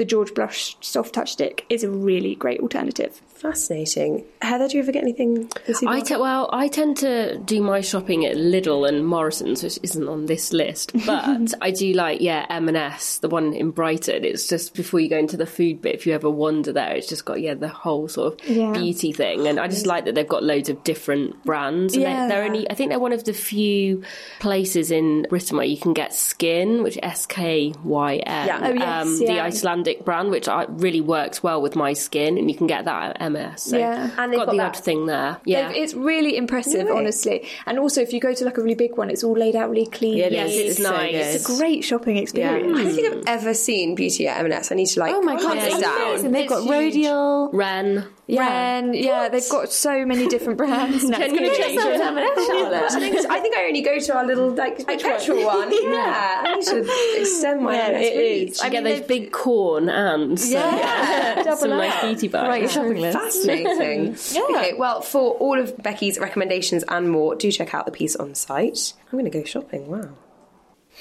the 0.02 0.06
George 0.06 0.34
Blush 0.34 0.76
Soft 0.80 1.14
Touch 1.14 1.30
Stick 1.30 1.64
is 1.68 1.84
a 1.84 1.88
really 1.88 2.34
great 2.34 2.58
alternative. 2.58 3.20
Fascinating. 3.26 4.24
Heather, 4.40 4.66
do 4.66 4.76
you 4.76 4.82
ever 4.82 4.90
get 4.90 5.02
anything? 5.02 5.46
for 5.48 5.88
I 5.88 6.00
te- 6.00 6.16
well, 6.16 6.48
I 6.52 6.66
tend 6.66 6.96
to 6.98 7.38
do 7.38 7.62
my 7.62 7.80
shopping 7.80 8.24
at 8.26 8.34
Lidl 8.36 8.88
and 8.88 9.06
Morrison's, 9.06 9.62
which 9.62 9.78
isn't 9.82 10.08
on 10.08 10.26
this 10.26 10.52
list, 10.52 10.90
but 11.06 11.54
I 11.60 11.70
do 11.70 11.92
like 11.92 12.20
yeah 12.20 12.46
M&S, 12.50 13.18
the 13.18 13.28
one 13.28 13.52
in 13.52 13.70
Brighton. 13.70 14.24
It's 14.24 14.48
just 14.48 14.74
before 14.74 14.98
you 14.98 15.08
go 15.08 15.18
into 15.18 15.36
the 15.36 15.46
food 15.46 15.80
bit. 15.82 15.94
If 15.94 16.06
you 16.06 16.14
ever 16.14 16.30
wander 16.30 16.72
there, 16.72 16.94
it's 16.94 17.08
just 17.08 17.24
got 17.24 17.40
yeah 17.40 17.54
the 17.54 17.68
whole 17.68 18.08
sort 18.08 18.40
of 18.40 18.48
Yeah. 18.48 18.72
beauty 18.72 19.12
thing, 19.12 19.46
and 19.46 19.60
I 19.60 19.68
just 19.68 19.86
like 19.86 20.04
that 20.06 20.16
they've 20.16 20.26
got 20.26 20.42
loads 20.42 20.68
of 20.68 20.82
different 20.82 21.44
brands. 21.44 21.94
And 21.94 22.02
Yeah. 22.02 22.26
they're, 22.26 22.28
they're 22.38 22.44
only 22.44 22.68
I 22.70 22.74
think 22.74 22.90
they're 22.90 22.98
one 22.98 23.12
of 23.12 23.22
the 23.24 23.32
few 23.32 24.02
places 24.40 24.90
in 24.90 25.26
Britain 25.28 25.56
where 25.56 25.66
you 25.66 25.78
can 25.78 25.92
get 25.92 26.10
Skyn, 26.10 26.82
which 26.82 26.98
S 27.02 27.26
K 27.26 27.72
Y 27.84 28.16
N, 28.16 28.46
Yeah. 28.46 28.60
Oh, 28.62 28.72
yes, 28.72 29.02
um, 29.06 29.18
the 29.18 29.24
yeah. 29.34 29.44
Icelandic 29.92 30.04
brand, 30.04 30.30
which 30.30 30.48
I, 30.48 30.64
really 30.68 31.00
works 31.00 31.42
well 31.42 31.60
with 31.60 31.76
my 31.76 31.92
skin, 31.92 32.38
and 32.38 32.50
you 32.50 32.56
can 32.56 32.66
get 32.66 32.84
that 32.86 33.10
at 33.10 33.22
M&S. 33.22 33.62
So 33.64 33.76
Yeah. 33.78 34.10
And 34.18 34.32
they've 34.32 34.38
got, 34.38 34.46
got 34.46 34.52
the 34.52 34.58
that- 34.58 34.76
odd 34.76 34.84
thing 34.84 35.06
there. 35.06 35.36
Yeah. 35.44 35.68
They've- 35.68 35.82
It's 35.82 35.94
really 35.94 36.36
impressive, 36.36 36.86
Really? 36.86 36.98
honestly. 36.98 37.48
And 37.66 37.78
also, 37.78 38.00
if 38.00 38.12
you 38.12 38.20
go 38.20 38.32
to 38.32 38.44
like 38.44 38.58
a 38.58 38.62
really 38.62 38.74
big 38.74 38.96
one, 38.96 39.10
it's 39.10 39.24
all 39.24 39.36
laid 39.36 39.56
out 39.56 39.70
really 39.70 39.86
clean. 39.86 40.16
Yeah, 40.18 40.26
it 40.26 40.32
Yes, 40.32 40.50
is. 40.50 40.70
it's 40.78 40.82
so 40.82 40.90
nice. 40.92 41.10
good. 41.12 41.34
It's 41.34 41.48
a 41.48 41.56
great 41.58 41.84
shopping 41.84 42.16
experience. 42.16 42.78
I 42.78 42.82
don't 42.84 42.94
think 42.94 43.12
I've 43.14 43.24
ever 43.40 43.54
seen 43.54 43.94
beauty 43.94 44.26
at 44.28 44.38
M&S. 44.40 44.72
I 44.72 44.74
need 44.76 44.86
to 44.86 45.00
like 45.00 45.14
Oh 45.14 45.22
my 45.22 45.36
god, 45.36 45.56
it 45.56 45.64
it's 45.64 45.78
down. 45.80 46.00
amazing. 46.02 46.32
They've 46.32 46.42
It's 46.44 46.52
got 46.52 46.62
huge. 46.64 46.94
Rodial. 46.94 47.50
Ren. 47.52 48.04
Ren, 48.28 48.94
yeah, 48.94 49.28
they've 49.28 49.46
got 49.50 49.70
so 49.70 50.06
many 50.06 50.26
different 50.26 50.56
brands. 50.56 51.04
now. 51.04 51.18
It's 51.20 51.32
going 51.32 51.44
to 51.50 51.54
change. 51.56 51.78
Some 51.80 51.92
it. 51.92 52.00
M&S, 52.00 52.46
Charlotte. 52.46 52.92
I 52.92 52.98
think, 53.00 53.30
I 53.30 53.40
think 53.40 53.56
I 53.56 53.64
only 53.66 53.82
go 53.82 53.98
to 53.98 54.16
our 54.16 54.24
little 54.24 54.50
like 54.54 54.86
petrol 54.86 55.44
one. 55.44 55.70
Yeah, 55.82 56.42
I 56.46 56.54
need 56.54 56.64
to 56.66 57.20
extend 57.20 57.62
my 57.62 57.74
Yeah, 57.74 57.86
M&S 57.88 58.06
it 58.06 58.18
reach. 58.18 58.58
I 58.62 58.66
I 58.66 58.70
get 58.70 58.84
those 58.84 59.00
big 59.02 59.32
corn 59.72 59.88
and 59.88 60.32
uh, 60.32 60.36
some, 60.36 60.50
Yeah, 60.52 61.54
some 61.54 61.70
nice 61.70 62.00
beauty 62.02 62.28
bags. 62.28 62.48
Right, 62.48 62.60
your 62.62 62.70
shopping 62.70 63.00
list. 63.00 63.18
Fascinating. 63.18 64.16
Yeah. 64.32 64.56
Okay, 64.56 64.72
well, 64.74 65.02
for 65.02 65.32
all 65.34 65.58
of 65.58 65.76
Becky's 65.82 66.18
recommendations 66.18 66.84
and 66.88 67.10
more, 67.10 67.34
do 67.34 67.50
check 67.50 67.74
out 67.74 67.86
the 67.86 67.92
piece 67.92 68.16
on 68.16 68.34
site. 68.34 68.94
I'm 69.06 69.18
going 69.18 69.30
to 69.30 69.30
go 69.30 69.44
shopping. 69.44 69.88
Wow. 69.88 70.10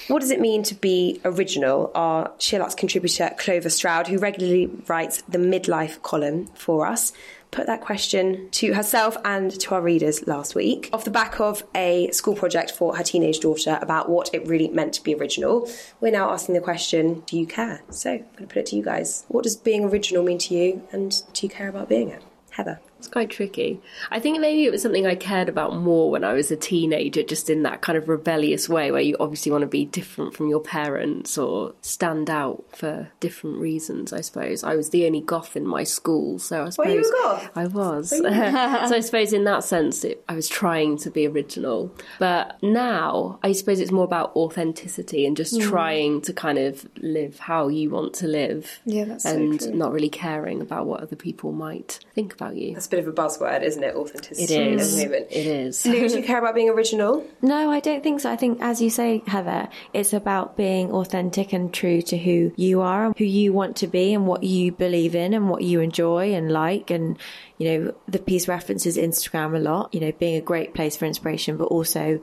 What 0.08 0.20
does 0.20 0.32
it 0.32 0.40
mean 0.40 0.64
to 0.64 0.76
be 0.76 1.22
original? 1.24 1.92
Our 1.94 2.30
SheerLuxe's 2.40 2.76
contributor 2.76 3.32
Clover 3.38 3.70
Stroud, 3.70 4.08
who 4.08 4.18
regularly 4.18 4.68
writes 4.88 5.22
the 5.28 5.38
midlife 5.38 6.02
column 6.02 6.48
for 6.56 6.86
us, 6.88 7.14
put 7.52 7.68
that 7.68 7.82
question 7.82 8.50
to 8.52 8.74
herself 8.74 9.18
and 9.26 9.52
to 9.60 9.76
our 9.76 9.82
readers 9.82 10.26
last 10.26 10.56
week 10.56 10.90
off 10.94 11.04
the 11.04 11.12
back 11.12 11.40
of 11.40 11.64
a 11.76 12.10
school 12.12 12.36
project 12.36 12.72
for 12.72 12.96
her 12.96 13.04
teenage 13.04 13.42
daughter 13.42 13.78
about 13.82 14.10
what 14.10 14.30
it 14.34 14.48
really 14.48 14.70
meant 14.70 14.94
to 14.94 15.04
be 15.04 15.14
original. 15.14 15.70
We're 16.00 16.14
now 16.14 16.32
asking 16.32 16.56
the 16.56 16.62
question, 16.62 17.22
do 17.26 17.38
you 17.38 17.46
care? 17.46 17.84
So 17.90 18.12
I'm 18.12 18.20
going 18.20 18.36
to 18.38 18.48
put 18.48 18.58
it 18.58 18.66
to 18.68 18.76
you 18.78 18.84
guys. 18.84 19.26
What 19.28 19.44
does 19.44 19.58
being 19.58 19.84
original 19.84 20.24
mean 20.24 20.38
to 20.40 20.56
you 20.56 20.88
and 20.92 21.22
do 21.34 21.46
you 21.46 21.50
care 21.50 21.68
about 21.68 21.90
being 21.90 22.10
it? 22.10 22.24
Heather. 22.52 22.80
It's 23.02 23.08
quite 23.08 23.32
tricky. 23.32 23.82
I 24.12 24.20
think 24.20 24.40
maybe 24.40 24.64
it 24.64 24.72
was 24.72 24.84
something 24.84 25.08
I 25.08 25.16
cared 25.16 25.50
about 25.50 25.76
more 25.76 26.12
when 26.12 26.24
I 26.24 26.34
was 26.34 26.52
a 26.52 26.56
teenager, 26.56 27.24
just 27.24 27.50
in 27.50 27.64
that 27.64 27.82
kind 27.82 27.98
of 27.98 28.08
rebellious 28.08 28.70
way 28.70 28.92
where 28.92 29.02
you 29.02 29.18
obviously 29.20 29.52
want 29.52 29.64
to 29.64 29.68
be 29.68 29.86
different 29.86 30.36
from 30.36 30.50
your 30.50 30.60
parents 30.60 31.36
or 31.36 31.74
stand 31.82 32.30
out 32.30 32.64
for 32.76 33.10
different 33.20 33.58
reasons, 33.58 34.14
I 34.14 34.22
suppose. 34.22 34.64
I 34.64 34.76
was 34.76 34.92
the 34.92 35.08
only 35.08 35.22
goth 35.22 35.58
in 35.58 35.66
my 35.66 35.84
school, 35.84 36.38
so 36.38 36.64
I 36.64 36.70
suppose. 36.70 36.86
Were 36.86 36.94
you 36.94 37.00
a 37.00 37.12
goth? 37.24 37.50
I 37.56 37.66
was. 37.66 38.10
so 38.12 38.24
I 38.24 39.00
suppose 39.00 39.34
in 39.34 39.46
that 39.46 39.64
sense, 39.64 40.04
it, 40.04 40.24
I 40.30 40.36
was 40.36 40.48
trying 40.48 41.00
to 41.00 41.10
be 41.10 41.26
original. 41.26 41.92
But 42.20 42.62
now, 42.62 43.40
I 43.42 43.52
suppose 43.54 43.80
it's 43.80 43.92
more 43.92 44.06
about 44.06 44.36
authenticity 44.36 45.26
and 45.26 45.36
just 45.36 45.60
hmm. 45.60 45.68
trying 45.68 46.22
to 46.22 46.34
kind 46.34 46.60
of 46.60 46.88
live 46.98 47.40
how 47.40 47.68
you 47.68 47.90
want 47.90 48.14
to 48.16 48.28
live. 48.28 48.80
Yeah, 48.86 49.06
that's 49.06 49.24
so 49.24 49.32
And 49.32 49.60
true. 49.60 49.74
not 49.74 49.92
really 49.92 50.10
caring 50.10 50.62
about 50.62 50.86
what 50.86 51.02
other 51.02 51.16
people 51.16 51.52
might 51.52 51.98
think 52.14 52.36
about 52.36 52.58
you. 52.58 52.76
That's 52.76 52.91
bit 52.92 53.00
of 53.00 53.08
a 53.08 53.12
buzzword, 53.12 53.64
isn't 53.64 53.84
it? 53.84 53.96
Authenticity. 53.96 54.54
It 54.54 54.80
at 54.80 54.88
the 54.88 55.06
moment. 55.06 55.28
It 55.32 55.46
is. 55.48 55.86
Lou, 55.86 56.08
do 56.08 56.18
you 56.18 56.24
care 56.24 56.40
about 56.40 56.54
being 56.54 56.70
original? 56.70 57.26
No, 57.44 57.72
I 57.72 57.80
don't 57.80 58.04
think 58.04 58.20
so. 58.20 58.32
I 58.32 58.36
think, 58.36 58.62
as 58.62 58.82
you 58.82 58.90
say, 58.90 59.24
Heather, 59.26 59.68
it's 59.94 60.14
about 60.14 60.56
being 60.58 60.92
authentic 60.92 61.54
and 61.54 61.74
true 61.74 62.02
to 62.04 62.18
who 62.18 62.54
you 62.56 62.82
are, 62.82 63.08
and 63.08 63.18
who 63.18 63.26
you 63.26 63.52
want 63.52 63.78
to 63.78 63.88
be, 63.88 64.14
and 64.14 64.28
what 64.28 64.44
you 64.44 64.72
believe 64.72 65.16
in, 65.16 65.34
and 65.34 65.50
what 65.50 65.64
you 65.64 65.80
enjoy 65.80 66.34
and 66.34 66.52
like. 66.52 66.92
And, 66.92 67.18
you 67.58 67.68
know, 67.68 67.96
the 68.08 68.20
piece 68.20 68.48
references 68.48 68.96
Instagram 68.96 69.56
a 69.56 69.60
lot, 69.60 69.94
you 69.94 70.00
know, 70.00 70.12
being 70.12 70.36
a 70.36 70.42
great 70.42 70.74
place 70.74 70.96
for 70.96 71.06
inspiration, 71.06 71.58
but 71.58 71.66
also 71.66 72.22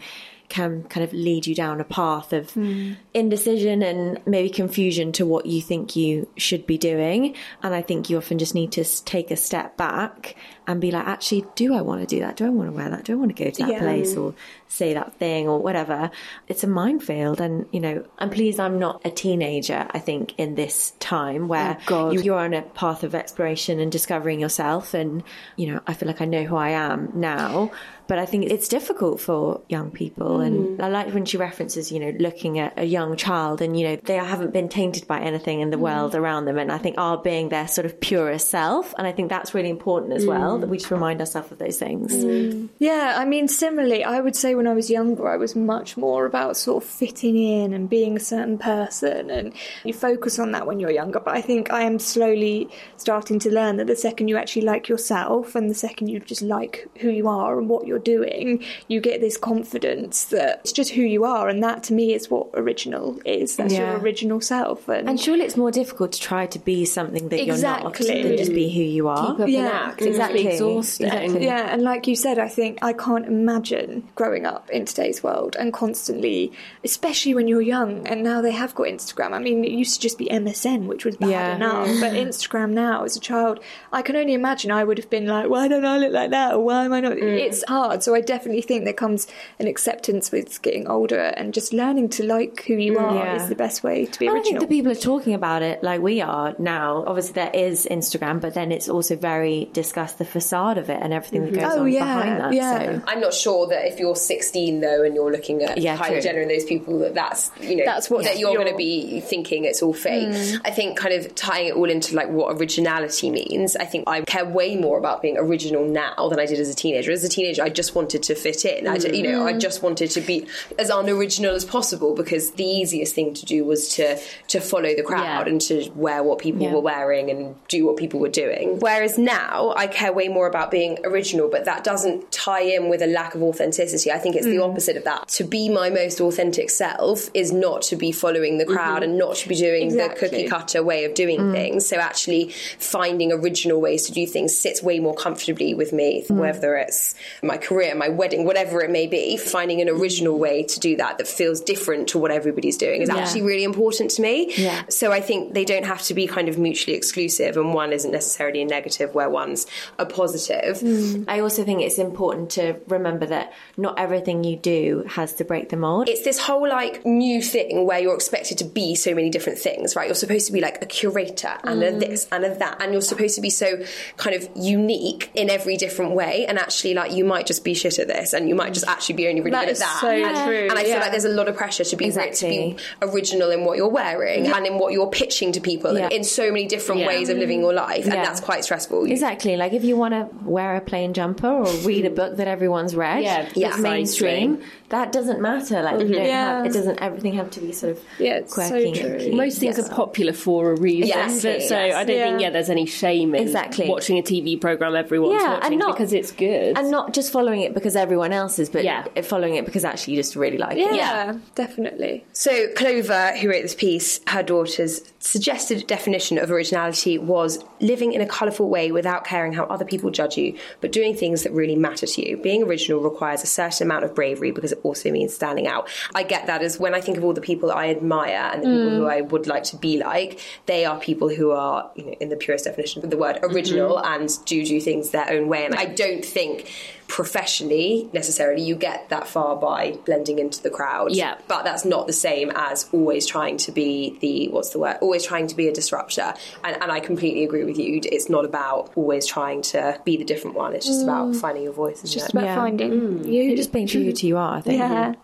can 0.49 0.83
kind 0.85 1.05
of 1.05 1.12
lead 1.12 1.47
you 1.47 1.55
down 1.55 1.81
a 1.81 1.85
path 1.85 2.33
of 2.33 2.51
hmm. 2.53 2.93
indecision 3.12 3.83
and 3.83 4.19
maybe 4.27 4.49
confusion 4.49 5.12
to 5.12 5.27
what 5.27 5.47
you 5.47 5.61
think 5.61 5.95
you 5.95 6.29
should 6.37 6.66
be 6.66 6.79
doing. 6.79 7.35
And 7.62 7.75
I 7.75 7.83
think 7.83 8.09
you 8.09 8.16
often 8.16 8.39
just 8.39 8.55
need 8.55 8.73
to 8.73 9.05
take 9.05 9.31
a 9.31 9.37
step 9.37 9.77
back 9.77 10.37
and 10.69 10.83
be 10.83 10.91
like, 10.91 11.07
actually, 11.07 11.47
do 11.55 11.75
I 11.75 11.81
want 11.81 12.03
to 12.03 12.07
do 12.07 12.21
that? 12.21 12.37
Do 12.37 12.45
I 12.45 12.51
want 12.51 12.69
to 12.69 12.77
wear 12.77 12.91
that? 12.91 13.05
Do 13.05 13.14
I 13.14 13.16
want 13.16 13.35
to 13.35 13.45
go 13.45 13.51
to 13.51 13.62
that 13.62 13.71
Yeah. 13.71 13.79
place 13.79 14.14
or 14.14 14.35
say 14.69 14.93
that 14.93 15.14
thing 15.14 15.49
or 15.49 15.59
whatever? 15.61 16.11
It's 16.47 16.62
a 16.62 16.66
minefield. 16.66 17.41
And, 17.41 17.64
you 17.73 17.81
know, 17.81 18.05
I'm 18.19 18.29
pleased 18.29 18.61
I'm 18.61 18.79
not 18.79 19.01
a 19.03 19.11
teenager, 19.11 19.89
I 19.91 19.99
think, 19.99 20.39
in 20.39 20.57
this 20.57 20.93
time 21.01 21.49
where 21.49 21.79
oh, 21.89 22.11
you, 22.11 22.21
you're 22.21 22.39
on 22.39 22.53
a 22.53 22.61
path 22.61 23.03
of 23.03 23.14
exploration 23.14 23.81
and 23.81 23.91
discovering 23.91 24.41
yourself. 24.41 24.93
And, 24.93 25.23
you 25.57 25.73
know, 25.73 25.81
I 25.87 25.95
feel 25.95 26.07
like 26.07 26.21
I 26.21 26.27
know 26.27 26.45
who 26.45 26.57
I 26.57 26.71
am 26.71 27.12
now. 27.14 27.71
But 28.07 28.19
I 28.19 28.25
think 28.25 28.47
it's 28.47 28.69
difficult 28.69 29.21
for 29.21 29.61
young 29.69 29.91
people. 29.91 30.41
And 30.41 30.79
mm. 30.79 30.83
I 30.83 30.89
like 30.89 31.12
when 31.12 31.27
she 31.27 31.37
references, 31.37 31.93
you 31.93 32.01
know, 32.01 32.14
looking 32.19 32.59
at 32.59 32.79
a 32.79 32.85
young 32.85 33.16
child 33.16 33.61
and, 33.61 33.79
you 33.79 33.87
know, 33.87 33.97
they 33.97 34.14
haven't 34.14 34.55
been 34.55 34.71
tainted 34.71 35.07
by 35.07 35.21
anything 35.21 35.61
in 35.61 35.69
the 35.69 35.77
mm. 35.77 35.81
world 35.81 36.14
around 36.14 36.47
them. 36.47 36.57
And 36.57 36.73
I 36.73 36.79
think 36.79 36.97
are 36.97 37.19
being 37.19 37.51
their 37.51 37.69
sort 37.69 37.85
of 37.85 38.01
purest 38.01 38.49
self. 38.49 38.95
And 38.97 39.07
I 39.07 39.12
think 39.12 39.29
that's 39.29 39.53
really 39.53 39.69
important 39.69 40.14
as 40.14 40.25
well, 40.27 40.58
that 40.61 40.69
we 40.69 40.79
just 40.79 40.91
remind 40.91 41.21
ourselves 41.21 41.51
of 41.53 41.59
those 41.59 41.79
things. 41.79 42.13
Mm. 42.13 42.69
Yeah, 42.79 43.15
I 43.17 43.25
mean, 43.25 43.49
similarly, 43.49 44.05
I 44.05 44.21
would 44.21 44.37
say 44.37 44.55
when 44.55 44.67
I 44.67 44.75
was 44.75 44.91
younger, 44.91 45.29
I 45.29 45.37
was 45.37 45.55
much 45.57 45.97
more 45.97 46.27
about 46.27 46.57
sort 46.57 46.83
of 46.83 46.89
fitting 46.89 47.37
in 47.37 47.73
and 47.73 47.89
being 47.89 48.17
a 48.17 48.21
certain 48.21 48.59
person, 48.59 49.31
and 49.31 49.53
you 49.85 49.93
focus 49.93 50.39
on 50.39 50.53
that 50.53 50.67
when 50.67 50.81
you're 50.81 50.91
younger. 50.91 51.21
But 51.21 51.37
I 51.37 51.41
think 51.41 51.73
I 51.73 51.83
am 51.83 51.99
slowly 51.99 52.69
starting 52.97 53.39
to 53.41 53.51
learn 53.53 53.77
that 53.77 53.87
the 53.87 53.97
second 53.97 54.29
you 54.29 54.37
actually 54.37 54.63
like 54.63 54.89
yourself 54.89 55.55
and 55.55 55.71
the 55.71 55.75
second 55.75 56.09
you 56.09 56.21
just 56.21 56.43
like 56.43 56.87
who 57.01 57.11
you 57.11 57.29
are 57.29 57.59
and 57.59 57.69
what 57.69 57.87
you're 57.87 57.99
doing, 57.99 58.65
you 58.89 59.01
get 59.01 59.21
this 59.21 59.37
confidence 59.37 60.25
that 60.27 60.61
it's 60.63 60.73
just 60.73 60.91
who 60.93 61.03
you 61.03 61.25
are, 61.25 61.49
and 61.49 61.63
that 61.63 61.83
to 61.85 61.93
me 61.93 62.15
is 62.15 62.31
what 62.31 62.49
original 62.55 63.19
is. 63.25 63.57
That's 63.57 63.75
Yeah. 63.75 63.93
your 63.93 64.01
original 64.01 64.41
self. 64.41 64.89
And, 64.89 65.09
And 65.09 65.21
surely 65.21 65.43
it's 65.45 65.57
more 65.57 65.71
difficult 65.71 66.13
to 66.13 66.21
try 66.21 66.47
to 66.47 66.59
be 66.59 66.85
something 66.85 67.29
that 67.29 67.45
you're 67.45 67.57
not 67.59 67.95
than 67.95 68.37
just 68.37 68.53
be 68.55 68.69
who 68.73 68.81
you 68.83 69.09
are. 69.09 69.33
Keep 69.33 69.41
up 69.41 69.49
Yeah, 69.49 69.61
an 69.61 69.67
act. 69.91 70.03
exactly. 70.03 70.47
It's 70.49 70.55
exhausting. 70.57 71.07
Exactly. 71.07 71.44
Yeah, 71.44 71.72
and 71.72 71.82
like 71.82 72.07
you 72.07 72.16
said, 72.16 72.38
I 72.38 72.49
think 72.49 72.78
I 72.82 72.92
can't 72.92 73.26
imagine 73.26 74.09
growing 74.14 74.46
up 74.46 74.68
in 74.70 74.84
today's 74.84 75.22
world 75.22 75.57
and 75.59 75.72
constantly, 75.72 76.53
especially 76.84 77.34
when 77.34 77.49
you're 77.49 77.61
young, 77.62 78.07
and 78.07 78.22
now 78.22 78.40
they 78.40 78.53
have 78.53 78.74
got 78.74 78.86
Instagram. 78.86 79.32
I 79.32 79.38
mean, 79.38 79.64
it 79.64 79.70
used 79.72 79.94
to 79.94 80.01
just 80.01 80.18
be 80.18 80.26
MSN, 80.26 80.86
which 80.86 81.05
was 81.05 81.16
bad 81.16 81.30
Yeah. 81.30 81.55
enough, 81.57 81.88
but 82.01 82.12
Instagram 82.26 82.70
now, 82.70 83.05
as 83.05 83.16
a 83.16 83.20
child, 83.20 83.61
I 83.92 84.03
can 84.03 84.16
only 84.16 84.34
imagine 84.34 84.70
I 84.70 84.84
would 84.84 84.99
have 84.99 85.11
been 85.11 85.26
like, 85.26 85.49
why 85.49 85.68
don't 85.68 85.84
I 85.84 85.99
look 85.99 86.12
like 86.12 86.30
that? 86.30 86.55
Or 86.55 86.61
why 86.64 86.84
am 86.84 86.92
I 86.92 87.01
not? 87.01 87.12
Mm. 87.12 87.38
It's 87.38 87.64
hard. 87.64 88.03
So 88.03 88.14
I 88.14 88.20
definitely 88.20 88.62
think 88.62 88.84
there 88.84 88.92
comes 88.92 89.26
an 89.59 89.66
acceptance 89.66 90.30
with 90.30 90.61
getting 90.62 90.86
older 90.88 91.18
and 91.20 91.53
just 91.55 91.72
learning 91.72 92.09
to 92.11 92.24
like 92.24 92.64
who 92.64 92.74
you 92.74 92.94
mm, 92.94 93.01
are 93.03 93.14
Yeah. 93.14 93.42
is 93.42 93.49
the 93.49 93.55
best 93.55 93.82
way 93.82 94.07
to 94.07 94.18
be 94.18 94.28
I 94.28 94.32
original. 94.32 94.61
think 94.61 94.61
the 94.70 94.76
people 94.76 94.92
are 94.92 94.94
talking 94.94 95.34
about 95.34 95.62
it 95.62 95.82
like 95.82 96.01
we 96.01 96.20
are 96.20 96.55
now. 96.59 97.05
Obviously, 97.07 97.32
there 97.34 97.51
is 97.55 97.86
Instagram, 97.90 98.40
but 98.40 98.55
then 98.55 98.72
it's 98.72 98.88
also 98.88 99.16
very 99.16 99.68
discussed 99.72 100.18
the 100.18 100.24
facade 100.29 100.79
of 100.79 100.89
it 100.91 100.99
and 101.03 101.12
everything 101.12 101.43
that 101.45 101.53
mm-hmm. 101.53 101.61
goes 101.61 101.74
Oh, 101.76 101.83
on 101.83 101.93
yeah, 101.93 102.05
behind 102.16 102.41
that. 102.41 102.53
yeah. 102.53 102.79
So. 102.99 103.03
I'm 103.07 103.20
not 103.20 103.35
sure 103.35 103.66
that 103.68 103.87
if 103.87 103.99
you're 103.99 104.16
16 104.16 104.81
though 104.81 105.03
and 105.03 105.14
you're 105.14 105.31
looking 105.33 105.62
at 105.62 105.79
Yeah, 105.79 105.97
Kylie 105.97 106.09
true. 106.09 106.20
Jenner 106.20 106.41
and 106.41 106.51
those 106.51 106.64
people 106.64 106.99
that 107.01 107.14
that's 107.14 107.51
you 107.61 107.76
know 107.76 107.85
That's 107.85 108.09
what 108.11 108.24
that 108.24 108.39
you're 108.39 108.51
you're- 108.53 108.62
going 108.64 108.72
to 108.72 108.76
be 108.76 109.20
thinking 109.20 109.64
it's 109.64 109.83
all 109.83 109.93
fake. 109.93 110.29
Mm. 110.29 110.61
I 110.64 110.70
think 110.70 110.97
kind 110.99 111.14
of 111.14 111.35
tying 111.35 111.68
it 111.68 111.74
all 111.74 111.89
into 111.91 112.14
like 112.14 112.29
what 112.29 112.57
originality 112.57 113.31
means. 113.31 113.76
I 113.76 113.85
think 113.85 114.05
I 114.07 114.20
care 114.22 114.45
way 114.45 114.76
more 114.76 114.99
about 114.99 115.22
being 115.22 115.37
original 115.39 115.85
now 115.87 116.29
than 116.29 116.39
I 116.39 116.47
did 116.47 116.61
as 116.61 116.70
a 116.70 116.74
teenager. 116.74 117.11
As 117.12 117.24
a 117.24 117.29
teenager, 117.29 117.62
I 117.62 117.68
just 117.70 117.95
wanted 117.95 118.22
to 118.24 118.35
fit 118.35 118.64
in. 118.64 118.87
I, 118.87 118.99
ju- 118.99 119.14
you 119.14 119.22
know, 119.22 119.47
I 119.47 119.53
mm. 119.55 119.61
just 119.61 119.83
wanted 119.83 120.11
to 120.12 120.20
be 120.20 120.47
as 120.79 120.91
unoriginal 120.91 121.55
as 121.55 121.64
possible 121.64 122.14
because 122.14 122.53
the 122.53 122.64
easiest 122.64 123.14
thing 123.14 123.35
to 123.35 123.45
do 123.47 123.64
was 123.64 123.95
to 123.97 124.18
to 124.49 124.61
follow 124.61 124.95
the 124.95 125.03
crowd 125.03 125.47
Yeah. 125.47 125.53
and 125.53 125.61
to 125.62 125.91
wear 125.95 126.22
what 126.22 126.39
people 126.39 126.62
Yeah. 126.62 126.72
were 126.74 126.81
wearing 126.81 127.31
and 127.31 127.55
do 127.68 127.87
what 127.87 127.97
people 127.97 128.20
were 128.20 128.29
doing. 128.29 128.79
Whereas 128.81 129.18
now, 129.18 129.72
I 129.76 129.87
care 129.87 130.12
way 130.19 130.29
more 130.29 130.47
about 130.47 130.71
being 130.71 130.99
original, 131.05 131.49
but 131.49 131.64
that 131.64 131.85
doesn't 131.85 132.31
tie 132.33 132.66
in 132.77 132.89
with 132.89 133.01
a 133.03 133.07
lack 133.07 133.35
of 133.37 133.43
authenticity. 133.43 134.11
I 134.11 134.19
think 134.19 134.37
it's 134.37 134.45
the 134.45 134.57
mm. 134.57 134.69
opposite 134.69 134.97
of 134.97 135.05
that. 135.05 135.29
To 135.39 135.45
be 135.45 135.69
my 135.69 135.89
most 135.91 136.21
authentic 136.21 136.69
self 136.71 137.31
is 137.35 137.53
not 137.53 137.83
to 137.83 137.97
be 137.97 138.11
following 138.12 138.59
the 138.59 138.66
crowd 138.66 139.03
mm-hmm. 139.03 139.11
and 139.11 139.19
not 139.19 139.37
to 139.37 139.49
be 139.49 139.55
doing 139.55 139.85
Exactly. 139.85 140.29
the 140.29 140.37
cookie 140.37 140.49
cutter 140.49 140.83
way 140.83 141.05
of 141.05 141.14
doing 141.14 141.39
mm. 141.39 141.53
things. 141.53 141.89
So 141.89 141.97
actually, 141.97 142.51
finding 142.79 143.33
original 143.33 143.81
ways 143.81 144.07
to 144.07 144.12
do 144.12 144.27
things 144.27 144.59
sits 144.59 144.83
way 144.83 144.99
more 144.99 145.14
comfortably 145.14 145.75
with 145.75 145.93
me, 145.93 146.25
mm. 146.29 146.37
whether 146.37 146.77
it's 146.77 147.14
my 147.43 147.57
career, 147.57 147.95
my 147.95 148.09
wedding, 148.09 148.45
whatever 148.45 148.83
it 148.83 148.91
may 148.91 149.07
be. 149.07 149.37
Finding 149.37 149.81
an 149.81 149.89
original 149.89 150.39
way 150.39 150.64
to 150.64 150.81
do 150.81 150.97
that 150.97 151.19
that 151.19 151.29
feels 151.29 151.61
different 151.61 152.09
to 152.09 152.19
what 152.19 152.31
everybody's 152.31 152.77
doing 152.77 153.03
is 153.03 153.09
Yeah. 153.09 153.19
actually 153.19 153.43
really 153.43 153.64
important 153.64 154.11
to 154.12 154.23
me. 154.23 154.53
Yeah. 154.57 154.83
So 154.89 155.12
I 155.12 155.21
think 155.21 155.55
they 155.55 155.64
don't 155.64 155.87
have 155.87 156.03
to 156.09 156.14
be 156.14 156.27
kind 156.27 156.49
of 156.49 156.59
mutually 156.59 156.97
exclusive, 156.97 157.57
and 157.57 157.73
one 157.73 157.93
isn't 157.93 158.11
necessarily 158.11 158.62
a 158.62 158.64
negative 158.64 159.14
where 159.14 159.31
one's 159.31 159.66
a 159.99 160.07
positive. 160.09 160.79
Mm. 160.79 161.25
I 161.29 161.41
also 161.41 161.65
think 161.65 161.83
it's 161.83 161.99
important 161.99 162.51
to 162.51 162.77
remember 162.89 163.27
that 163.27 163.53
not 163.77 163.99
everything 163.99 164.45
you 164.45 164.57
do 164.57 165.05
has 165.09 165.35
to 165.35 165.45
break 165.45 165.69
the 165.69 165.77
mold. 165.77 166.09
It's 166.09 166.25
this 166.25 166.39
whole 166.39 166.69
like 166.69 167.05
new 167.07 167.43
thing 167.43 167.87
where 167.87 167.99
you're 167.99 168.15
expected 168.15 168.59
to 168.59 168.65
be 168.65 168.95
so 168.95 169.15
many 169.15 169.31
different 169.31 169.59
things, 169.59 169.95
right? 169.97 170.07
You're 170.07 170.15
supposed 170.15 170.47
to 170.47 170.53
be 170.53 170.61
like 170.61 170.83
a 170.83 170.87
curator 170.87 171.55
and 171.65 171.83
a 171.83 171.93
mm. 171.93 172.01
this 172.01 172.29
and 172.33 172.45
a 172.45 172.55
that, 172.57 172.81
and 172.83 172.93
you're 172.93 173.01
supposed 173.03 173.35
to 173.37 173.41
be 173.41 173.51
so 173.51 173.83
kind 174.17 174.35
of 174.35 174.49
unique 174.57 175.31
in 175.35 175.51
every 175.51 175.77
different 175.77 176.13
way. 176.13 176.47
And 176.47 176.59
actually, 176.59 176.95
like 176.95 177.13
you 177.13 177.25
might 177.25 177.47
just 177.47 177.65
be 177.65 177.75
shit 177.75 177.99
at 177.99 178.09
this, 178.09 178.33
and 178.33 178.49
you 178.49 178.55
might 178.55 178.75
just 178.75 178.87
actually 178.87 179.17
be 179.17 179.29
only 179.29 179.41
really 179.41 179.53
That 179.53 179.67
good 179.67 179.73
at 179.73 179.79
that. 179.79 179.99
so 180.01 180.09
and, 180.11 180.47
true, 180.49 180.69
and 180.71 180.73
I 180.73 180.83
feel 180.83 180.93
yeah. 180.95 181.01
like 181.01 181.11
there's 181.11 181.25
a 181.25 181.29
lot 181.29 181.49
of 181.49 181.57
pressure 181.57 181.85
to 181.85 181.97
be 181.97 182.07
Exactly. 182.07 182.35
to 182.35 182.77
be 182.77 182.83
original 183.03 183.51
in 183.51 183.65
what 183.65 183.77
you're 183.77 183.89
wearing 183.89 184.47
and 184.47 184.67
in 184.67 184.79
what 184.79 184.93
you're 184.93 185.11
pitching 185.11 185.53
to 185.53 185.61
people, 185.61 185.97
Yeah. 185.97 186.09
in 186.09 186.25
so 186.25 186.51
many 186.51 186.67
different 186.67 187.03
Yeah. 187.03 187.09
ways 187.09 187.29
of 187.29 187.37
living 187.37 187.61
your 187.61 187.73
life, 187.75 188.05
and 188.05 188.15
that's 188.15 188.41
quite 188.41 188.65
stressful. 188.65 189.05
Exactly. 189.11 189.57
Like 189.57 189.73
if 189.73 189.85
you 189.85 189.97
want 189.99 190.14
to 190.14 190.28
wear 190.49 190.76
a 190.76 190.80
plain 190.80 191.12
jumper 191.14 191.49
or 191.49 191.66
read 191.84 192.05
a 192.05 192.11
book 192.11 192.36
that 192.36 192.49
everyone's 192.49 192.94
read, 192.96 193.22
Yeah, 193.22 193.42
that's 193.42 193.53
precisely. 193.55 193.82
mainstream. 193.82 194.62
That 194.90 195.12
doesn't 195.12 195.40
matter. 195.40 195.82
Like 195.82 195.96
mm-hmm. 195.96 196.09
you 196.09 196.14
don't 196.14 196.24
Yeah. 196.26 196.57
have, 196.59 196.66
it 196.66 196.72
doesn't 196.72 197.03
everything 197.03 197.34
have 197.34 197.51
to 197.51 197.61
be 197.61 197.72
sort 197.72 197.92
of 197.92 198.03
Yeah, 198.18 198.38
it's 198.38 198.55
so 198.55 198.68
true. 198.92 199.32
Most 199.32 199.59
things 199.59 199.76
Yes. 199.76 199.88
are 199.90 199.94
popular 199.94 200.32
for 200.32 200.72
a 200.72 200.80
reason. 200.80 201.09
Yes, 201.09 201.42
so 201.42 201.51
yes. 201.51 201.70
I 201.70 202.05
don't 202.05 202.07
think 202.07 202.18
Yeah. 202.18 202.38
yeah, 202.38 202.51
there's 202.51 202.70
any 202.70 202.86
shame 202.86 203.34
in 203.34 203.42
Exactly. 203.42 203.88
watching 203.88 204.18
a 204.18 204.22
TV 204.22 204.57
program 204.61 204.94
everyone's 204.96 205.42
Yeah, 205.42 205.55
watching 205.55 205.72
and 205.72 205.78
not- 205.78 205.96
because 205.96 206.12
it's 206.12 206.32
good. 206.32 206.78
and 206.78 206.90
not 206.90 207.12
just 207.12 207.30
following 207.32 207.61
it 207.61 207.74
because 207.74 207.96
everyone 207.96 208.32
else 208.32 208.59
is, 208.59 208.70
but 208.70 208.84
Yeah. 208.84 209.05
following 209.22 209.57
it 209.57 209.64
because 209.66 209.84
actually 209.84 210.14
you 210.14 210.20
just 210.20 210.36
really 210.36 210.59
like 210.59 210.78
yeah, 210.78 210.90
it. 210.90 210.96
Yeah. 210.96 211.34
definitely. 211.55 212.24
So, 212.32 212.68
Clover, 212.74 213.32
who 213.40 213.51
wrote 213.51 213.62
this 213.62 213.74
piece, 213.74 214.20
her 214.28 214.42
daughter's 214.42 215.01
suggested 215.21 215.87
definition 215.87 216.39
of 216.39 216.51
originality 216.51 217.19
was 217.19 217.64
living 217.81 218.12
in 218.12 218.21
a 218.21 218.27
colourful 218.27 218.69
way 218.69 218.93
without 218.93 219.25
caring 219.25 219.53
how 219.53 219.64
other 219.64 219.85
people 219.85 220.11
judge 220.11 220.37
you, 220.37 220.57
but 220.81 220.93
doing 220.93 221.14
things 221.14 221.43
that 221.43 221.53
really 221.53 221.75
matter 221.75 222.07
to 222.07 222.29
you. 222.29 222.37
Being 222.37 222.62
original 222.62 223.01
requires 223.01 223.43
a 223.43 223.47
certain 223.47 223.87
amount 223.87 224.05
of 224.05 224.14
bravery 224.14 224.53
because 224.53 224.73
it 224.73 224.81
also 224.83 225.11
means 225.11 225.35
standing 225.35 225.66
out. 225.66 225.89
I 226.14 226.23
get 226.23 226.47
that 226.47 226.62
as 226.62 226.79
when 226.79 226.95
I 226.95 227.01
think 227.01 227.19
of 227.19 227.25
all 227.25 227.33
the 227.33 227.41
people 227.41 227.69
that 227.69 227.77
I 227.77 227.91
admire 227.91 228.51
and 228.53 228.62
the 228.62 228.66
people 228.66 228.91
who 228.91 229.03
mm. 229.03 229.11
I 229.11 229.21
would 229.23 229.47
like 229.47 229.64
to 229.64 229.77
be 229.77 229.99
like, 229.99 230.41
they 230.66 230.85
are 230.85 230.99
people 230.99 231.29
who 231.29 231.51
are, 231.51 231.91
you 231.97 232.07
know, 232.07 232.12
in 232.21 232.29
the 232.29 232.37
purest 232.37 232.64
definition 232.64 233.05
of 233.05 233.11
the 233.11 233.19
word, 233.19 233.39
original 233.43 233.97
mm-hmm. 233.97 234.23
and 234.23 234.45
do 234.45 234.64
do 234.64 234.81
things 234.81 235.11
their 235.11 235.31
own 235.31 235.49
way. 235.49 235.64
And 235.64 235.75
I 235.75 235.87
don't 235.87 236.25
think 236.25 236.71
professionally 237.09 238.09
necessarily 238.13 238.63
you 238.63 238.77
get 238.77 239.09
that 239.09 239.27
far 239.27 239.57
by 239.57 239.93
blending 240.05 240.39
into 240.39 240.63
the 240.63 240.71
crowd. 240.71 241.11
Yeah. 241.11 241.39
But 241.49 241.65
that's 241.65 241.85
not 241.85 242.07
the 242.07 242.13
same 242.13 242.53
as 242.55 242.89
always 242.93 243.27
trying 243.27 243.57
to 243.59 243.73
be 243.73 244.17
the 244.21 244.49
what's 244.49 244.71
the 244.71 244.79
word? 244.79 244.99
Always 245.01 245.25
trying 245.25 245.47
to 245.49 245.57
be 245.57 245.69
a 245.69 245.73
disruptor. 245.73 246.35
And, 246.63 246.81
and 246.81 246.93
I 246.93 247.01
completely 247.01 247.45
agree 247.45 247.65
with 247.65 247.79
you. 247.79 248.01
It's 248.05 248.29
not 248.29 248.45
about 248.45 248.93
always 248.95 249.27
trying 249.27 249.63
to 249.63 250.01
be 250.05 250.19
the 250.19 250.25
different 250.25 250.55
one. 250.55 250.75
It's 250.75 250.87
just 250.87 251.03
about 251.03 251.29
mm. 251.29 251.41
finding 251.41 251.65
your 251.65 251.73
voice. 251.73 252.05
Isn't 252.05 252.13
Just 252.13 252.29
it? 252.29 252.35
about 252.35 252.45
Yeah. 252.45 252.57
finding 252.57 252.91
mm. 252.91 253.27
you. 253.27 253.43
You're 253.43 253.57
just 253.57 253.73
being 253.73 253.87
true 253.87 254.13
to 254.13 254.21
who 254.21 254.29
you 254.29 254.37
are, 254.37 254.59
I 254.59 254.61
think. 254.61 254.79
Yeah. 254.79 255.15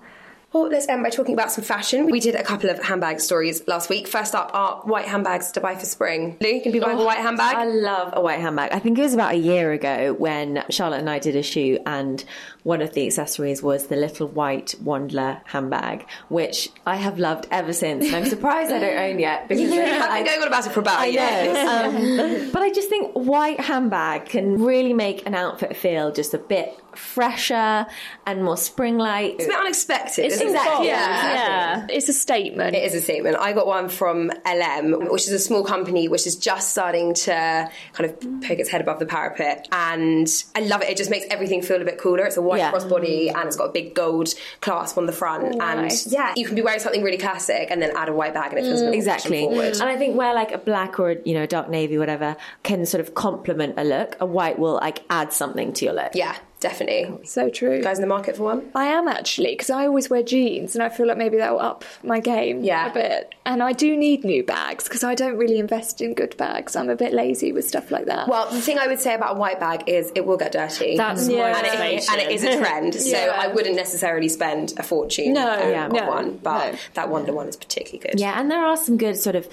Well, 0.54 0.68
let's 0.68 0.88
end 0.88 1.02
by 1.02 1.10
talking 1.10 1.34
about 1.34 1.50
some 1.50 1.64
fashion. 1.64 2.06
We 2.06 2.20
did 2.20 2.36
a 2.36 2.44
couple 2.44 2.70
of 2.70 2.80
handbag 2.80 3.18
stories 3.18 3.66
last 3.66 3.90
week. 3.90 4.06
First 4.06 4.36
up 4.36 4.52
are 4.54 4.82
white 4.82 5.06
handbags 5.06 5.50
to 5.52 5.60
buy 5.60 5.74
for 5.74 5.84
spring. 5.84 6.36
Lou, 6.40 6.48
you 6.48 6.62
can 6.62 6.70
be 6.70 6.78
buying 6.78 6.96
a 6.96 7.04
white 7.04 7.18
handbag. 7.18 7.56
I 7.56 7.64
love 7.64 8.12
a 8.12 8.20
white 8.20 8.38
handbag. 8.38 8.70
I 8.70 8.78
think 8.78 8.96
it 8.96 9.02
was 9.02 9.14
about 9.14 9.34
a 9.34 9.36
year 9.36 9.72
ago 9.72 10.12
when 10.12 10.62
Charlotte 10.70 11.00
and 11.00 11.10
I 11.10 11.18
did 11.18 11.34
a 11.34 11.42
shoot, 11.42 11.82
and 11.86 12.24
one 12.62 12.82
of 12.82 12.94
the 12.94 13.04
accessories 13.04 13.64
was 13.64 13.88
the 13.88 13.96
little 13.96 14.28
white 14.28 14.76
Wandler 14.80 15.40
handbag, 15.44 16.06
which 16.28 16.70
I 16.86 16.96
have 16.96 17.18
loved 17.18 17.48
ever 17.50 17.72
since. 17.72 18.06
And 18.06 18.14
I'm 18.14 18.26
surprised 18.26 18.70
I 18.70 18.78
don't 18.78 18.96
own 18.96 19.18
yet 19.18 19.48
because 19.48 19.72
I've 19.72 20.24
been 20.24 20.24
going 20.24 20.40
on 20.40 20.46
about 20.46 20.66
it 20.68 20.72
for 20.72 20.78
about 20.78 21.00
I 21.00 21.06
a 21.06 21.10
year. 21.10 21.52
know. 21.52 22.44
Um, 22.44 22.50
but 22.52 22.62
I 22.62 22.70
just 22.70 22.88
think 22.88 23.10
white 23.14 23.58
handbag 23.58 24.26
can 24.26 24.62
really 24.62 24.92
make 24.92 25.26
an 25.26 25.34
outfit 25.34 25.76
feel 25.76 26.12
just 26.12 26.32
a 26.32 26.38
bit 26.38 26.78
fresher 26.96 27.86
and 28.26 28.44
more 28.44 28.56
spring-like. 28.56 29.34
It's 29.34 29.44
a 29.44 29.48
bit 29.48 29.56
unexpected. 29.58 30.24
isn't? 30.26 30.46
Exactly. 30.46 30.86
Yeah. 30.88 31.34
Yeah. 31.34 31.86
It's 31.90 32.08
a 32.08 32.12
statement. 32.12 32.76
It 32.76 32.84
is 32.84 32.94
a 32.94 33.00
statement. 33.00 33.36
I 33.38 33.52
got 33.52 33.66
one 33.66 33.88
from 33.88 34.30
LM, 34.46 35.08
which 35.10 35.22
is 35.22 35.32
a 35.32 35.38
small 35.38 35.64
company 35.64 36.08
which 36.08 36.26
is 36.26 36.36
just 36.36 36.70
starting 36.70 37.14
to 37.14 37.70
kind 37.92 38.10
of 38.10 38.20
poke 38.42 38.58
its 38.58 38.68
head 38.70 38.80
above 38.80 38.98
the 38.98 39.06
parapet. 39.06 39.68
And 39.72 40.28
I 40.54 40.60
love 40.60 40.82
it. 40.82 40.88
It 40.90 40.96
just 40.96 41.10
makes 41.10 41.26
everything 41.30 41.62
feel 41.62 41.80
a 41.80 41.84
bit 41.84 41.98
cooler. 41.98 42.24
It's 42.24 42.36
a 42.36 42.42
white 42.42 42.58
Yeah. 42.58 42.72
crossbody 42.72 43.34
and 43.34 43.46
it's 43.46 43.56
got 43.56 43.66
a 43.70 43.72
big 43.72 43.94
gold 43.94 44.28
clasp 44.60 44.98
on 44.98 45.06
the 45.06 45.12
front. 45.12 45.54
Oh, 45.54 45.58
nice. 45.58 46.04
And 46.04 46.12
yeah, 46.12 46.32
you 46.36 46.44
can 46.46 46.54
be 46.54 46.62
wearing 46.62 46.80
something 46.80 47.02
really 47.02 47.18
classic 47.18 47.68
and 47.70 47.80
then 47.82 47.92
add 47.96 48.08
a 48.08 48.12
white 48.12 48.34
bag 48.34 48.50
and 48.52 48.58
it 48.58 48.62
feels 48.62 48.80
a 48.80 48.84
bit 48.84 48.88
more 48.88 48.94
Exactly. 48.94 49.30
fashion 49.38 49.48
forward. 49.54 49.72
And 49.74 49.82
I 49.84 49.96
think 49.96 50.16
where 50.16 50.34
like 50.34 50.52
a 50.52 50.58
black 50.58 50.98
or 51.00 51.16
you 51.24 51.34
know 51.34 51.42
a 51.42 51.46
dark 51.46 51.68
navy, 51.68 51.98
whatever, 51.98 52.36
can 52.62 52.86
sort 52.86 53.00
of 53.00 53.14
complement 53.14 53.74
a 53.76 53.84
look, 53.84 54.16
a 54.20 54.26
white 54.26 54.58
will 54.58 54.74
like 54.74 55.02
add 55.10 55.32
something 55.32 55.72
to 55.74 55.84
your 55.84 55.94
look. 55.94 56.12
Yeah, 56.14 56.36
definitely. 56.68 57.24
so 57.26 57.48
true. 57.48 57.82
Guys 57.82 57.98
in 57.98 58.02
the 58.02 58.08
market 58.08 58.36
for 58.36 58.42
one? 58.44 58.70
I 58.74 58.86
am 58.86 59.06
actually 59.08 59.50
because 59.52 59.70
I 59.70 59.86
always 59.86 60.10
wear 60.10 60.22
jeans 60.22 60.74
and 60.74 60.82
I 60.82 60.88
feel 60.88 61.06
like 61.06 61.16
maybe 61.18 61.36
that 61.36 61.52
will 61.52 61.60
up 61.60 61.84
my 62.02 62.18
game 62.20 62.64
Yeah. 62.64 62.90
a 62.90 62.94
bit. 62.94 63.34
And 63.46 63.62
I 63.62 63.72
do 63.72 63.96
need 63.96 64.24
new 64.24 64.42
bags 64.42 64.84
because 64.84 65.04
I 65.04 65.14
don't 65.14 65.36
really 65.36 65.58
invest 65.58 66.00
in 66.00 66.14
good 66.14 66.36
bags. 66.36 66.74
I'm 66.76 66.88
a 66.90 66.96
bit 66.96 67.12
lazy 67.12 67.52
with 67.52 67.66
stuff 67.68 67.90
like 67.90 68.06
that. 68.06 68.26
Well, 68.28 68.50
the 68.50 68.60
thing 68.60 68.78
I 68.78 68.86
would 68.86 68.98
say 69.00 69.14
about 69.14 69.36
a 69.36 69.38
white 69.38 69.60
bag 69.60 69.84
is 69.86 70.10
it 70.14 70.24
will 70.26 70.36
get 70.38 70.52
dirty. 70.52 70.96
That's 70.96 71.28
Yeah. 71.28 71.38
my 71.52 71.58
and 71.58 71.66
it, 71.66 71.72
motivation. 71.78 72.14
and 72.14 72.22
it 72.22 72.30
is 72.32 72.42
a 72.44 72.58
trend, 72.58 72.94
so 73.12 73.18
I 73.18 73.46
wouldn't 73.48 73.76
necessarily 73.76 74.28
spend 74.28 74.72
a 74.78 74.82
fortune 74.82 75.34
No, 75.34 75.52
um, 75.52 75.70
yeah. 75.70 75.84
on 75.84 75.92
no, 75.92 76.06
one, 76.08 76.38
but 76.42 76.72
no. 76.72 76.78
that 76.94 77.08
Wandler 77.08 77.34
one 77.34 77.48
is 77.48 77.56
particularly 77.56 77.98
good. 78.08 78.18
Yeah, 78.18 78.40
and 78.40 78.50
there 78.50 78.64
are 78.64 78.76
some 78.76 78.96
good 78.96 79.16
sort 79.18 79.36
of 79.36 79.46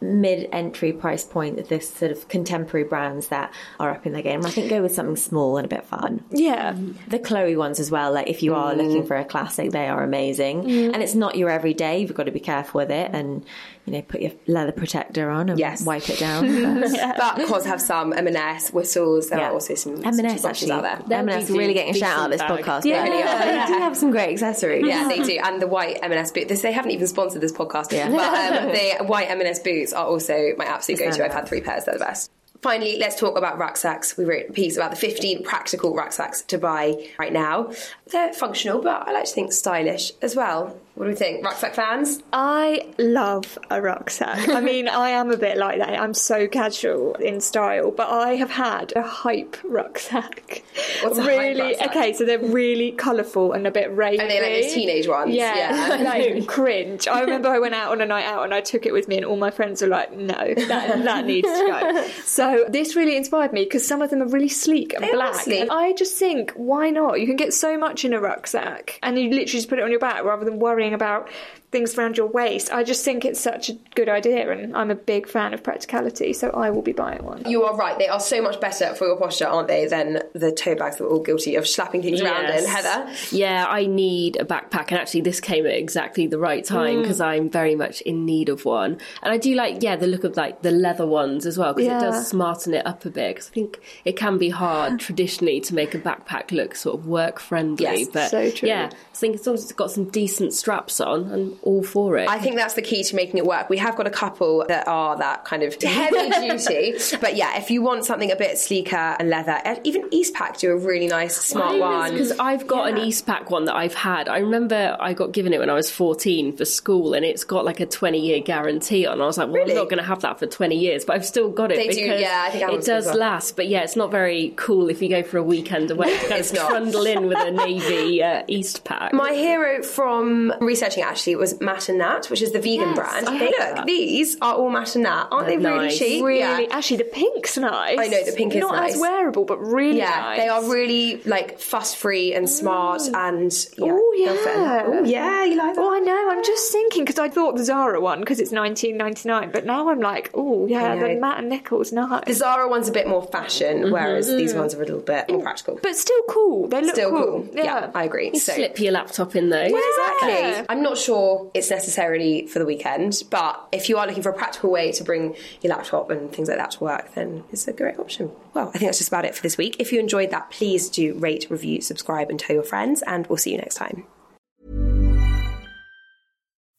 mid-entry 0.00 0.92
price 0.92 1.24
point 1.24 1.58
of 1.58 1.68
this 1.68 1.88
sort 1.88 2.10
of 2.12 2.28
contemporary 2.28 2.84
brands 2.86 3.28
that 3.28 3.52
are 3.80 3.90
up 3.90 4.06
in 4.06 4.12
their 4.12 4.22
game. 4.22 4.44
I 4.44 4.50
think 4.50 4.68
go 4.70 4.82
with 4.82 4.94
something 4.94 5.16
small 5.16 5.56
and 5.56 5.64
a 5.64 5.68
bit 5.68 5.84
fun. 5.86 6.22
yeah, 6.30 6.76
The 7.08 7.18
Chloe 7.18 7.56
ones 7.56 7.80
as 7.80 7.90
well. 7.90 8.12
Like 8.12 8.28
if 8.28 8.42
you 8.42 8.54
are 8.54 8.74
looking 8.74 9.06
for 9.06 9.16
a 9.16 9.24
classic, 9.24 9.70
they 9.70 9.88
are 9.88 10.02
amazing. 10.02 10.64
Mm. 10.64 10.94
And 10.94 11.02
it's 11.02 11.14
not 11.14 11.36
your 11.36 11.50
everyday. 11.50 12.00
You've 12.00 12.14
got 12.14 12.24
to 12.24 12.30
be 12.32 12.40
careful 12.40 12.80
with 12.80 12.90
it, 12.90 13.10
and 13.12 13.44
you 13.86 13.92
know 13.92 14.02
put 14.02 14.20
your 14.20 14.32
leather 14.46 14.72
protector 14.72 15.30
on 15.30 15.48
and 15.48 15.58
Yes. 15.58 15.84
wipe 15.84 16.08
it 16.10 16.18
down. 16.18 16.46
But- 16.80 17.36
But 17.36 17.46
cause 17.46 17.64
have 17.66 17.80
some 17.80 18.12
M&S 18.12 18.72
whistles. 18.72 19.28
There 19.30 19.38
Yeah. 19.38 19.48
are 19.50 19.52
also 19.52 19.74
some 19.74 20.04
M&S 20.04 20.42
some 20.42 20.50
actually. 20.50 20.72
out 20.72 20.82
there. 21.08 21.18
M&S 21.18 21.48
They'll 21.48 21.56
really 21.56 21.74
getting 21.74 21.94
a 21.94 21.98
shout 21.98 22.18
out 22.18 22.30
this 22.30 22.40
decent 22.40 22.60
podcast. 22.60 22.82
bag. 22.82 22.82
but 22.82 23.18
Yeah. 23.18 23.66
they 23.66 23.72
do 23.72 23.78
have 23.80 23.96
some 23.96 24.10
great 24.10 24.30
accessories. 24.30 24.84
Yeah, 24.86 25.08
they 25.08 25.20
do. 25.22 25.38
And 25.42 25.60
the 25.62 25.66
white 25.66 25.98
M&S 26.02 26.30
boots. 26.32 26.48
This, 26.48 26.62
they 26.62 26.72
haven't 26.72 26.90
even 26.92 27.06
sponsored 27.06 27.40
this 27.40 27.52
podcast. 27.52 27.92
Yeah. 27.92 28.10
But 28.10 28.62
um, 28.64 28.72
the 28.72 29.04
white 29.04 29.30
M&S 29.30 29.60
boots 29.86 29.92
are 29.92 30.06
also 30.06 30.52
my 30.56 30.64
absolute 30.64 30.98
go-to. 30.98 31.24
I've 31.24 31.32
had 31.32 31.48
three 31.48 31.60
pairs. 31.60 31.84
They're 31.84 31.94
the 31.94 32.04
best. 32.04 32.30
Finally, 32.62 32.98
let's 32.98 33.18
talk 33.20 33.36
about 33.36 33.58
rucksacks. 33.58 34.16
We 34.16 34.24
wrote 34.24 34.46
a 34.48 34.52
piece 34.52 34.76
about 34.76 34.90
the 34.90 34.96
15 34.96 35.44
practical 35.44 35.94
rucksacks 35.94 36.42
to 36.42 36.58
buy 36.58 37.08
right 37.18 37.32
now. 37.32 37.72
They're 38.10 38.32
functional, 38.32 38.82
but 38.82 39.06
I 39.06 39.12
like 39.12 39.26
to 39.26 39.32
think 39.32 39.52
stylish 39.52 40.12
as 40.22 40.34
well. 40.34 40.78
What 40.96 41.04
do 41.04 41.10
we 41.10 41.14
think? 41.14 41.44
Rucksack 41.44 41.74
fans? 41.74 42.22
I 42.32 42.88
love 42.98 43.58
a 43.70 43.82
rucksack. 43.82 44.48
I 44.48 44.62
mean, 44.62 44.88
I 45.04 45.10
am 45.10 45.30
a 45.30 45.36
bit 45.36 45.58
like 45.58 45.78
that. 45.78 45.90
I'm 46.00 46.14
so 46.14 46.48
casual 46.48 47.14
in 47.16 47.42
style, 47.42 47.90
but 47.90 48.08
I 48.08 48.36
have 48.36 48.48
had 48.50 48.94
a 48.96 49.02
hype 49.02 49.58
rucksack. 49.62 50.62
What's 51.02 51.18
a 51.18 51.22
hype 51.22 51.38
really? 51.38 51.60
rucksack? 51.60 51.90
Okay, 51.90 52.12
so 52.14 52.24
they're 52.24 52.38
really 52.38 52.92
colourful 52.92 53.52
and 53.52 53.66
a 53.66 53.70
bit 53.70 53.94
ravey. 53.94 54.20
Are 54.20 54.26
they 54.26 54.40
like 54.40 54.62
those 54.64 54.72
teenage 54.72 55.06
ones? 55.06 55.34
Yeah, 55.34 55.98
Yeah. 55.98 56.02
like 56.02 56.46
cringe. 56.48 57.06
I 57.06 57.20
remember 57.20 57.50
I 57.50 57.58
went 57.58 57.74
out 57.74 57.92
on 57.92 58.00
a 58.00 58.06
night 58.06 58.24
out 58.24 58.44
and 58.44 58.54
I 58.54 58.62
took 58.62 58.86
it 58.86 58.92
with 58.94 59.06
me, 59.06 59.16
and 59.16 59.26
all 59.26 59.36
my 59.36 59.50
friends 59.50 59.82
were 59.82 59.88
like, 59.88 60.12
"No, 60.16 60.32
that, 60.32 61.04
that 61.04 61.26
needs 61.26 61.46
to 61.46 61.66
go." 61.66 62.08
So 62.24 62.64
this 62.70 62.96
really 62.96 63.16
inspired 63.18 63.52
me 63.52 63.64
because 63.64 63.86
some 63.86 64.00
of 64.00 64.08
them 64.08 64.22
are 64.22 64.28
really 64.28 64.48
sleek 64.48 64.94
and 64.94 65.04
They 65.04 65.12
black. 65.12 65.34
sleek. 65.34 65.60
And 65.60 65.70
I 65.70 65.92
just 65.92 66.16
think, 66.16 66.52
why 66.52 66.88
not? 66.88 67.20
You 67.20 67.26
can 67.26 67.36
get 67.36 67.52
so 67.52 67.76
much 67.76 68.06
in 68.06 68.14
a 68.14 68.20
rucksack, 68.20 68.98
and 69.02 69.18
you 69.18 69.24
literally 69.28 69.44
just 69.44 69.68
put 69.68 69.78
it 69.78 69.82
on 69.82 69.90
your 69.90 70.00
back 70.00 70.24
rather 70.24 70.46
than 70.46 70.58
worrying 70.58 70.85
about 70.94 71.28
things 71.76 71.96
around 71.98 72.16
your 72.16 72.26
waist. 72.26 72.72
I 72.72 72.82
just 72.84 73.04
think 73.04 73.24
it's 73.24 73.40
such 73.40 73.68
a 73.68 73.74
good 73.94 74.08
idea, 74.08 74.50
and 74.50 74.74
I'm 74.74 74.90
a 74.90 74.94
big 74.94 75.28
fan 75.28 75.52
of 75.52 75.62
practicality, 75.62 76.32
so 76.32 76.50
I 76.50 76.70
will 76.70 76.82
be 76.82 76.92
buying 76.92 77.22
one. 77.22 77.44
You 77.46 77.64
are 77.64 77.76
right. 77.76 77.98
They 77.98 78.08
are 78.08 78.20
so 78.20 78.40
much 78.40 78.60
better 78.60 78.94
for 78.94 79.06
your 79.06 79.18
posture, 79.18 79.46
aren't 79.46 79.68
they, 79.68 79.86
than 79.86 80.22
the 80.32 80.52
tote 80.52 80.78
bags 80.78 80.96
that 80.96 81.04
we're 81.04 81.10
all 81.10 81.22
guilty 81.22 81.54
of 81.56 81.68
slapping 81.68 82.02
things 82.02 82.20
around 82.22 82.46
in. 82.46 82.64
Heather? 82.64 83.12
Yeah, 83.30 83.66
I 83.68 83.86
need 83.86 84.36
a 84.36 84.44
backpack, 84.44 84.88
and 84.88 84.98
actually, 84.98 85.20
this 85.20 85.40
came 85.40 85.66
at 85.66 85.74
exactly 85.74 86.26
the 86.26 86.38
right 86.38 86.64
time 86.64 86.96
mm. 86.96 87.02
because 87.02 87.20
I'm 87.20 87.50
very 87.50 87.74
much 87.74 88.00
in 88.02 88.24
need 88.24 88.48
of 88.48 88.64
one. 88.64 88.98
And 89.22 89.32
I 89.32 89.36
do 89.36 89.54
like, 89.54 89.82
yeah, 89.82 89.96
the 89.96 90.06
look 90.06 90.24
of 90.24 90.36
like 90.36 90.62
the 90.62 90.70
leather 90.70 91.06
ones 91.06 91.44
as 91.44 91.58
well 91.58 91.74
because 91.74 91.88
Yeah. 91.88 91.98
it 91.98 92.00
does 92.00 92.28
smarten 92.28 92.72
it 92.74 92.86
up 92.86 93.04
a 93.04 93.10
bit. 93.10 93.34
Because 93.34 93.48
I 93.48 93.52
think 93.52 93.80
it 94.04 94.16
can 94.16 94.38
be 94.38 94.48
hard 94.48 94.98
traditionally 95.06 95.60
to 95.60 95.74
make 95.74 95.94
a 95.94 95.98
backpack 95.98 96.52
look 96.52 96.74
sort 96.74 96.98
of 96.98 97.06
work 97.06 97.38
friendly. 97.38 97.84
Yes, 97.84 98.08
but 98.12 98.30
so 98.30 98.50
true. 98.50 98.68
yeah, 98.68 98.90
I 98.92 99.16
think 99.16 99.36
as 99.36 99.46
long 99.46 99.54
as 99.54 99.64
it's 99.64 99.72
got 99.72 99.90
some 99.90 100.06
decent 100.06 100.54
straps 100.54 101.00
on, 101.00 101.30
I'm 101.32 101.58
all 101.66 101.82
for 101.82 102.16
it. 102.16 102.28
I 102.28 102.38
think 102.38 102.56
that's 102.56 102.74
the 102.74 102.82
key 102.82 103.02
to 103.04 103.16
making 103.16 103.38
it 103.38 103.44
work. 103.44 103.68
We 103.68 103.76
have 103.78 103.96
got 103.96 104.06
a 104.06 104.10
couple 104.10 104.64
that 104.68 104.86
are 104.88 105.16
that 105.18 105.44
kind 105.44 105.62
of 105.62 105.74
heavy 105.82 106.30
duty. 106.48 106.94
But 107.20 107.36
yeah, 107.36 107.58
if 107.58 107.70
you 107.70 107.82
want 107.82 108.04
something 108.04 108.30
a 108.30 108.36
bit 108.36 108.56
sleeker 108.58 108.96
and 109.18 109.28
leather, 109.28 109.60
even 109.84 110.08
Eastpak 110.10 110.58
do 110.58 110.72
a 110.72 110.76
really 110.76 111.08
nice, 111.08 111.36
smart 111.36 111.78
one. 111.78 112.12
Because 112.12 112.32
I've 112.38 112.66
got 112.66 112.88
an 112.88 112.96
Eastpak 112.96 113.50
one 113.50 113.64
that 113.66 113.74
I've 113.74 113.94
had. 113.94 114.28
I 114.28 114.38
remember 114.38 114.96
I 115.00 115.12
got 115.12 115.32
given 115.32 115.52
it 115.52 115.58
when 115.58 115.68
I 115.70 115.74
was 115.74 115.90
14 115.90 116.56
for 116.56 116.64
school, 116.64 117.14
and 117.14 117.24
it's 117.24 117.44
got 117.44 117.64
like 117.64 117.80
a 117.80 117.86
20 117.86 118.18
year 118.18 118.40
guarantee 118.40 119.06
on. 119.06 119.20
I 119.20 119.26
was 119.26 119.36
like, 119.38 119.48
well, 119.48 119.56
Really? 119.56 119.72
I'm 119.72 119.78
not 119.78 119.84
going 119.90 119.98
to 119.98 120.04
have 120.08 120.20
that 120.22 120.38
for 120.38 120.46
20 120.46 120.76
years, 120.76 121.04
but 121.04 121.16
I've 121.16 121.26
still 121.26 121.50
got 121.50 121.72
it 121.72 121.76
They 121.76 121.88
do, 121.88 122.00
yeah, 122.00 122.44
I 122.46 122.50
think 122.50 122.70
it 122.72 122.84
does 122.84 123.06
well. 123.06 123.16
last. 123.18 123.56
But 123.56 123.66
yeah, 123.68 123.80
it's 123.82 123.96
not 123.96 124.10
very 124.10 124.52
cool 124.56 124.88
if 124.88 125.02
you 125.02 125.08
go 125.08 125.22
for 125.22 125.38
a 125.38 125.42
weekend 125.42 125.90
away 125.90 126.16
to 126.18 126.28
kind 126.28 126.40
of 126.40 126.48
trundle 126.48 127.06
in 127.06 127.26
with 127.26 127.38
a 127.38 127.50
navy 127.50 128.22
uh, 128.22 128.44
Eastpak. 128.48 129.12
My 129.12 129.32
hero 129.32 129.82
from 129.82 130.52
researching 130.60 131.02
actually 131.02 131.36
was 131.36 131.45
Matt 131.60 131.88
and 131.88 131.98
Nat, 131.98 132.26
which 132.30 132.42
is 132.42 132.52
the 132.52 132.58
vegan 132.60 132.88
Yes, 132.90 132.96
brand. 132.96 133.28
I 133.28 133.36
Hey, 133.36 133.46
look, 133.46 133.56
that. 133.76 133.86
these 133.86 134.36
are 134.40 134.54
all 134.54 134.70
Matt 134.70 134.94
and 134.94 135.04
Nat. 135.04 135.28
Aren't 135.30 135.46
they 135.46 135.56
They're 135.56 135.72
really 135.72 135.86
nice. 135.86 135.98
cheap? 135.98 136.24
Really, 136.24 136.38
Yeah. 136.40 136.66
actually, 136.70 136.98
the 136.98 137.04
pink's 137.04 137.56
nice. 137.58 137.98
I 137.98 138.06
know, 138.08 138.24
the 138.24 138.32
pink 138.36 138.54
is 138.54 138.60
not 138.60 138.74
nice. 138.76 138.94
as 138.94 139.00
wearable, 139.00 139.44
but 139.44 139.58
really 139.60 139.98
Yeah, 139.98 140.10
nice. 140.20 140.38
they 140.40 140.48
are 140.48 140.62
really 140.70 141.20
like 141.24 141.58
fuss 141.58 141.94
free 141.94 142.34
and 142.34 142.48
smart 142.48 143.02
mm. 143.02 143.14
and 143.14 143.52
yeah. 143.78 143.92
Oh 143.92 144.14
they'll 144.16 144.36
fit 144.36 144.54
in. 144.56 144.60
Oh, 144.62 144.64
yeah, 144.64 144.84
Oh 144.86 145.04
yeah, 145.04 145.44
you 145.44 145.56
like 145.56 145.74
that? 145.74 145.80
Oh, 145.82 145.94
I 145.94 146.00
know. 146.00 146.30
I'm 146.30 146.44
just 146.44 146.72
thinking 146.72 147.04
because 147.04 147.18
I 147.18 147.28
thought 147.28 147.56
the 147.56 147.64
Zara 147.64 148.00
one 148.00 148.20
because 148.20 148.40
it's 148.40 148.52
19.99, 148.52 149.52
but 149.52 149.64
now 149.66 149.88
I'm 149.90 150.00
like, 150.00 150.30
oh 150.34 150.66
yeah, 150.66 150.96
the 150.96 151.14
Matt 151.16 151.38
and 151.38 151.48
Nichols 151.48 151.92
nice, 151.92 152.24
The 152.26 152.32
Zara 152.34 152.68
one's 152.68 152.88
a 152.88 152.92
bit 152.92 153.06
more 153.08 153.22
fashion, 153.22 153.82
mm-hmm. 153.82 153.92
whereas 153.92 154.26
these 154.28 154.54
mm. 154.54 154.58
ones 154.60 154.74
are 154.74 154.82
a 154.82 154.84
little 154.86 155.00
bit 155.00 155.28
more 155.30 155.42
practical. 155.42 155.78
but 155.82 155.96
still 155.96 156.22
cool. 156.28 156.68
They 156.68 156.80
look 156.82 156.94
Still 156.94 157.10
cool. 157.10 157.42
cool. 157.42 157.48
Yeah, 157.52 157.90
I 157.94 158.04
agree. 158.04 158.30
You 158.32 158.38
So 158.40 158.52
slip 158.54 158.78
your 158.80 158.92
laptop 158.92 159.36
in 159.36 159.50
those. 159.50 159.70
Well, 159.72 159.82
Yeah. 160.22 160.38
exactly. 160.38 160.66
I'm 160.68 160.82
not 160.82 160.96
sure 160.98 161.35
it's 161.54 161.70
necessarily 161.70 162.46
for 162.46 162.58
the 162.58 162.66
weekend, 162.66 163.22
but 163.30 163.68
if 163.72 163.88
you 163.88 163.98
are 163.98 164.06
looking 164.06 164.22
for 164.22 164.30
a 164.30 164.34
practical 164.34 164.70
way 164.70 164.92
to 164.92 165.04
bring 165.04 165.34
your 165.62 165.74
laptop 165.74 166.10
and 166.10 166.32
things 166.32 166.48
like 166.48 166.58
that 166.58 166.72
to 166.72 166.84
work, 166.84 167.14
then 167.14 167.44
it's 167.52 167.66
a 167.68 167.72
great 167.72 167.98
option. 167.98 168.30
Well, 168.54 168.68
I 168.68 168.78
think 168.78 168.84
that's 168.84 168.98
just 168.98 169.08
about 169.08 169.24
it 169.24 169.34
for 169.34 169.42
this 169.42 169.56
week. 169.56 169.76
If 169.78 169.92
you 169.92 170.00
enjoyed 170.00 170.30
that, 170.30 170.50
please 170.50 170.88
do 170.88 171.14
rate, 171.14 171.46
review, 171.50 171.80
subscribe, 171.80 172.30
and 172.30 172.38
tell 172.38 172.54
your 172.54 172.64
friends, 172.64 173.02
and 173.06 173.26
we'll 173.26 173.38
see 173.38 173.52
you 173.52 173.58
next 173.58 173.76
time. 173.76 174.04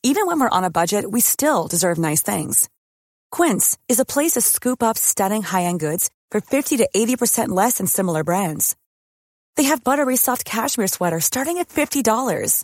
Even 0.03 0.25
when 0.27 0.39
we're 0.39 0.49
on 0.49 0.63
a 0.63 0.69
budget, 0.69 1.09
we 1.09 1.19
still 1.19 1.67
deserve 1.67 1.97
nice 1.97 2.21
things. 2.21 2.69
Quince 3.31 3.77
is 3.89 3.99
a 3.99 4.05
place 4.05 4.33
to 4.33 4.41
scoop 4.41 4.81
up 4.81 4.97
stunning 4.97 5.43
high-end 5.43 5.79
goods 5.79 6.09
for 6.31 6.39
50 6.39 6.77
to 6.77 6.89
80% 6.95 7.49
less 7.49 7.77
than 7.77 7.87
similar 7.87 8.23
brands. 8.23 8.75
They 9.57 9.63
have 9.63 9.83
buttery 9.83 10.15
soft 10.15 10.45
cashmere 10.45 10.87
sweaters 10.87 11.25
starting 11.25 11.57
at 11.57 11.69
$50, 11.69 12.63